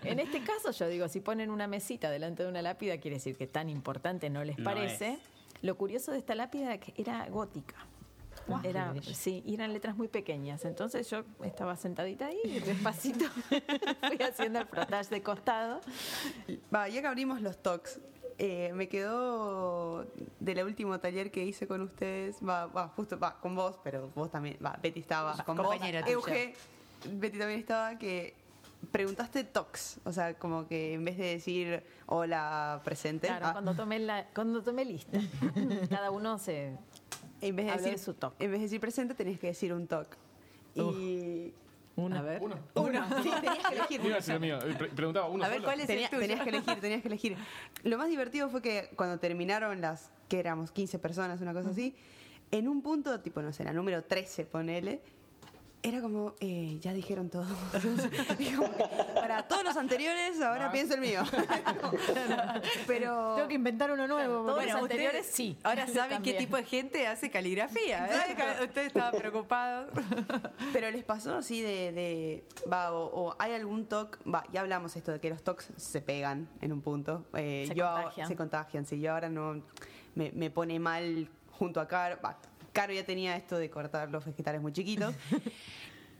en 0.03 0.19
este 0.19 0.41
caso, 0.43 0.71
yo 0.71 0.87
digo, 0.87 1.07
si 1.07 1.19
ponen 1.19 1.49
una 1.49 1.67
mesita 1.67 2.09
delante 2.09 2.43
de 2.43 2.49
una 2.49 2.61
lápida, 2.61 2.97
quiere 2.99 3.17
decir 3.17 3.37
que 3.37 3.47
tan 3.47 3.69
importante 3.69 4.29
no 4.29 4.43
les 4.43 4.57
No 4.57 4.63
parece. 4.65 5.13
es. 5.13 5.19
Lo 5.61 5.77
curioso 5.77 6.11
de 6.11 6.17
esta 6.17 6.35
lápida 6.35 6.73
es 6.73 6.79
que 6.79 6.93
era 6.97 7.27
gótica. 7.29 7.75
Era, 8.63 8.93
sí, 9.13 9.43
y 9.45 9.53
eran 9.53 9.71
letras 9.71 9.95
muy 9.95 10.07
pequeñas. 10.07 10.65
Entonces 10.65 11.09
yo 11.09 11.23
estaba 11.43 11.75
sentadita 11.75 12.27
ahí 12.27 12.39
y 12.43 12.59
despacito 12.59 13.25
fui 14.07 14.17
haciendo 14.21 14.59
el 14.59 14.65
frotage 14.65 15.09
de 15.09 15.21
costado. 15.21 15.81
Va, 16.73 16.89
ya 16.89 17.01
que 17.01 17.07
abrimos 17.07 17.41
los 17.41 17.61
talks, 17.61 17.99
eh, 18.37 18.71
me 18.73 18.89
quedó 18.89 20.05
del 20.39 20.65
último 20.65 20.99
taller 20.99 21.31
que 21.31 21.45
hice 21.45 21.67
con 21.67 21.81
ustedes, 21.81 22.37
va, 22.41 22.65
va, 22.65 22.87
justo, 22.89 23.19
va, 23.19 23.39
con 23.39 23.55
vos, 23.55 23.77
pero 23.83 24.09
vos 24.15 24.31
también, 24.31 24.57
va, 24.65 24.77
Betty 24.81 25.01
estaba 25.01 25.37
con 25.43 25.57
vos, 25.57 25.67
compañera 25.67 26.01
tuya. 26.01 26.13
Euge, 26.13 26.53
Betty 27.13 27.37
también 27.37 27.59
estaba, 27.59 27.97
que 27.97 28.33
preguntaste 28.91 29.43
talks, 29.43 29.99
o 30.03 30.11
sea, 30.11 30.33
como 30.35 30.67
que 30.67 30.93
en 30.93 31.05
vez 31.05 31.17
de 31.17 31.25
decir 31.25 31.83
hola, 32.07 32.81
presente, 32.83 33.27
Claro, 33.27 33.47
ah, 33.47 33.51
cuando 33.53 33.75
tomé 33.75 33.99
la, 33.99 34.25
cuando 34.33 34.61
tomé 34.63 34.85
lista. 34.85 35.19
Cada 35.89 36.11
uno 36.11 36.37
se 36.39 36.77
en 37.41 37.55
vez 37.55 37.65
de 37.67 37.71
decir 37.73 37.91
de 37.91 37.97
su 37.97 38.13
talk. 38.13 38.33
en 38.39 38.51
vez 38.51 38.59
de 38.59 38.65
decir 38.65 38.79
presente 38.79 39.13
tenés 39.15 39.39
que 39.39 39.47
decir 39.47 39.73
un 39.73 39.87
talk. 39.87 40.17
Y 40.75 41.53
A 41.97 42.21
ver. 42.21 42.41
Uno. 42.41 42.55
uno, 42.75 43.05
sí, 43.21 43.29
tenías 43.41 43.67
que 43.67 43.95
elegir. 43.95 44.39
Mío. 44.39 44.57
Preguntaba 44.95 45.27
uno 45.29 45.43
A 45.43 45.47
ver, 45.47 45.57
solo. 45.57 45.67
¿cuál 45.67 45.79
es 45.81 45.87
Tenía- 45.87 46.05
el 46.05 46.09
tuyo? 46.09 46.21
tenías 46.21 46.41
que 46.43 46.49
elegir, 46.49 46.79
tenías 46.79 47.01
que 47.01 47.07
elegir. 47.09 47.37
Lo 47.83 47.97
más 47.97 48.07
divertido 48.09 48.49
fue 48.49 48.61
que 48.61 48.89
cuando 48.95 49.19
terminaron 49.19 49.81
las, 49.81 50.09
que 50.29 50.39
éramos 50.39 50.71
15 50.71 50.99
personas, 50.99 51.41
una 51.41 51.53
cosa 51.53 51.69
así, 51.71 51.95
en 52.51 52.67
un 52.67 52.81
punto, 52.81 53.19
tipo, 53.19 53.41
no 53.41 53.51
sé, 53.53 53.63
la 53.63 53.73
número 53.73 54.03
13, 54.03 54.45
ponele, 54.45 55.01
era 55.83 56.01
como, 56.01 56.35
eh, 56.39 56.77
ya 56.79 56.93
dijeron 56.93 57.29
todo. 57.29 57.45
Para 59.15 59.47
todos 59.47 59.63
los 59.63 59.75
anteriores, 59.77 60.39
ahora 60.41 60.71
pienso 60.71 60.93
el 60.93 61.01
mío. 61.01 61.23
Pero... 62.87 63.35
Tengo 63.35 63.47
que 63.47 63.55
inventar 63.55 63.91
uno 63.91 64.07
nuevo. 64.07 64.45
Todos 64.45 64.65
los 64.65 64.75
anteriores, 64.75 65.25
sí. 65.25 65.57
Ahora 65.63 65.87
saben 65.87 66.21
qué 66.21 66.33
tipo 66.33 66.55
de 66.55 66.63
gente 66.63 67.07
hace 67.07 67.31
caligrafía. 67.31 68.07
¿eh? 68.07 68.63
Ustedes 68.63 68.87
estaban 68.87 69.13
preocupados. 69.13 69.89
Pero 70.71 70.91
les 70.91 71.03
pasó 71.03 71.35
así 71.35 71.61
de, 71.61 71.91
de 71.91 72.43
va, 72.71 72.93
o, 72.93 73.29
o 73.29 73.35
hay 73.39 73.53
algún 73.53 73.85
TOC, 73.87 74.19
va, 74.31 74.43
ya 74.51 74.61
hablamos 74.61 74.95
esto 74.95 75.11
de 75.11 75.19
que 75.19 75.29
los 75.29 75.43
TOCs 75.43 75.69
se 75.77 76.01
pegan 76.01 76.47
en 76.61 76.71
un 76.71 76.81
punto. 76.81 77.25
Eh, 77.33 77.65
Se 77.67 77.75
yo, 77.75 77.91
contagian. 77.91 78.27
Se 78.27 78.35
contagian, 78.35 78.85
sí. 78.85 78.99
Yo 78.99 79.13
ahora 79.13 79.29
no, 79.29 79.61
me, 80.15 80.31
me 80.31 80.49
pone 80.51 80.79
mal 80.79 81.29
junto 81.51 81.79
a 81.79 81.87
Caro, 81.87 82.19
va, 82.23 82.37
Caro 82.73 82.93
ya 82.93 83.05
tenía 83.05 83.35
esto 83.35 83.57
de 83.57 83.69
cortar 83.69 84.09
los 84.09 84.25
vegetales 84.25 84.61
muy 84.61 84.71
chiquitos. 84.73 85.13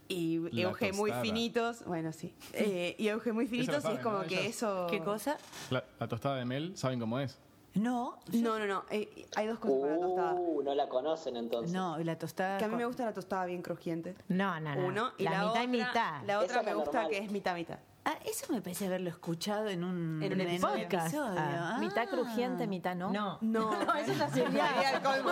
Y 0.08 0.40
La 0.52 0.64
Euge 0.64 0.92
muy 0.92 1.10
finitos, 1.22 1.86
bueno, 1.86 2.12
sí. 2.12 2.34
Eh, 2.54 2.96
y 2.98 3.08
Euge 3.08 3.32
muy 3.32 3.48
finitos 3.48 3.86
y 3.86 3.94
es 3.94 4.00
como 4.00 4.18
¿no? 4.20 4.28
que 4.28 4.42
Ellas. 4.42 4.58
eso... 4.58 4.88
¿Qué 4.90 5.00
cosa? 5.00 5.38
La, 5.70 5.86
la 6.02 6.08
tostada 6.10 6.36
de 6.36 6.44
Mel, 6.44 6.76
¿saben 6.76 7.00
cómo 7.00 7.18
es? 7.18 7.38
No. 7.76 8.18
No, 8.34 8.60
no, 8.60 8.68
no. 8.68 8.84
eh, 8.90 9.26
hay 9.38 9.48
dos 9.48 9.58
cosas 9.60 9.80
para 9.80 9.94
la 9.96 10.02
tostada. 10.02 10.34
Uh, 10.34 10.64
no 10.64 10.76
la 10.76 10.90
conocen 10.90 11.38
entonces. 11.38 11.72
No, 11.72 11.98
la 12.00 12.18
tostada. 12.20 12.58
Que 12.58 12.66
a 12.66 12.68
mí 12.68 12.76
me 12.76 12.84
gusta 12.86 13.06
la 13.06 13.14
tostada 13.14 13.46
bien 13.46 13.62
crujiente. 13.62 14.14
No, 14.28 14.60
no, 14.60 14.76
no. 14.76 14.86
Uno. 14.88 15.12
Y 15.18 15.24
la, 15.24 15.32
la, 15.32 15.38
mitad 15.38 15.50
otra, 15.52 15.64
y 15.64 15.68
mitad. 15.70 16.24
La 16.26 16.34
Esa 16.34 16.44
otra 16.44 16.60
es 16.60 16.66
me 16.66 16.72
la 16.72 16.76
gusta 16.76 16.92
normal. 17.04 17.10
que 17.12 17.18
es 17.26 17.32
mitad 17.32 17.56
mitad. 17.56 17.80
Ah, 18.04 18.18
eso 18.26 18.52
me 18.52 18.62
parece 18.62 18.88
haberlo 18.88 19.10
escuchado 19.12 19.68
en 19.70 19.84
un, 19.84 20.24
En 20.24 20.34
un 20.42 20.60
podcast. 20.60 21.08
episodio. 21.14 21.36
Ah. 21.40 21.74
Ah. 21.76 21.78
Mitad 21.80 22.08
crujiente, 22.10 22.66
mitad 22.66 22.96
no. 22.96 23.12
No. 23.12 23.38
No. 23.42 23.72
No, 23.86 23.94
eso 23.96 24.14
ya 24.14 24.28
sería. 24.30 24.92
el 24.96 25.02
colmo. 25.04 25.32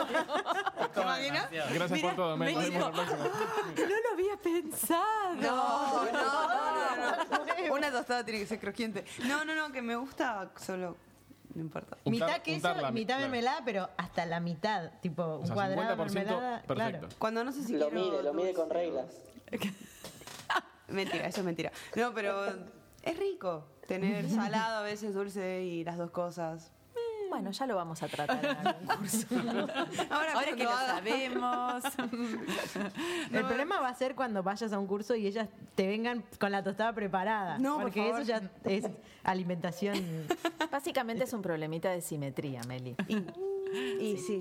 ¿Te 0.93 1.01
imaginas? 1.01 1.49
Gracias 1.51 1.91
Mira, 1.91 2.07
por 2.09 2.15
todo, 2.15 2.37
me 2.37 2.51
próxima. 2.53 2.79
No 2.79 2.91
lo 2.91 4.13
había 4.13 4.37
pensado. 4.43 5.35
No, 5.35 6.05
no, 6.05 6.11
no, 6.11 6.95
no, 6.95 7.67
no. 7.67 7.73
Una 7.73 7.91
tostada 7.91 8.23
tiene 8.23 8.39
que 8.41 8.45
ser 8.47 8.59
crujiente. 8.59 9.03
No, 9.25 9.43
no, 9.45 9.55
no, 9.55 9.71
que 9.71 9.81
me 9.81 9.95
gusta 9.95 10.49
solo 10.57 10.95
no 11.55 11.61
importa. 11.61 11.97
Untar- 12.05 12.11
mitad 12.11 12.41
queso, 12.43 12.73
la- 12.75 12.91
mitad 12.91 13.15
claro. 13.15 13.21
mermelada, 13.31 13.61
pero 13.65 13.89
hasta 13.97 14.25
la 14.27 14.39
mitad. 14.39 14.91
Tipo, 15.01 15.37
un 15.37 15.43
O 15.43 15.45
sea, 15.47 15.55
cuadrado 15.55 15.81
de 15.81 16.03
50% 16.03 16.13
mermelada. 16.13 16.61
perfecto. 16.61 16.75
Claro. 16.99 17.09
Cuando 17.17 17.43
no 17.43 17.51
sé 17.51 17.63
si 17.63 17.73
Lo 17.75 17.89
quiero 17.89 18.05
mide, 18.11 18.23
lo 18.23 18.33
mide 18.33 18.53
con 18.53 18.69
reglas. 18.69 19.05
Mentira, 20.91 21.27
eso 21.27 21.39
es 21.41 21.45
mentira. 21.45 21.71
No, 21.95 22.13
pero 22.13 22.45
es 23.03 23.17
rico 23.17 23.65
tener 23.87 24.29
salado 24.29 24.77
a 24.79 24.81
veces 24.83 25.13
dulce 25.13 25.63
y 25.63 25.83
las 25.83 25.97
dos 25.97 26.11
cosas. 26.11 26.71
Bueno, 27.29 27.51
ya 27.51 27.67
lo 27.67 27.75
vamos 27.75 28.01
a 28.01 28.07
tratar 28.07 28.43
en 28.43 28.67
algún 28.67 28.87
curso. 28.87 29.27
Ahora, 30.09 30.33
Ahora 30.33 30.55
que 30.55 30.63
lo 30.63 30.71
haga- 30.71 30.87
sabemos. 30.95 31.83
El 33.31 33.45
problema 33.45 33.79
va 33.79 33.89
a 33.89 33.93
ser 33.93 34.15
cuando 34.15 34.41
vayas 34.41 34.73
a 34.73 34.79
un 34.79 34.87
curso 34.87 35.15
y 35.15 35.27
ellas 35.27 35.47
te 35.75 35.85
vengan 35.87 36.23
con 36.39 36.51
la 36.51 36.63
tostada 36.63 36.91
preparada. 36.93 37.59
No, 37.59 37.75
por 37.75 37.83
porque 37.83 38.09
eso 38.09 38.21
ya 38.23 38.41
es 38.63 38.85
alimentación. 39.23 39.95
Básicamente 40.71 41.23
es 41.25 41.33
un 41.33 41.43
problemita 41.43 41.91
de 41.91 42.01
simetría, 42.01 42.61
Meli. 42.67 42.95
Y 43.07 43.17
sí, 43.73 44.39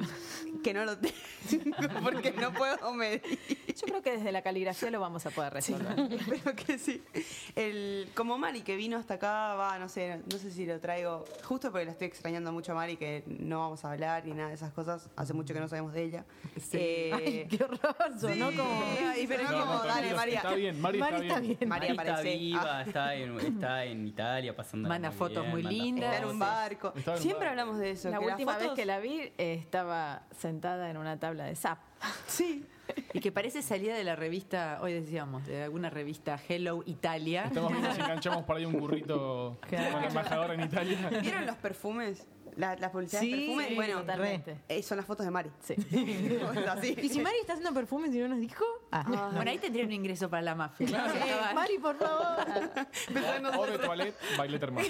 que 0.62 0.74
no 0.74 0.84
lo 0.84 0.96
tengo 0.98 1.14
porque 2.02 2.32
no 2.32 2.52
puedo 2.52 2.92
medir. 2.92 3.22
Yo 3.68 3.86
creo 3.86 4.02
que 4.02 4.12
desde 4.12 4.32
la 4.32 4.42
caligrafía 4.42 4.90
lo 4.90 5.00
vamos 5.00 5.24
a 5.26 5.30
poder 5.30 5.52
resolver. 5.52 5.98
Espero 6.12 6.54
que 6.56 6.78
sí. 6.78 7.02
El, 7.54 8.08
como 8.14 8.38
Mari 8.38 8.62
que 8.62 8.76
vino 8.76 8.96
hasta 8.96 9.14
acá, 9.14 9.54
va, 9.54 9.78
no 9.78 9.88
sé, 9.88 10.20
no 10.30 10.38
sé 10.38 10.50
si 10.50 10.66
lo 10.66 10.80
traigo, 10.80 11.24
justo 11.44 11.70
porque 11.70 11.84
la 11.86 11.92
estoy 11.92 12.08
extrañando 12.08 12.52
mucho 12.52 12.72
a 12.72 12.74
Mari, 12.74 12.96
que 12.96 13.24
no 13.26 13.60
vamos 13.60 13.84
a 13.84 13.92
hablar 13.92 14.24
ni 14.26 14.32
nada 14.34 14.48
de 14.48 14.54
esas 14.54 14.72
cosas. 14.72 15.08
Hace 15.16 15.32
mucho 15.32 15.54
que 15.54 15.60
no 15.60 15.68
sabemos 15.68 15.92
de 15.92 16.02
ella. 16.04 16.24
Eh, 16.72 17.10
Ay, 17.14 17.46
qué 17.48 17.62
horror, 17.64 17.96
sonó 18.20 18.50
sí, 18.50 18.56
como. 18.56 18.84
ay, 19.10 19.26
pero 19.26 19.42
No, 19.44 19.60
como, 19.66 19.84
dale, 19.84 20.14
María. 20.14 20.36
Está 20.38 20.54
bien, 20.54 20.80
Mari, 20.80 20.98
Mari 20.98 21.26
está 21.28 21.40
bien. 21.40 21.58
María 21.66 21.94
María 21.94 22.02
está 22.02 22.12
aparece. 22.14 22.36
viva, 22.38 22.78
Ah. 22.78 22.82
está, 22.82 23.14
en, 23.14 23.38
está 23.40 23.84
en 23.84 24.06
Italia 24.06 24.56
pasando. 24.56 24.88
Manda 24.88 25.10
fotos 25.12 25.46
muy 25.46 25.62
lindas. 25.62 26.12
Está 26.14 26.24
en 26.24 26.30
un 26.30 26.38
barco. 26.38 26.92
Siempre 27.16 27.30
barco. 27.32 27.44
hablamos 27.50 27.78
de 27.78 27.90
eso. 27.92 28.10
La 28.10 28.20
última 28.20 28.58
vez 28.58 28.70
que 28.74 28.84
la 28.84 28.98
vi 28.98 29.17
eh, 29.20 29.54
estaba 29.54 30.22
sentada 30.36 30.90
en 30.90 30.96
una 30.96 31.18
tabla 31.18 31.44
de 31.44 31.54
zap. 31.54 31.78
Sí. 32.26 32.64
Y 33.12 33.20
que 33.20 33.30
parece 33.32 33.60
salida 33.60 33.94
de 33.94 34.02
la 34.02 34.16
revista, 34.16 34.78
hoy 34.80 34.94
decíamos, 34.94 35.46
de 35.46 35.64
alguna 35.64 35.90
revista 35.90 36.40
Hello 36.48 36.82
Italia. 36.86 37.44
Estamos 37.44 37.70
viendo 37.72 37.92
si 37.92 38.00
enganchamos 38.00 38.44
por 38.44 38.56
ahí 38.56 38.64
un 38.64 38.78
burrito 38.78 39.58
con 39.68 39.78
la 39.78 40.06
embajadora 40.06 40.54
en 40.54 40.62
Italia. 40.62 41.10
¿Vieron 41.20 41.44
los 41.44 41.56
perfumes? 41.56 42.26
La- 42.56 42.76
Las 42.76 42.90
publicidades 42.90 43.28
de 43.28 43.34
Sí, 43.36 43.40
perfumes. 43.46 43.68
sí, 43.68 43.74
bueno, 43.74 44.00
totalmente. 44.00 44.56
eh, 44.68 44.82
son 44.82 44.96
las 44.96 45.06
fotos 45.06 45.24
de 45.26 45.30
Mari. 45.30 45.50
Sí. 45.66 45.74
¿Y 47.02 47.08
si 47.08 47.20
Mari 47.20 47.38
está 47.40 47.54
haciendo 47.54 47.72
perfumes 47.74 48.14
y 48.14 48.18
no 48.18 48.28
nos 48.28 48.40
dijo? 48.40 48.64
Ah. 48.92 49.04
Bueno, 49.34 49.50
ahí 49.50 49.58
tendría 49.58 49.84
un 49.84 49.92
ingreso 49.92 50.28
para 50.30 50.42
la 50.42 50.54
mafia. 50.54 50.86
Eh, 50.86 50.90
Estaba- 50.90 51.54
Mari, 51.54 51.78
por 51.78 51.96
favor. 51.96 52.38
O 53.58 53.66
de 53.66 53.78
toilette, 53.78 54.16
baile 54.36 54.58
termal. 54.58 54.84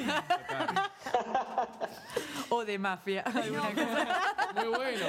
O 2.51 2.65
de 2.65 2.79
mafia. 2.79 3.25
Muy 4.55 4.69
bueno. 4.69 5.07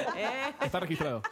Está 0.60 0.80
registrado. 0.80 1.22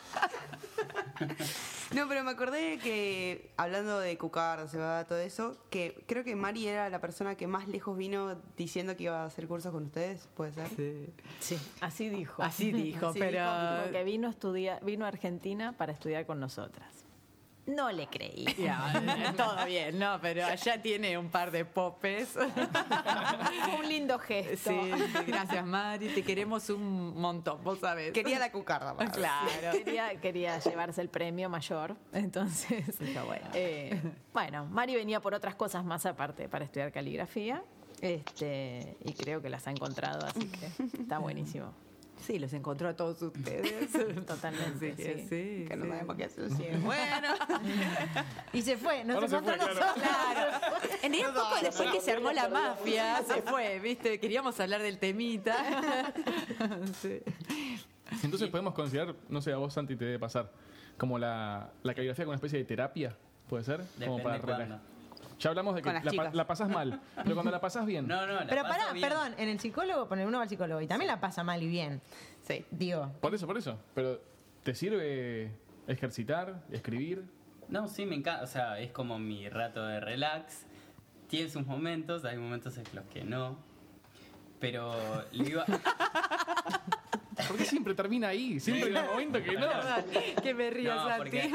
No, 1.94 2.06
pero 2.06 2.22
me 2.22 2.32
acordé 2.32 2.78
que, 2.78 3.50
hablando 3.56 3.98
de 3.98 4.18
cucar, 4.18 4.68
cebada, 4.68 5.06
todo 5.06 5.18
eso, 5.18 5.56
que 5.70 6.04
creo 6.06 6.22
que 6.22 6.36
Mari 6.36 6.68
era 6.68 6.90
la 6.90 7.00
persona 7.00 7.34
que 7.34 7.46
más 7.46 7.66
lejos 7.66 7.96
vino 7.96 8.36
diciendo 8.58 8.94
que 8.94 9.04
iba 9.04 9.22
a 9.22 9.24
hacer 9.24 9.48
cursos 9.48 9.72
con 9.72 9.84
ustedes, 9.84 10.28
¿puede 10.36 10.52
ser? 10.52 10.68
Sí. 10.76 11.08
Sí, 11.40 11.58
así 11.80 12.10
dijo. 12.10 12.42
Así 12.42 12.72
dijo, 12.72 13.06
Así 13.08 13.18
pero. 13.20 13.40
dijo, 13.40 13.82
porque 13.84 14.04
vino 14.04 14.28
a 14.28 14.30
estudiar, 14.30 14.84
vino 14.84 15.06
a 15.06 15.08
Argentina 15.08 15.72
para 15.78 15.92
estudiar 15.92 16.26
con 16.26 16.38
nosotras. 16.40 17.07
No 17.68 17.92
le 17.92 18.06
creí. 18.06 18.46
Todo 19.36 19.64
bien, 19.66 19.98
no, 19.98 20.18
pero 20.20 20.44
allá 20.46 20.80
tiene 20.80 21.16
un 21.18 21.28
par 21.28 21.50
de 21.50 21.64
popes. 21.66 22.36
Un 23.78 23.88
lindo 23.88 24.18
gesto. 24.18 24.70
Sí, 24.70 24.90
gracias 25.26 25.64
Mari, 25.66 26.08
te 26.08 26.22
queremos 26.22 26.70
un 26.70 27.18
montón, 27.20 27.62
vos 27.62 27.78
sabés. 27.80 28.12
Quería 28.12 28.38
la 28.38 28.50
cucarda. 28.50 28.94
Mari. 28.94 29.10
Claro. 29.10 29.72
Quería, 29.72 30.20
quería 30.20 30.58
llevarse 30.58 31.00
el 31.02 31.08
premio 31.10 31.48
mayor, 31.50 31.94
entonces. 32.12 32.88
Está 33.00 33.24
bueno. 33.24 33.46
eh, 33.54 34.00
bueno, 34.32 34.64
Mari 34.66 34.94
venía 34.94 35.20
por 35.20 35.34
otras 35.34 35.54
cosas 35.54 35.84
más 35.84 36.06
aparte 36.06 36.48
para 36.48 36.64
estudiar 36.64 36.90
caligrafía. 36.90 37.62
Este, 38.00 38.96
y 39.04 39.12
creo 39.12 39.42
que 39.42 39.50
las 39.50 39.66
ha 39.66 39.72
encontrado, 39.72 40.24
así 40.26 40.46
que 40.46 40.66
está 41.02 41.18
buenísimo. 41.18 41.72
Sí, 42.26 42.38
los 42.38 42.52
encontró 42.52 42.88
a 42.88 42.94
todos 42.96 43.20
ustedes. 43.22 43.90
Totalmente, 44.26 44.94
que 44.94 45.14
sí. 45.18 45.26
sí, 45.28 45.64
Que 45.68 45.76
no 45.76 45.84
sí. 45.84 45.90
sabemos 45.90 46.16
qué 46.16 46.24
hacer. 46.24 46.50
Sí, 46.50 46.66
bueno. 46.82 47.28
Y 48.52 48.62
se 48.62 48.76
fue, 48.76 49.04
no 49.04 49.14
Ahora 49.14 49.28
fue, 49.28 49.38
encontró 49.38 49.66
claro. 49.66 49.94
Claro. 49.94 50.76
En 51.02 51.12
realidad, 51.12 51.28
un 51.28 51.34
poco 51.34 51.56
después 51.62 51.90
que 51.90 52.00
se 52.00 52.12
armó 52.12 52.32
la 52.32 52.48
mafia, 52.48 53.22
se 53.22 53.42
fue, 53.42 53.78
¿viste? 53.80 54.18
Queríamos 54.18 54.58
hablar 54.60 54.82
del 54.82 54.98
temita. 54.98 55.56
Sí. 57.00 57.20
Entonces 58.22 58.48
podemos 58.48 58.74
considerar, 58.74 59.14
no 59.28 59.40
sé, 59.40 59.52
a 59.52 59.56
vos 59.56 59.72
Santi 59.72 59.94
te 59.96 60.04
debe 60.04 60.18
pasar, 60.18 60.50
como 60.96 61.18
la, 61.18 61.70
la 61.82 61.94
caligrafía 61.94 62.24
como 62.24 62.32
una 62.32 62.36
especie 62.36 62.58
de 62.58 62.64
terapia, 62.64 63.16
¿puede 63.48 63.64
ser? 63.64 63.82
como 64.04 64.22
para 64.22 64.38
relajar. 64.38 64.80
Ya 65.38 65.50
hablamos 65.50 65.74
de 65.76 65.82
que 65.82 65.92
la, 65.92 66.02
pa- 66.02 66.10
chicas. 66.10 66.34
la 66.34 66.46
pasás 66.46 66.68
mal, 66.68 67.00
pero 67.22 67.34
cuando 67.34 67.52
la 67.52 67.60
pasás 67.60 67.86
bien. 67.86 68.06
No, 68.08 68.26
no, 68.26 68.32
la 68.34 68.46
Pero 68.46 68.62
pará, 68.62 68.92
bien. 68.92 69.08
perdón, 69.08 69.34
en 69.38 69.48
el 69.48 69.60
psicólogo, 69.60 70.08
poner 70.08 70.26
uno 70.26 70.38
va 70.38 70.42
al 70.44 70.48
psicólogo 70.48 70.80
y 70.80 70.86
también 70.86 71.06
la 71.08 71.20
pasa 71.20 71.44
mal 71.44 71.62
y 71.62 71.68
bien. 71.68 72.00
Sí. 72.42 72.64
Digo, 72.70 73.12
Por 73.20 73.34
eso, 73.34 73.46
por 73.46 73.56
eso. 73.56 73.78
Pero 73.94 74.20
¿te 74.64 74.74
sirve 74.74 75.52
ejercitar, 75.86 76.62
escribir? 76.72 77.24
No, 77.68 77.86
sí, 77.86 78.04
me 78.06 78.16
encanta. 78.16 78.42
O 78.42 78.46
sea, 78.46 78.80
es 78.80 78.90
como 78.90 79.18
mi 79.18 79.48
rato 79.48 79.86
de 79.86 80.00
relax. 80.00 80.66
Tiene 81.28 81.50
sus 81.50 81.66
momentos, 81.66 82.24
hay 82.24 82.36
momentos 82.38 82.76
en 82.78 82.84
los 82.94 83.04
que 83.06 83.22
no. 83.22 83.58
Pero 84.58 84.92
le 85.30 85.50
iba. 85.50 85.64
¿Por 87.46 87.56
qué 87.56 87.64
siempre 87.64 87.94
termina 87.94 88.28
ahí? 88.28 88.58
Siempre 88.58 88.90
en 88.90 88.96
el 88.96 89.04
momento 89.06 89.42
que 89.42 89.52
no. 89.52 89.68
Que 90.42 90.54
me 90.54 90.70
río, 90.70 90.94
No, 90.94 91.04
Santi. 91.08 91.18
porque 91.18 91.52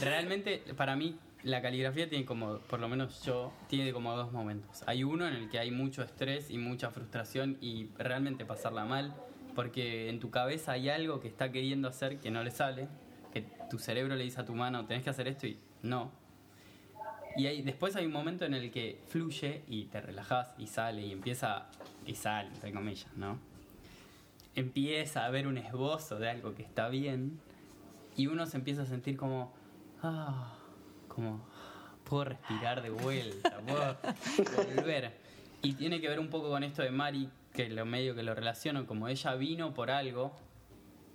realmente 0.00 0.62
para 0.76 0.96
mí 0.96 1.18
la 1.44 1.60
caligrafía 1.60 2.08
tiene 2.08 2.24
como, 2.24 2.58
por 2.60 2.80
lo 2.80 2.88
menos 2.88 3.22
yo, 3.22 3.52
tiene 3.68 3.92
como 3.92 4.16
dos 4.16 4.32
momentos. 4.32 4.82
Hay 4.86 5.04
uno 5.04 5.28
en 5.28 5.34
el 5.34 5.48
que 5.50 5.58
hay 5.58 5.70
mucho 5.70 6.02
estrés 6.02 6.50
y 6.50 6.56
mucha 6.56 6.90
frustración 6.90 7.58
y 7.60 7.90
realmente 7.98 8.46
pasarla 8.46 8.86
mal, 8.86 9.14
porque 9.54 10.08
en 10.08 10.20
tu 10.20 10.30
cabeza 10.30 10.72
hay 10.72 10.88
algo 10.88 11.20
que 11.20 11.28
está 11.28 11.52
queriendo 11.52 11.86
hacer 11.86 12.18
que 12.18 12.30
no 12.30 12.42
le 12.42 12.50
sale, 12.50 12.88
que 13.32 13.42
tu 13.70 13.78
cerebro 13.78 14.16
le 14.16 14.24
dice 14.24 14.40
a 14.40 14.46
tu 14.46 14.54
mano, 14.54 14.86
tenés 14.86 15.04
que 15.04 15.10
hacer 15.10 15.28
esto 15.28 15.46
y 15.46 15.58
no. 15.82 16.10
Y 17.36 17.46
hay, 17.46 17.60
después 17.60 17.94
hay 17.94 18.06
un 18.06 18.12
momento 18.12 18.46
en 18.46 18.54
el 18.54 18.70
que 18.70 19.02
fluye 19.08 19.64
y 19.68 19.84
te 19.86 20.00
relajas 20.00 20.54
y 20.56 20.66
sale 20.66 21.02
y 21.02 21.12
empieza, 21.12 21.66
y 22.06 22.14
sale, 22.14 22.48
entre 22.48 22.72
comillas, 22.72 23.14
¿no? 23.16 23.38
Empieza 24.54 25.24
a 25.24 25.26
haber 25.26 25.46
un 25.46 25.58
esbozo 25.58 26.18
de 26.18 26.30
algo 26.30 26.54
que 26.54 26.62
está 26.62 26.88
bien 26.88 27.38
y 28.16 28.28
uno 28.28 28.46
se 28.46 28.56
empieza 28.56 28.82
a 28.82 28.86
sentir 28.86 29.16
como, 29.16 29.52
ah, 30.02 30.54
como, 31.14 31.44
puedo 32.04 32.24
respirar 32.24 32.82
de 32.82 32.90
vuelta, 32.90 33.58
puedo 33.66 33.96
volver. 34.76 35.12
Y 35.62 35.74
tiene 35.74 36.00
que 36.00 36.08
ver 36.08 36.20
un 36.20 36.28
poco 36.28 36.50
con 36.50 36.62
esto 36.62 36.82
de 36.82 36.90
Mari, 36.90 37.28
que 37.52 37.68
lo 37.68 37.86
medio 37.86 38.14
que 38.14 38.22
lo 38.22 38.34
relaciono, 38.34 38.86
como 38.86 39.08
ella 39.08 39.34
vino 39.34 39.72
por 39.72 39.90
algo 39.90 40.32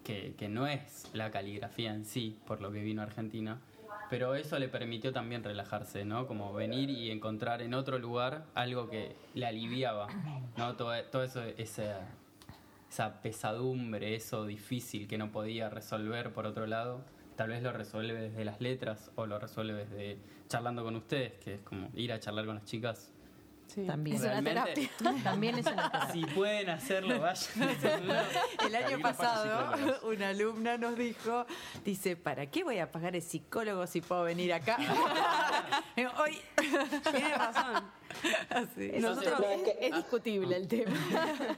que, 0.04 0.34
que 0.38 0.50
no 0.50 0.68
es 0.68 1.10
la 1.14 1.30
caligrafía 1.32 1.93
en 1.93 2.06
sí, 2.06 2.39
por 2.47 2.62
lo 2.62 2.72
que 2.72 2.82
vino 2.82 3.02
a 3.02 3.06
Argentina, 3.06 3.60
pero 4.10 4.34
eso 4.34 4.58
le 4.58 4.68
permitió 4.68 5.14
también 5.14 5.43
relajarse, 5.43 6.04
¿no? 6.04 6.26
Como 6.26 6.52
venir 6.54 6.89
y 6.89 7.12
encontrar 7.12 7.62
en 7.62 7.76
otro 7.76 8.00
lugar 8.00 8.45
algo 8.56 8.89
que 8.89 9.16
le 9.36 9.45
aliviaba, 9.45 10.08
¿no? 10.58 10.76
Todo, 10.76 10.91
todo 11.12 11.24
eso, 11.24 11.43
esa, 11.43 12.08
esa 12.89 13.22
pesadumbre, 13.22 14.16
eso 14.16 14.45
difícil 14.45 15.08
que 15.08 15.18
no 15.18 15.32
podía 15.32 15.70
resolver 15.70 16.34
por 16.34 16.47
otro 16.47 16.66
lado, 16.66 17.02
tal 17.39 17.47
vez 17.51 17.63
lo 17.63 17.71
resuelve 17.71 18.19
desde 18.19 18.43
las 18.43 18.59
letras 18.59 19.11
o 19.15 19.25
lo 19.25 19.39
resuelve 19.39 19.85
desde 19.85 20.17
charlando 20.49 20.83
con 20.83 20.97
ustedes, 20.97 21.35
que 21.41 21.53
es 21.53 21.61
como 21.61 21.89
ir 21.93 22.11
a 22.11 22.19
charlar 22.19 22.45
con 22.45 22.55
las 22.55 22.65
chicas. 22.65 23.13
también. 23.87 24.17
Es 24.17 24.23
una 24.23 24.41
Realmente, 24.41 24.89
También 25.23 25.57
es 25.59 25.65
una 25.67 25.89
terapia. 25.89 26.11
si 26.11 26.25
pueden 26.25 26.69
hacerlo, 26.69 27.17
vayan. 27.21 27.63
El 28.67 28.75
año 28.75 28.99
pasado, 28.99 29.99
una 30.09 30.29
alumna 30.29 30.77
nos 30.77 30.97
dijo, 30.97 31.45
dice, 31.85 32.17
¿para 32.17 32.47
qué 32.47 32.65
voy 32.65 32.79
a 32.79 32.91
pagar 32.91 33.15
el 33.15 33.21
psicólogo 33.21 33.87
si 33.87 34.01
puedo 34.01 34.23
venir 34.23 34.51
acá? 34.51 34.75
Hoy, 36.21 36.37
Tienes 36.57 37.37
razón. 37.37 37.83
así. 38.49 38.91
Nosotros- 38.99 39.39
No, 39.39 39.45
es 39.45 39.61
que- 39.63 39.77
Es 39.87 39.95
discutible 39.95 40.57
el 40.57 40.67
tema. 40.67 40.91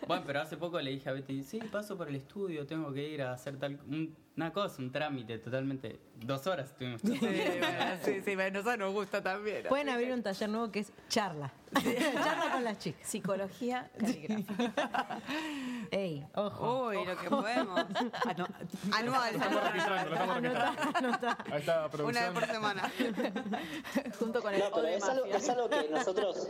Bueno, 0.07 0.23
pero 0.27 0.41
hace 0.41 0.57
poco 0.57 0.79
le 0.79 0.91
dije 0.91 1.09
a 1.09 1.13
Betty, 1.13 1.43
sí, 1.43 1.59
paso 1.71 1.97
por 1.97 2.07
el 2.07 2.15
estudio, 2.17 2.67
tengo 2.67 2.93
que 2.93 3.09
ir 3.09 3.23
a 3.23 3.33
hacer 3.33 3.57
tal 3.57 3.79
un- 3.87 4.15
una 4.41 4.51
cosa, 4.51 4.81
un 4.81 4.91
trámite 4.91 5.37
totalmente. 5.37 5.99
Dos 6.15 6.47
horas 6.47 6.69
estuvimos. 6.69 7.01
Sí, 7.01 7.17
bueno, 7.19 7.97
sí, 8.03 8.21
sí, 8.23 8.35
bueno, 8.35 8.57
nosotros 8.57 8.79
nos 8.79 8.93
gusta 8.93 9.21
también. 9.21 9.65
Pueden 9.69 9.89
abrir 9.89 10.11
un 10.13 10.23
taller 10.23 10.49
nuevo 10.49 10.71
que 10.71 10.79
es 10.79 10.91
charla. 11.09 11.53
charla 11.73 12.51
con 12.51 12.63
las 12.63 12.79
chicas. 12.79 13.07
Psicología 13.07 13.91
caligrafía. 13.99 14.65
Ey, 15.91 16.25
ojo. 16.33 16.87
Uy, 16.87 17.05
lo 17.05 17.17
que 17.17 17.29
podemos. 17.29 17.85
Ah, 18.13 18.35
Anual. 18.93 19.35
Estamos 19.35 19.63
registrando, 19.63 20.09
lo 20.09 20.15
estamos 20.15 20.41
registrando. 20.41 21.27
Ahí 21.51 21.59
está 21.59 21.87
la 21.87 22.03
Una 22.03 22.21
vez 22.21 22.31
por 22.31 22.45
semana. 22.47 22.91
Junto 24.17 24.41
con 24.41 24.53
el 24.55 24.59
No, 24.59 24.71
pero 24.73 24.87
es 24.87 25.03
algo, 25.03 25.25
es 25.25 25.49
algo 25.49 25.69
que 25.69 25.89
nosotros 25.89 26.49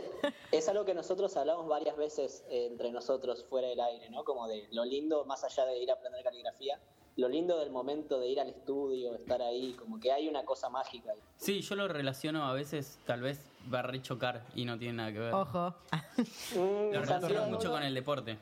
es 0.50 0.68
algo 0.68 0.84
que 0.84 0.94
nosotros 0.94 1.36
hablamos 1.36 1.68
varias 1.68 1.96
veces 1.96 2.44
entre 2.48 2.90
nosotros 2.90 3.44
fuera 3.44 3.68
del 3.68 3.80
aire, 3.80 4.08
¿no? 4.10 4.24
Como 4.24 4.48
de 4.48 4.66
lo 4.70 4.84
lindo, 4.84 5.24
más 5.26 5.44
allá 5.44 5.66
de 5.66 5.78
ir 5.78 5.90
a 5.90 5.94
aprender 5.94 6.22
caligrafía, 6.22 6.80
lo 7.16 7.28
lindo 7.28 7.58
del 7.58 7.70
momento 7.70 8.18
de 8.20 8.28
ir 8.28 8.40
al 8.40 8.48
estudio, 8.48 9.14
estar 9.14 9.42
ahí, 9.42 9.72
como 9.74 10.00
que 10.00 10.10
hay 10.12 10.28
una 10.28 10.44
cosa 10.44 10.68
mágica. 10.70 11.12
ahí. 11.12 11.18
Sí, 11.36 11.60
yo 11.60 11.74
lo 11.76 11.88
relaciono 11.88 12.44
a 12.44 12.52
veces, 12.54 12.98
tal 13.06 13.20
vez 13.20 13.50
va 13.72 13.80
a 13.80 13.82
rechocar 13.82 14.42
y 14.54 14.64
no 14.64 14.78
tiene 14.78 14.94
nada 14.94 15.12
que 15.12 15.18
ver. 15.18 15.34
Ojo. 15.34 15.74
Mm, 16.16 16.56
Lo 16.56 16.90
relaciono 16.92 17.20
Santiago, 17.20 17.46
mucho 17.50 17.70
con 17.70 17.82
el 17.82 17.94
deporte. 17.94 18.38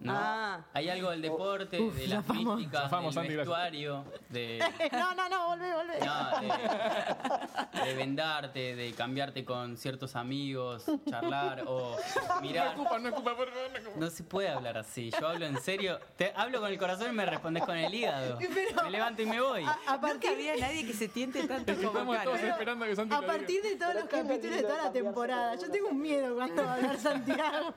¿No? 0.00 0.12
Ah. 0.14 0.60
Hay 0.74 0.88
algo 0.88 1.10
del 1.10 1.22
deporte, 1.22 1.78
de 1.78 2.06
las 2.06 2.24
zafamos. 2.24 2.56
místicas, 2.56 2.82
Zafamos, 2.82 3.14
del 3.14 3.24
gracias. 3.24 3.38
vestuario, 3.38 4.04
de, 4.28 4.58
no, 4.92 5.14
no, 5.14 5.28
no, 5.28 5.48
volvé, 5.48 5.74
volvé. 5.74 5.98
no, 6.00 6.40
de, 6.40 7.84
de 7.84 7.94
vendarte, 7.94 8.76
de 8.76 8.92
cambiarte 8.92 9.44
con 9.44 9.76
ciertos 9.76 10.14
amigos, 10.16 10.84
charlar 11.08 11.64
o 11.66 11.96
mirar. 12.42 12.76
No 12.76 12.82
ocupa, 12.82 12.98
no 12.98 13.08
ocupa, 13.10 13.36
por 13.36 13.48
favor, 13.50 13.70
no 13.72 13.78
ocupa. 13.80 14.00
No 14.04 14.10
se 14.10 14.22
puede 14.22 14.48
hablar 14.48 14.78
así. 14.78 15.10
Yo 15.20 15.28
hablo 15.28 15.46
en 15.46 15.60
serio. 15.60 15.98
Te 16.16 16.32
hablo 16.36 16.60
con 16.60 16.70
el 16.70 16.78
corazón 16.78 17.10
y 17.10 17.14
me 17.14 17.26
respondes 17.26 17.64
con 17.64 17.76
el 17.76 17.92
hígado. 17.92 18.38
me 18.84 18.90
levanto 18.90 19.22
y 19.22 19.26
me 19.26 19.40
voy. 19.40 19.64
A, 19.64 19.78
a 19.94 20.00
partir 20.00 20.30
había 20.30 20.56
nadie 20.56 20.86
que 20.86 20.92
se 20.92 21.08
tiente 21.08 21.46
tanto 21.46 21.74
como 21.92 22.16
todos 22.22 22.40
esperando 22.40 22.84
que 22.84 22.94
Santi 22.96 23.14
A 23.14 23.20
partir 23.22 23.62
de 23.62 23.76
todos 23.76 23.94
los 23.94 24.04
Pero 24.04 24.22
capítulos 24.22 24.56
de 24.56 24.62
toda 24.62 24.84
la 24.84 24.92
temporada, 24.92 25.54
por 25.56 25.64
yo 25.64 25.70
tengo 25.72 25.88
un 25.88 26.00
miedo 26.00 26.34
cuando 26.36 26.62
va 26.64 26.72
a 26.72 26.74
hablar 26.76 26.98
Santiago. 26.98 27.74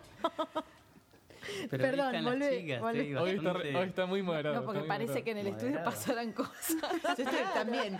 Pero 1.69 1.83
Perdón, 1.83 2.13
las 2.13 2.23
volvé, 2.23 2.59
chicas, 2.59 2.81
Hoy 2.81 2.99
está, 2.99 3.21
bastante- 3.21 3.75
hoy 3.75 3.87
está 3.87 4.05
muy 4.05 4.21
moderado. 4.21 4.55
No, 4.55 4.65
porque 4.65 4.81
parece 4.81 5.23
que 5.23 5.31
en 5.31 5.37
el 5.39 5.47
estudio 5.47 5.71
Moderado. 5.71 5.91
pasaran 5.91 6.31
cosas. 6.33 6.53
Yo 7.17 7.23
estoy 7.23 7.39
también. 7.53 7.99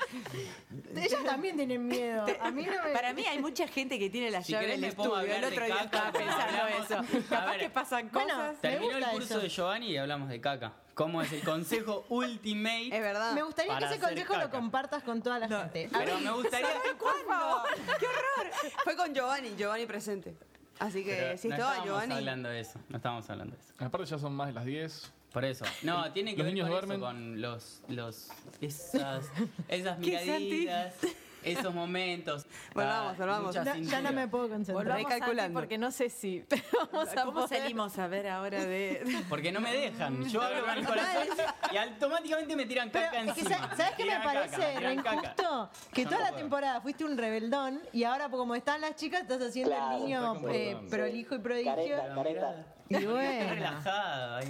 Ellas 0.96 1.24
también 1.26 1.56
tienen 1.58 1.88
miedo. 1.88 2.26
A 2.40 2.52
mí 2.52 2.64
no 2.66 2.84
me... 2.84 2.92
Para 2.92 3.14
mí 3.14 3.26
hay 3.26 3.40
mucha 3.40 3.68
gente 3.68 3.98
que 4.00 4.10
tiene 4.10 4.32
la 4.32 4.44
Si 4.44 4.52
llave 4.54 4.66
querés 4.66 4.82
del 4.82 4.90
me 4.92 4.96
pongo 4.96 5.16
a 5.16 5.24
estudio. 5.24 5.38
El 5.38 5.44
otro 5.54 5.62
de 5.62 5.72
día 5.72 5.82
estaba 5.84 6.12
pensando 6.12 6.68
eso. 6.68 7.24
Capaz 7.30 7.58
que 7.58 7.70
pasan 7.70 8.10
bueno, 8.12 8.30
cosas. 8.30 8.54
Me 8.62 8.70
Terminó 8.70 8.98
el 8.98 9.06
curso 9.06 9.34
eso. 9.36 9.40
de 9.40 9.50
Giovanni 9.50 9.88
y 9.92 9.98
hablamos 9.98 10.30
de 10.30 10.40
caca. 10.42 10.74
¿Cómo 10.94 11.22
es 11.22 11.32
el 11.32 11.42
consejo 11.42 12.06
ultimate? 12.10 12.90
Es 12.96 13.02
verdad. 13.02 13.34
Me 13.34 13.44
gustaría 13.44 13.78
que 13.78 13.86
ese 13.86 14.00
consejo 14.00 14.38
lo 14.38 14.50
compartas 14.50 15.04
con 15.04 15.22
toda 15.22 15.40
la 15.40 15.48
gente. 15.48 15.90
Pero 15.92 16.20
me 16.20 16.32
gustaría. 16.32 16.68
¿Cuándo? 16.98 17.64
¡Qué 18.00 18.06
horror! 18.08 18.52
Fue 18.84 18.96
con 18.96 19.14
Giovanni, 19.14 19.56
Giovanni 19.58 19.86
presente. 19.86 20.36
Así 20.82 21.04
que 21.04 21.14
Pero 21.16 21.38
si 21.38 21.48
no 21.48 21.54
estaba 21.56 21.72
estábamos 21.76 21.86
Giovanni. 21.86 22.14
hablando 22.16 22.50
de 22.50 22.60
eso. 22.60 22.80
No 22.90 22.98
estábamos 22.98 23.30
hablando 23.30 23.56
de 23.56 23.62
eso. 23.62 23.74
Aparte 23.78 24.06
ya 24.08 24.18
son 24.18 24.34
más 24.36 24.48
de 24.48 24.54
las 24.54 24.66
10. 24.66 25.12
Por 25.32 25.46
eso. 25.46 25.64
No, 25.84 26.12
tiene 26.12 26.32
que 26.36 26.38
¿Los 26.40 26.46
ver 26.46 26.54
niños 26.54 26.68
con 26.70 26.72
duermen? 26.72 26.98
eso, 26.98 27.06
con 27.06 27.42
los, 27.42 27.82
los, 27.88 28.30
esas, 28.60 29.30
esas 29.70 30.00
miraditas, 30.00 30.96
esos 31.44 31.74
momentos. 31.74 32.46
Volvamos, 32.74 33.14
Ah, 33.14 33.16
volvamos. 33.18 33.56
ya, 33.56 33.76
ya 33.78 34.02
no 34.02 34.12
me 34.12 34.28
puedo 34.28 34.50
concentrar. 34.50 34.76
Volvamos 34.86 35.04
Recalculando. 35.04 35.42
Santi, 35.42 35.54
porque 35.54 35.78
no 35.78 35.92
sé 35.92 36.10
si 36.10 36.44
vamos 36.92 37.10
a 37.18 37.24
¿Cómo 37.26 37.42
poder- 37.42 37.60
salimos 37.62 37.98
a 38.00 38.08
ver 38.08 38.28
ahora 38.28 38.64
de.? 38.66 39.04
Porque 39.30 39.52
no 39.52 39.60
me 39.62 39.74
dejan. 39.74 40.24
Yo 40.30 40.42
hablo 40.42 40.66
con 40.66 40.78
el 40.78 40.86
corazón 40.86 41.28
y 41.72 41.78
automáticamente 41.78 42.56
me 42.56 42.66
tiran 42.66 42.90
Pero 42.92 43.06
caca 43.06 43.18
es 43.24 43.34
que, 43.34 43.40
encima. 43.42 43.58
¿sabes 43.58 43.78
¿sabes 43.78 43.94
qué 43.98 44.06
me 44.06 44.12
caca, 44.12 44.24
parece 44.24 44.80
re 44.80 44.96
caca. 44.98 45.14
injusto? 45.16 45.70
Que 45.94 46.06
toda 46.06 46.18
no 46.18 46.24
la 46.24 46.28
puedo. 46.30 46.42
temporada 46.42 46.82
fuiste 46.82 47.04
un 47.06 47.18
rebeldón 47.18 47.82
y 47.94 48.04
ahora 48.04 48.30
como 48.30 48.56
están 48.56 48.82
las 48.82 48.96
chicas 48.96 49.22
estás 49.22 49.42
haciendo 49.42 49.72
Claro, 49.76 49.96
el 49.98 50.04
niño 50.04 50.50
eh, 50.50 50.78
prolijo 50.90 51.36
y 51.36 51.40
prodigio. 51.40 51.72
Careta, 51.76 52.16
careta. 52.16 52.66
Y 52.90 52.96
Está 52.96 53.10
bueno, 53.10 53.54
relajada. 53.54 54.42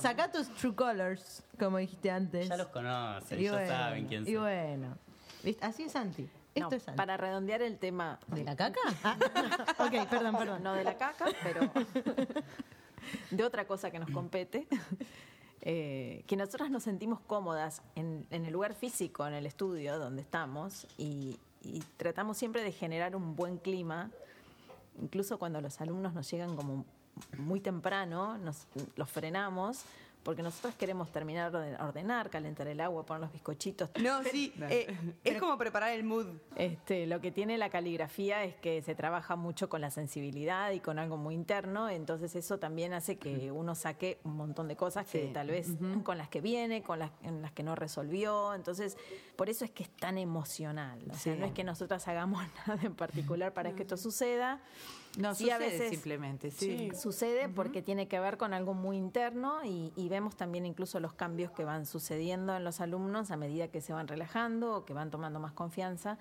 sacá 0.00 0.30
tus 0.32 0.48
true 0.54 0.74
colors, 0.74 1.42
como 1.58 1.76
dijiste 1.78 2.10
antes. 2.10 2.48
Ya 2.48 2.56
los 2.56 2.68
conocen, 2.68 3.38
Y 3.38 3.44
ya 3.44 3.52
bueno, 3.52 3.68
saben 3.68 4.06
quién 4.06 4.22
Y 4.22 4.26
soy. 4.26 4.36
bueno, 4.36 4.96
¿Viste? 5.42 5.64
así 5.66 5.82
es 5.82 5.92
Santi. 5.92 6.26
No, 6.56 6.68
es 6.70 6.82
para 6.96 7.16
redondear 7.16 7.62
el 7.62 7.78
tema 7.78 8.18
¿De 8.26 8.44
la 8.44 8.56
caca? 8.56 8.80
Ah, 9.04 9.16
ok, 9.78 10.08
perdón, 10.08 10.36
perdón. 10.36 10.62
no 10.62 10.74
de 10.74 10.84
la 10.84 10.96
caca, 10.96 11.26
pero 11.42 11.70
de 13.30 13.44
otra 13.44 13.66
cosa 13.66 13.90
que 13.90 13.98
nos 13.98 14.10
compete. 14.10 14.66
eh, 15.62 16.24
que 16.26 16.36
nosotras 16.36 16.70
nos 16.70 16.82
sentimos 16.82 17.20
cómodas 17.20 17.82
en, 17.94 18.26
en 18.30 18.44
el 18.46 18.52
lugar 18.52 18.74
físico, 18.74 19.26
en 19.26 19.34
el 19.34 19.46
estudio 19.46 19.98
donde 19.98 20.22
estamos, 20.22 20.86
y, 20.98 21.38
y 21.62 21.80
tratamos 21.96 22.36
siempre 22.36 22.62
de 22.64 22.72
generar 22.72 23.14
un 23.14 23.36
buen 23.36 23.58
clima, 23.58 24.10
incluso 25.00 25.38
cuando 25.38 25.60
los 25.60 25.80
alumnos 25.80 26.14
nos 26.14 26.30
llegan 26.30 26.56
como 26.56 26.84
muy 27.38 27.60
temprano, 27.60 28.38
nos, 28.38 28.66
los 28.96 29.10
frenamos, 29.10 29.84
porque 30.22 30.42
nosotros 30.42 30.74
queremos 30.74 31.10
terminar 31.10 31.50
de 31.50 31.76
ordenar, 31.76 32.28
calentar 32.30 32.66
el 32.68 32.80
agua, 32.80 33.06
poner 33.06 33.22
los 33.22 33.32
bizcochitos, 33.32 33.90
No, 34.02 34.22
sí. 34.24 34.52
eh, 34.68 34.94
es 35.24 35.38
como 35.40 35.56
preparar 35.56 35.92
el 35.92 36.04
mood. 36.04 36.26
este, 36.56 37.06
lo 37.06 37.20
que 37.20 37.32
tiene 37.32 37.56
la 37.58 37.70
caligrafía 37.70 38.44
es 38.44 38.54
que 38.56 38.82
se 38.82 38.94
trabaja 38.94 39.36
mucho 39.36 39.68
con 39.68 39.80
la 39.80 39.90
sensibilidad 39.90 40.70
y 40.72 40.80
con 40.80 40.98
algo 40.98 41.16
muy 41.16 41.34
interno, 41.34 41.88
entonces 41.88 42.34
eso 42.36 42.58
también 42.58 42.92
hace 42.92 43.16
que 43.18 43.50
uno 43.50 43.74
saque 43.74 44.18
un 44.24 44.36
montón 44.36 44.68
de 44.68 44.76
cosas 44.76 45.06
que 45.06 45.26
Sí. 45.28 45.30
tal 45.32 45.48
vez 45.48 45.68
con 46.04 46.18
las 46.18 46.28
que 46.28 46.40
viene, 46.40 46.82
con 46.82 46.98
las 46.98 47.10
en 47.22 47.42
las 47.42 47.52
que 47.52 47.62
no 47.62 47.74
resolvió, 47.74 48.54
entonces 48.54 48.96
por 49.36 49.48
eso 49.48 49.64
es 49.64 49.70
que 49.70 49.82
es 49.84 49.90
tan 49.90 50.18
emocional, 50.18 51.00
o 51.10 51.14
sea, 51.14 51.34
Sí. 51.34 51.38
no 51.40 51.46
es 51.46 51.52
que 51.52 51.64
nosotras 51.64 52.06
hagamos 52.08 52.42
nada 52.66 52.80
en 52.82 52.94
particular 52.94 53.52
para 53.54 53.72
que 53.72 53.82
esto 53.82 53.96
suceda, 53.96 54.60
No, 55.18 55.34
Sí, 55.34 55.50
a 55.50 55.56
sucede 55.56 55.70
veces- 55.72 55.90
simplemente, 55.90 56.50
sí. 56.52 56.90
Sucede 56.94 57.48
porque 57.48 57.82
tiene 57.82 58.06
que 58.06 58.20
ver 58.20 58.36
con 58.36 58.52
algo 58.54 58.74
muy 58.74 58.96
interno 58.96 59.64
y, 59.64 59.92
y 59.96 60.08
vemos 60.08 60.36
también 60.36 60.66
incluso 60.66 61.00
los 61.00 61.12
cambios 61.14 61.50
que 61.50 61.64
van 61.64 61.84
sucediendo 61.84 62.56
en 62.56 62.62
los 62.62 62.80
alumnos 62.80 63.30
a 63.32 63.36
medida 63.36 63.68
que 63.68 63.80
se 63.80 63.92
van 63.92 64.06
relajando 64.06 64.76
o 64.76 64.84
que 64.84 64.94
van 64.94 65.10
tomando 65.10 65.40
más 65.40 65.52
confianza 65.52 66.16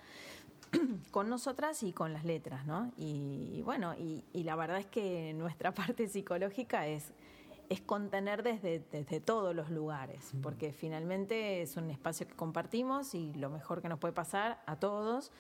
con 1.12 1.30
nosotras 1.30 1.84
y 1.84 1.94
con 1.94 2.14
las 2.14 2.26
letras, 2.26 2.66
¿no? 2.66 2.92
Y, 2.98 3.52
y 3.54 3.62
bueno, 3.62 3.94
y, 3.96 4.24
y 4.34 4.44
la 4.44 4.56
verdad 4.56 4.80
es 4.80 4.86
que 4.88 5.34
nuestra 5.34 5.72
parte 5.74 6.08
psicológica 6.08 6.88
es 6.88 7.12
es 7.70 7.82
contener 7.82 8.42
desde, 8.42 8.80
desde 8.92 9.20
todos 9.20 9.56
los 9.56 9.70
lugares, 9.70 10.32
porque 10.42 10.74
finalmente 10.74 11.62
es 11.62 11.78
un 11.78 11.92
espacio 11.92 12.28
que 12.28 12.34
compartimos 12.34 13.14
y 13.14 13.32
lo 13.36 13.52
mejor 13.52 13.84
que 13.84 13.90
nos 13.90 14.00
puede 14.00 14.12
pasar 14.12 14.60
a 14.66 14.78
todos 14.78 15.32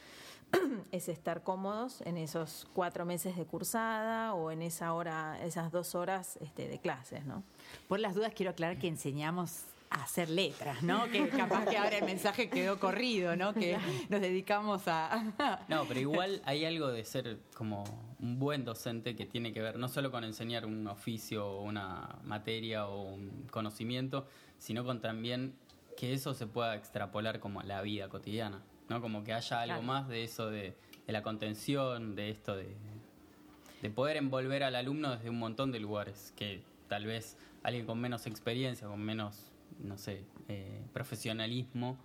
es 0.91 1.09
estar 1.09 1.43
cómodos 1.43 2.01
en 2.01 2.17
esos 2.17 2.67
cuatro 2.73 3.05
meses 3.05 3.35
de 3.35 3.45
cursada 3.45 4.33
o 4.33 4.51
en 4.51 4.61
esa 4.61 4.93
hora, 4.93 5.37
esas 5.43 5.71
dos 5.71 5.95
horas 5.95 6.37
este, 6.41 6.67
de 6.67 6.79
clases, 6.79 7.25
¿no? 7.25 7.43
Por 7.87 7.99
las 7.99 8.15
dudas 8.15 8.33
quiero 8.35 8.51
aclarar 8.51 8.77
que 8.77 8.87
enseñamos 8.87 9.63
a 9.89 10.03
hacer 10.03 10.29
letras, 10.29 10.83
¿no? 10.83 11.09
Que 11.09 11.29
capaz 11.29 11.65
que 11.65 11.77
ahora 11.77 11.97
el 11.97 12.05
mensaje 12.05 12.49
quedó 12.49 12.79
corrido, 12.79 13.35
¿no? 13.35 13.53
Que 13.53 13.77
nos 14.09 14.21
dedicamos 14.21 14.87
a... 14.87 15.33
No, 15.67 15.85
pero 15.85 15.99
igual 15.99 16.41
hay 16.45 16.65
algo 16.65 16.89
de 16.89 17.03
ser 17.03 17.39
como 17.55 17.83
un 18.19 18.37
buen 18.37 18.65
docente 18.65 19.15
que 19.15 19.25
tiene 19.25 19.51
que 19.51 19.61
ver 19.61 19.77
no 19.77 19.87
solo 19.87 20.11
con 20.11 20.23
enseñar 20.23 20.65
un 20.65 20.87
oficio 20.87 21.47
o 21.47 21.63
una 21.63 22.19
materia 22.23 22.87
o 22.87 23.01
un 23.01 23.47
conocimiento, 23.49 24.27
sino 24.59 24.83
con 24.83 25.01
también 25.01 25.55
que 25.97 26.13
eso 26.13 26.33
se 26.33 26.47
pueda 26.47 26.75
extrapolar 26.75 27.39
como 27.39 27.59
a 27.59 27.63
la 27.63 27.81
vida 27.81 28.09
cotidiana, 28.09 28.61
¿no? 28.89 29.01
Como 29.01 29.23
que 29.23 29.33
haya 29.33 29.61
algo 29.61 29.75
Claro. 29.75 29.83
más 29.87 30.07
de 30.07 30.23
eso 30.23 30.49
de, 30.49 30.75
de 31.05 31.13
la 31.13 31.21
contención, 31.21 32.15
de 32.15 32.29
esto 32.29 32.55
de, 32.55 32.75
de 33.81 33.89
poder 33.89 34.17
envolver 34.17 34.63
al 34.63 34.75
alumno 34.75 35.11
desde 35.15 35.29
un 35.29 35.39
montón 35.39 35.71
de 35.71 35.79
lugares 35.79 36.33
que 36.35 36.63
tal 36.87 37.05
vez 37.05 37.37
alguien 37.63 37.85
con 37.85 37.99
menos 37.99 38.25
experiencia, 38.25 38.87
con 38.87 38.99
menos, 39.01 39.51
no 39.79 39.97
sé, 39.97 40.23
eh, 40.47 40.81
profesionalismo 40.93 41.97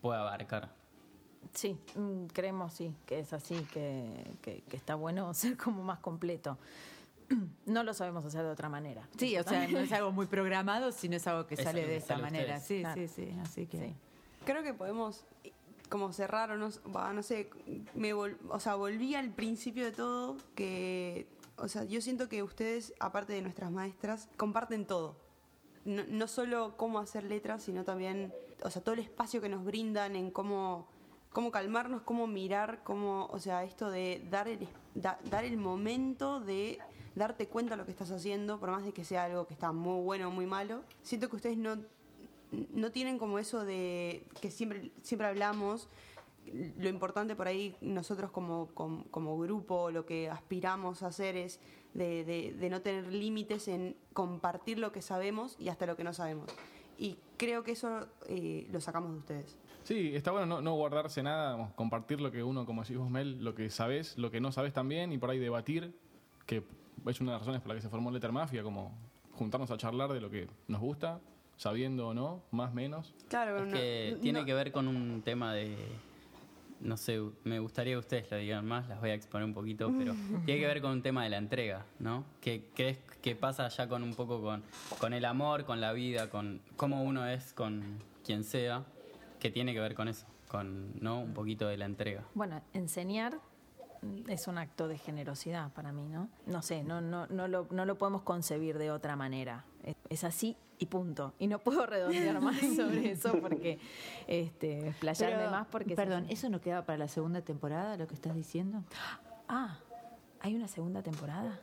pueda 0.00 0.20
abarcar. 0.20 0.70
Sí, 1.52 1.76
mm, 1.96 2.26
creemos 2.26 2.72
sí, 2.72 2.94
que 3.04 3.18
es 3.18 3.32
así, 3.32 3.54
que, 3.72 4.24
que- 4.40 4.62
que 4.62 4.76
está 4.76 4.94
bueno 4.94 5.32
ser 5.34 5.56
como 5.56 5.82
más 5.84 5.98
completo. 5.98 6.56
No 7.64 7.82
lo 7.82 7.94
sabemos 7.94 8.24
hacer 8.26 8.42
de 8.42 8.50
otra 8.50 8.68
manera. 8.68 9.08
Sí, 9.16 9.36
o 9.38 9.42
sea, 9.42 9.66
no 9.66 9.78
es 9.78 9.90
algo 9.92 10.12
muy 10.12 10.26
programado, 10.26 10.92
sino 10.92 11.16
es 11.16 11.26
algo 11.26 11.46
que 11.46 11.54
Es 11.54 11.62
sale 11.62 11.86
de 11.86 11.96
esa 11.96 12.18
manera. 12.18 12.58
ustedes. 12.58 12.64
Sí, 12.66 12.80
Claro. 12.80 13.00
sí, 13.00 13.08
sí, 13.08 13.36
así 13.42 13.66
que... 13.66 13.78
Sí. 13.78 13.94
Creo 14.44 14.62
que 14.62 14.74
podemos 14.74 15.24
como 15.92 16.10
cerrar 16.14 16.50
o 16.50 16.56
no, 16.56 16.70
no 17.12 17.22
sé, 17.22 17.50
me 17.94 18.14
vol- 18.14 18.38
o 18.48 18.58
sea, 18.58 18.76
volví 18.76 19.14
al 19.14 19.28
principio 19.30 19.84
de 19.84 19.92
todo 19.92 20.38
que, 20.54 21.28
o 21.58 21.68
sea, 21.68 21.84
yo 21.84 22.00
siento 22.00 22.30
que 22.30 22.42
ustedes, 22.42 22.94
aparte 22.98 23.34
de 23.34 23.42
nuestras 23.42 23.70
maestras, 23.70 24.30
comparten 24.38 24.86
todo. 24.86 25.16
No, 25.84 26.26
solo 26.28 26.78
cómo 26.78 26.98
hacer 26.98 27.24
letras, 27.24 27.64
sino 27.64 27.84
también, 27.84 28.32
o 28.62 28.70
sea, 28.70 28.80
todo 28.82 28.94
el 28.94 29.00
espacio 29.02 29.42
que 29.42 29.50
nos 29.50 29.64
brindan 29.66 30.16
en 30.16 30.30
cómo, 30.30 30.88
cómo 31.30 31.50
calmarnos, 31.50 32.00
cómo 32.02 32.26
mirar, 32.26 32.80
cómo, 32.84 33.26
o 33.26 33.38
sea, 33.38 33.62
esto 33.62 33.90
de 33.90 34.26
dar 34.30 34.48
el, 34.48 34.66
dar 34.94 35.44
el 35.44 35.58
momento 35.58 36.40
de 36.40 36.78
darte 37.14 37.48
cuenta 37.48 37.74
de 37.74 37.76
lo 37.78 37.84
que 37.84 37.90
estás 37.90 38.10
haciendo, 38.12 38.58
por 38.58 38.70
más 38.70 38.84
de 38.84 38.92
que 38.94 39.04
sea 39.04 39.24
algo 39.24 39.46
que 39.46 39.52
está 39.52 39.72
muy 39.72 40.02
bueno 40.02 40.28
o 40.28 40.30
muy 40.30 40.46
malo. 40.46 40.84
Siento 41.02 41.28
que 41.28 41.36
ustedes 41.36 41.58
no, 41.58 41.76
no 42.52 42.90
tienen 42.90 43.18
como 43.18 43.38
eso 43.38 43.64
de 43.64 44.24
que 44.40 44.50
siempre, 44.50 44.92
siempre 45.02 45.26
hablamos, 45.26 45.88
lo 46.78 46.88
importante 46.88 47.36
por 47.36 47.46
ahí 47.46 47.76
nosotros 47.80 48.30
como, 48.30 48.68
como, 48.74 49.38
grupo, 49.38 49.90
lo 49.90 50.04
que 50.04 50.28
aspiramos 50.28 51.02
a 51.02 51.08
hacer 51.08 51.36
es 51.36 51.60
de, 51.94 52.68
no 52.70 52.80
tener 52.82 53.12
límites 53.12 53.68
en 53.68 53.96
compartir 54.12 54.78
lo 54.78 54.92
que 54.92 55.02
sabemos 55.02 55.56
y 55.58 55.68
hasta 55.68 55.86
lo 55.86 55.96
que 55.96 56.04
no 56.04 56.12
sabemos. 56.12 56.50
Y 56.98 57.16
creo 57.36 57.62
que 57.62 57.72
eso 57.72 58.06
eh, 58.28 58.68
lo 58.70 58.80
sacamos 58.80 59.12
de 59.12 59.18
ustedes. 59.18 59.58
Sí, 59.84 60.14
está 60.14 60.30
bueno 60.30 60.60
no, 60.60 60.74
guardarse 60.74 61.22
nada, 61.22 61.72
compartir 61.74 62.20
lo 62.20 62.30
que 62.30 62.42
uno, 62.42 62.66
como 62.66 62.82
decís 62.82 62.96
vos, 62.96 63.10
Mel, 63.10 63.42
lo 63.42 63.54
que 63.54 63.68
sabés, 63.70 64.16
lo 64.18 64.30
que 64.30 64.40
no 64.40 64.52
sabés 64.52 64.72
también, 64.72 65.12
y 65.12 65.18
por 65.18 65.30
ahí 65.30 65.38
debatir, 65.38 65.96
que 66.46 66.62
es 67.06 67.20
una 67.20 67.32
de 67.32 67.34
las 67.34 67.42
razones 67.42 67.60
por 67.60 67.68
las 67.68 67.76
que 67.76 67.82
se 67.82 67.88
formó 67.88 68.10
Letter 68.10 68.30
Mafia, 68.30 68.62
como 68.62 68.96
juntarnos 69.32 69.70
a 69.70 69.76
charlar 69.76 70.12
de 70.12 70.20
lo 70.20 70.30
que 70.30 70.48
nos 70.68 70.80
gusta, 70.80 71.20
sabiendo 71.56 72.08
o 72.08 72.14
no, 72.14 72.42
más 72.50 72.72
menos. 72.74 73.14
Claro, 73.28 73.58
Es 73.58 73.66
no- 73.66 73.72
que 73.76 74.10
no- 74.14 74.18
tiene 74.20 74.44
que 74.44 74.54
ver 74.54 74.72
con 74.72 74.88
un 74.88 75.22
tema 75.22 75.52
de. 75.54 75.76
No 76.80 76.96
sé, 76.96 77.20
me 77.44 77.60
gustaría 77.60 77.94
que 77.94 77.98
ustedes 77.98 78.28
lo 78.28 78.36
digan 78.38 78.66
más, 78.66 78.88
las 78.88 79.00
voy 79.00 79.10
a 79.10 79.14
exponer 79.14 79.44
un 79.46 79.54
poquito, 79.54 79.92
pero 79.96 80.14
tiene 80.46 80.60
que 80.60 80.66
ver 80.66 80.80
con 80.82 80.90
un 80.90 81.02
tema 81.02 81.22
de 81.22 81.30
la 81.30 81.36
entrega, 81.36 81.86
¿no? 82.00 82.24
Que, 82.40 82.64
que, 82.74 82.88
es, 82.88 82.98
que 83.22 83.36
pasa 83.36 83.68
ya 83.68 83.88
con 83.88 84.02
un 84.02 84.14
poco 84.14 84.42
con, 84.42 84.64
con 84.98 85.12
el 85.12 85.24
amor, 85.24 85.64
con 85.64 85.80
la 85.80 85.92
vida, 85.92 86.28
con 86.28 86.60
cómo 86.76 87.04
uno 87.04 87.24
es 87.28 87.52
con 87.52 88.00
quien 88.24 88.42
sea, 88.42 88.84
que 89.38 89.50
tiene 89.52 89.72
que 89.74 89.78
ver 89.80 89.94
con 89.94 90.08
eso, 90.08 90.26
con 90.48 91.00
¿no? 91.00 91.20
un 91.20 91.34
poquito 91.34 91.68
de 91.68 91.76
la 91.76 91.84
entrega. 91.84 92.24
Bueno, 92.34 92.60
enseñar 92.72 93.38
es 94.26 94.48
un 94.48 94.58
acto 94.58 94.88
de 94.88 94.98
generosidad 94.98 95.72
para 95.74 95.92
mí, 95.92 96.08
¿no? 96.08 96.28
No 96.46 96.62
sé, 96.62 96.82
no, 96.82 97.00
no, 97.00 97.28
no, 97.28 97.46
lo, 97.46 97.68
no 97.70 97.84
lo 97.84 97.96
podemos 97.96 98.22
concebir 98.22 98.76
de 98.78 98.90
otra 98.90 99.14
manera. 99.14 99.64
Es 100.10 100.24
así 100.24 100.56
y 100.82 100.86
punto. 100.86 101.32
Y 101.38 101.46
no 101.46 101.60
puedo 101.60 101.86
redondear 101.86 102.40
más 102.40 102.58
sobre 102.76 103.12
eso 103.12 103.38
porque, 103.40 103.78
este, 104.26 104.88
explayarme 104.88 105.36
Pero, 105.38 105.50
más 105.50 105.66
porque... 105.68 105.94
Perdón. 105.94 106.26
¿eso 106.28 106.48
no 106.50 106.60
queda 106.60 106.84
para 106.84 106.98
la 106.98 107.08
segunda 107.08 107.40
temporada, 107.42 107.96
lo 107.96 108.08
que 108.08 108.14
estás 108.14 108.34
diciendo? 108.34 108.82
Ah, 109.48 109.78
¿hay 110.40 110.56
una 110.56 110.66
segunda 110.66 111.02
temporada? 111.02 111.60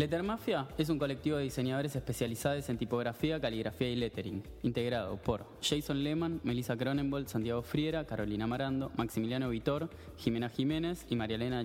Letter 0.00 0.22
Mafia 0.22 0.66
es 0.78 0.88
un 0.88 0.98
colectivo 0.98 1.36
de 1.36 1.42
diseñadores 1.42 1.94
especializados 1.94 2.70
en 2.70 2.78
tipografía, 2.78 3.38
caligrafía 3.38 3.90
y 3.90 3.96
lettering, 3.96 4.42
integrado 4.62 5.18
por 5.18 5.44
Jason 5.60 6.02
Lehman, 6.02 6.40
Melissa 6.42 6.74
Cronenbold, 6.74 7.28
Santiago 7.28 7.60
Friera, 7.60 8.06
Carolina 8.06 8.46
Marando, 8.46 8.90
Maximiliano 8.96 9.50
Vitor, 9.50 9.90
Jimena 10.16 10.48
Jiménez 10.48 11.04
y 11.10 11.16
María 11.16 11.36
Elena. 11.36 11.62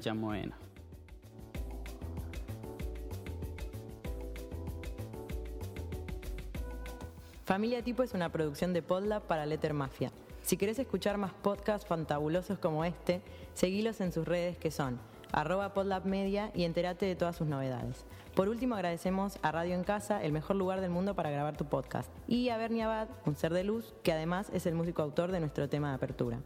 Familia 7.45 7.81
Tipo 7.85 8.03
es 8.03 8.13
una 8.13 8.33
producción 8.33 8.73
de 8.73 8.81
Podlab 8.81 9.21
para 9.27 9.45
Letter 9.45 9.73
Mafia. 9.73 10.11
Si 10.41 10.57
querés 10.57 10.77
escuchar 10.77 11.17
más 11.17 11.31
podcasts 11.31 11.87
fantabulosos 11.87 12.59
como 12.59 12.83
este, 12.83 13.21
seguilos 13.53 14.01
en 14.01 14.11
sus 14.11 14.27
redes 14.27 14.57
que 14.57 14.71
son 14.71 14.99
arroba 15.35 15.73
Podlab 15.73 16.05
Media 16.05 16.49
y 16.55 16.63
entérate 16.63 17.05
de 17.05 17.15
todas 17.15 17.35
sus 17.35 17.45
novedades. 17.45 18.05
Por 18.35 18.47
último, 18.47 18.75
agradecemos 18.75 19.37
a 19.41 19.51
Radio 19.51 19.75
en 19.75 19.83
Casa, 19.83 20.23
el 20.23 20.31
mejor 20.31 20.55
lugar 20.55 20.81
del 20.81 20.89
mundo 20.89 21.13
para 21.13 21.29
grabar 21.29 21.57
tu 21.57 21.65
podcast, 21.65 22.09
y 22.27 22.49
a 22.49 22.57
Bernie 22.57 22.83
Abad, 22.83 23.09
un 23.25 23.35
ser 23.35 23.53
de 23.53 23.65
luz, 23.65 23.93
que 24.01 24.13
además 24.13 24.49
es 24.53 24.65
el 24.65 24.75
músico 24.75 25.01
autor 25.01 25.31
de 25.31 25.41
nuestro 25.41 25.67
tema 25.67 25.89
de 25.89 25.95
apertura. 25.95 26.39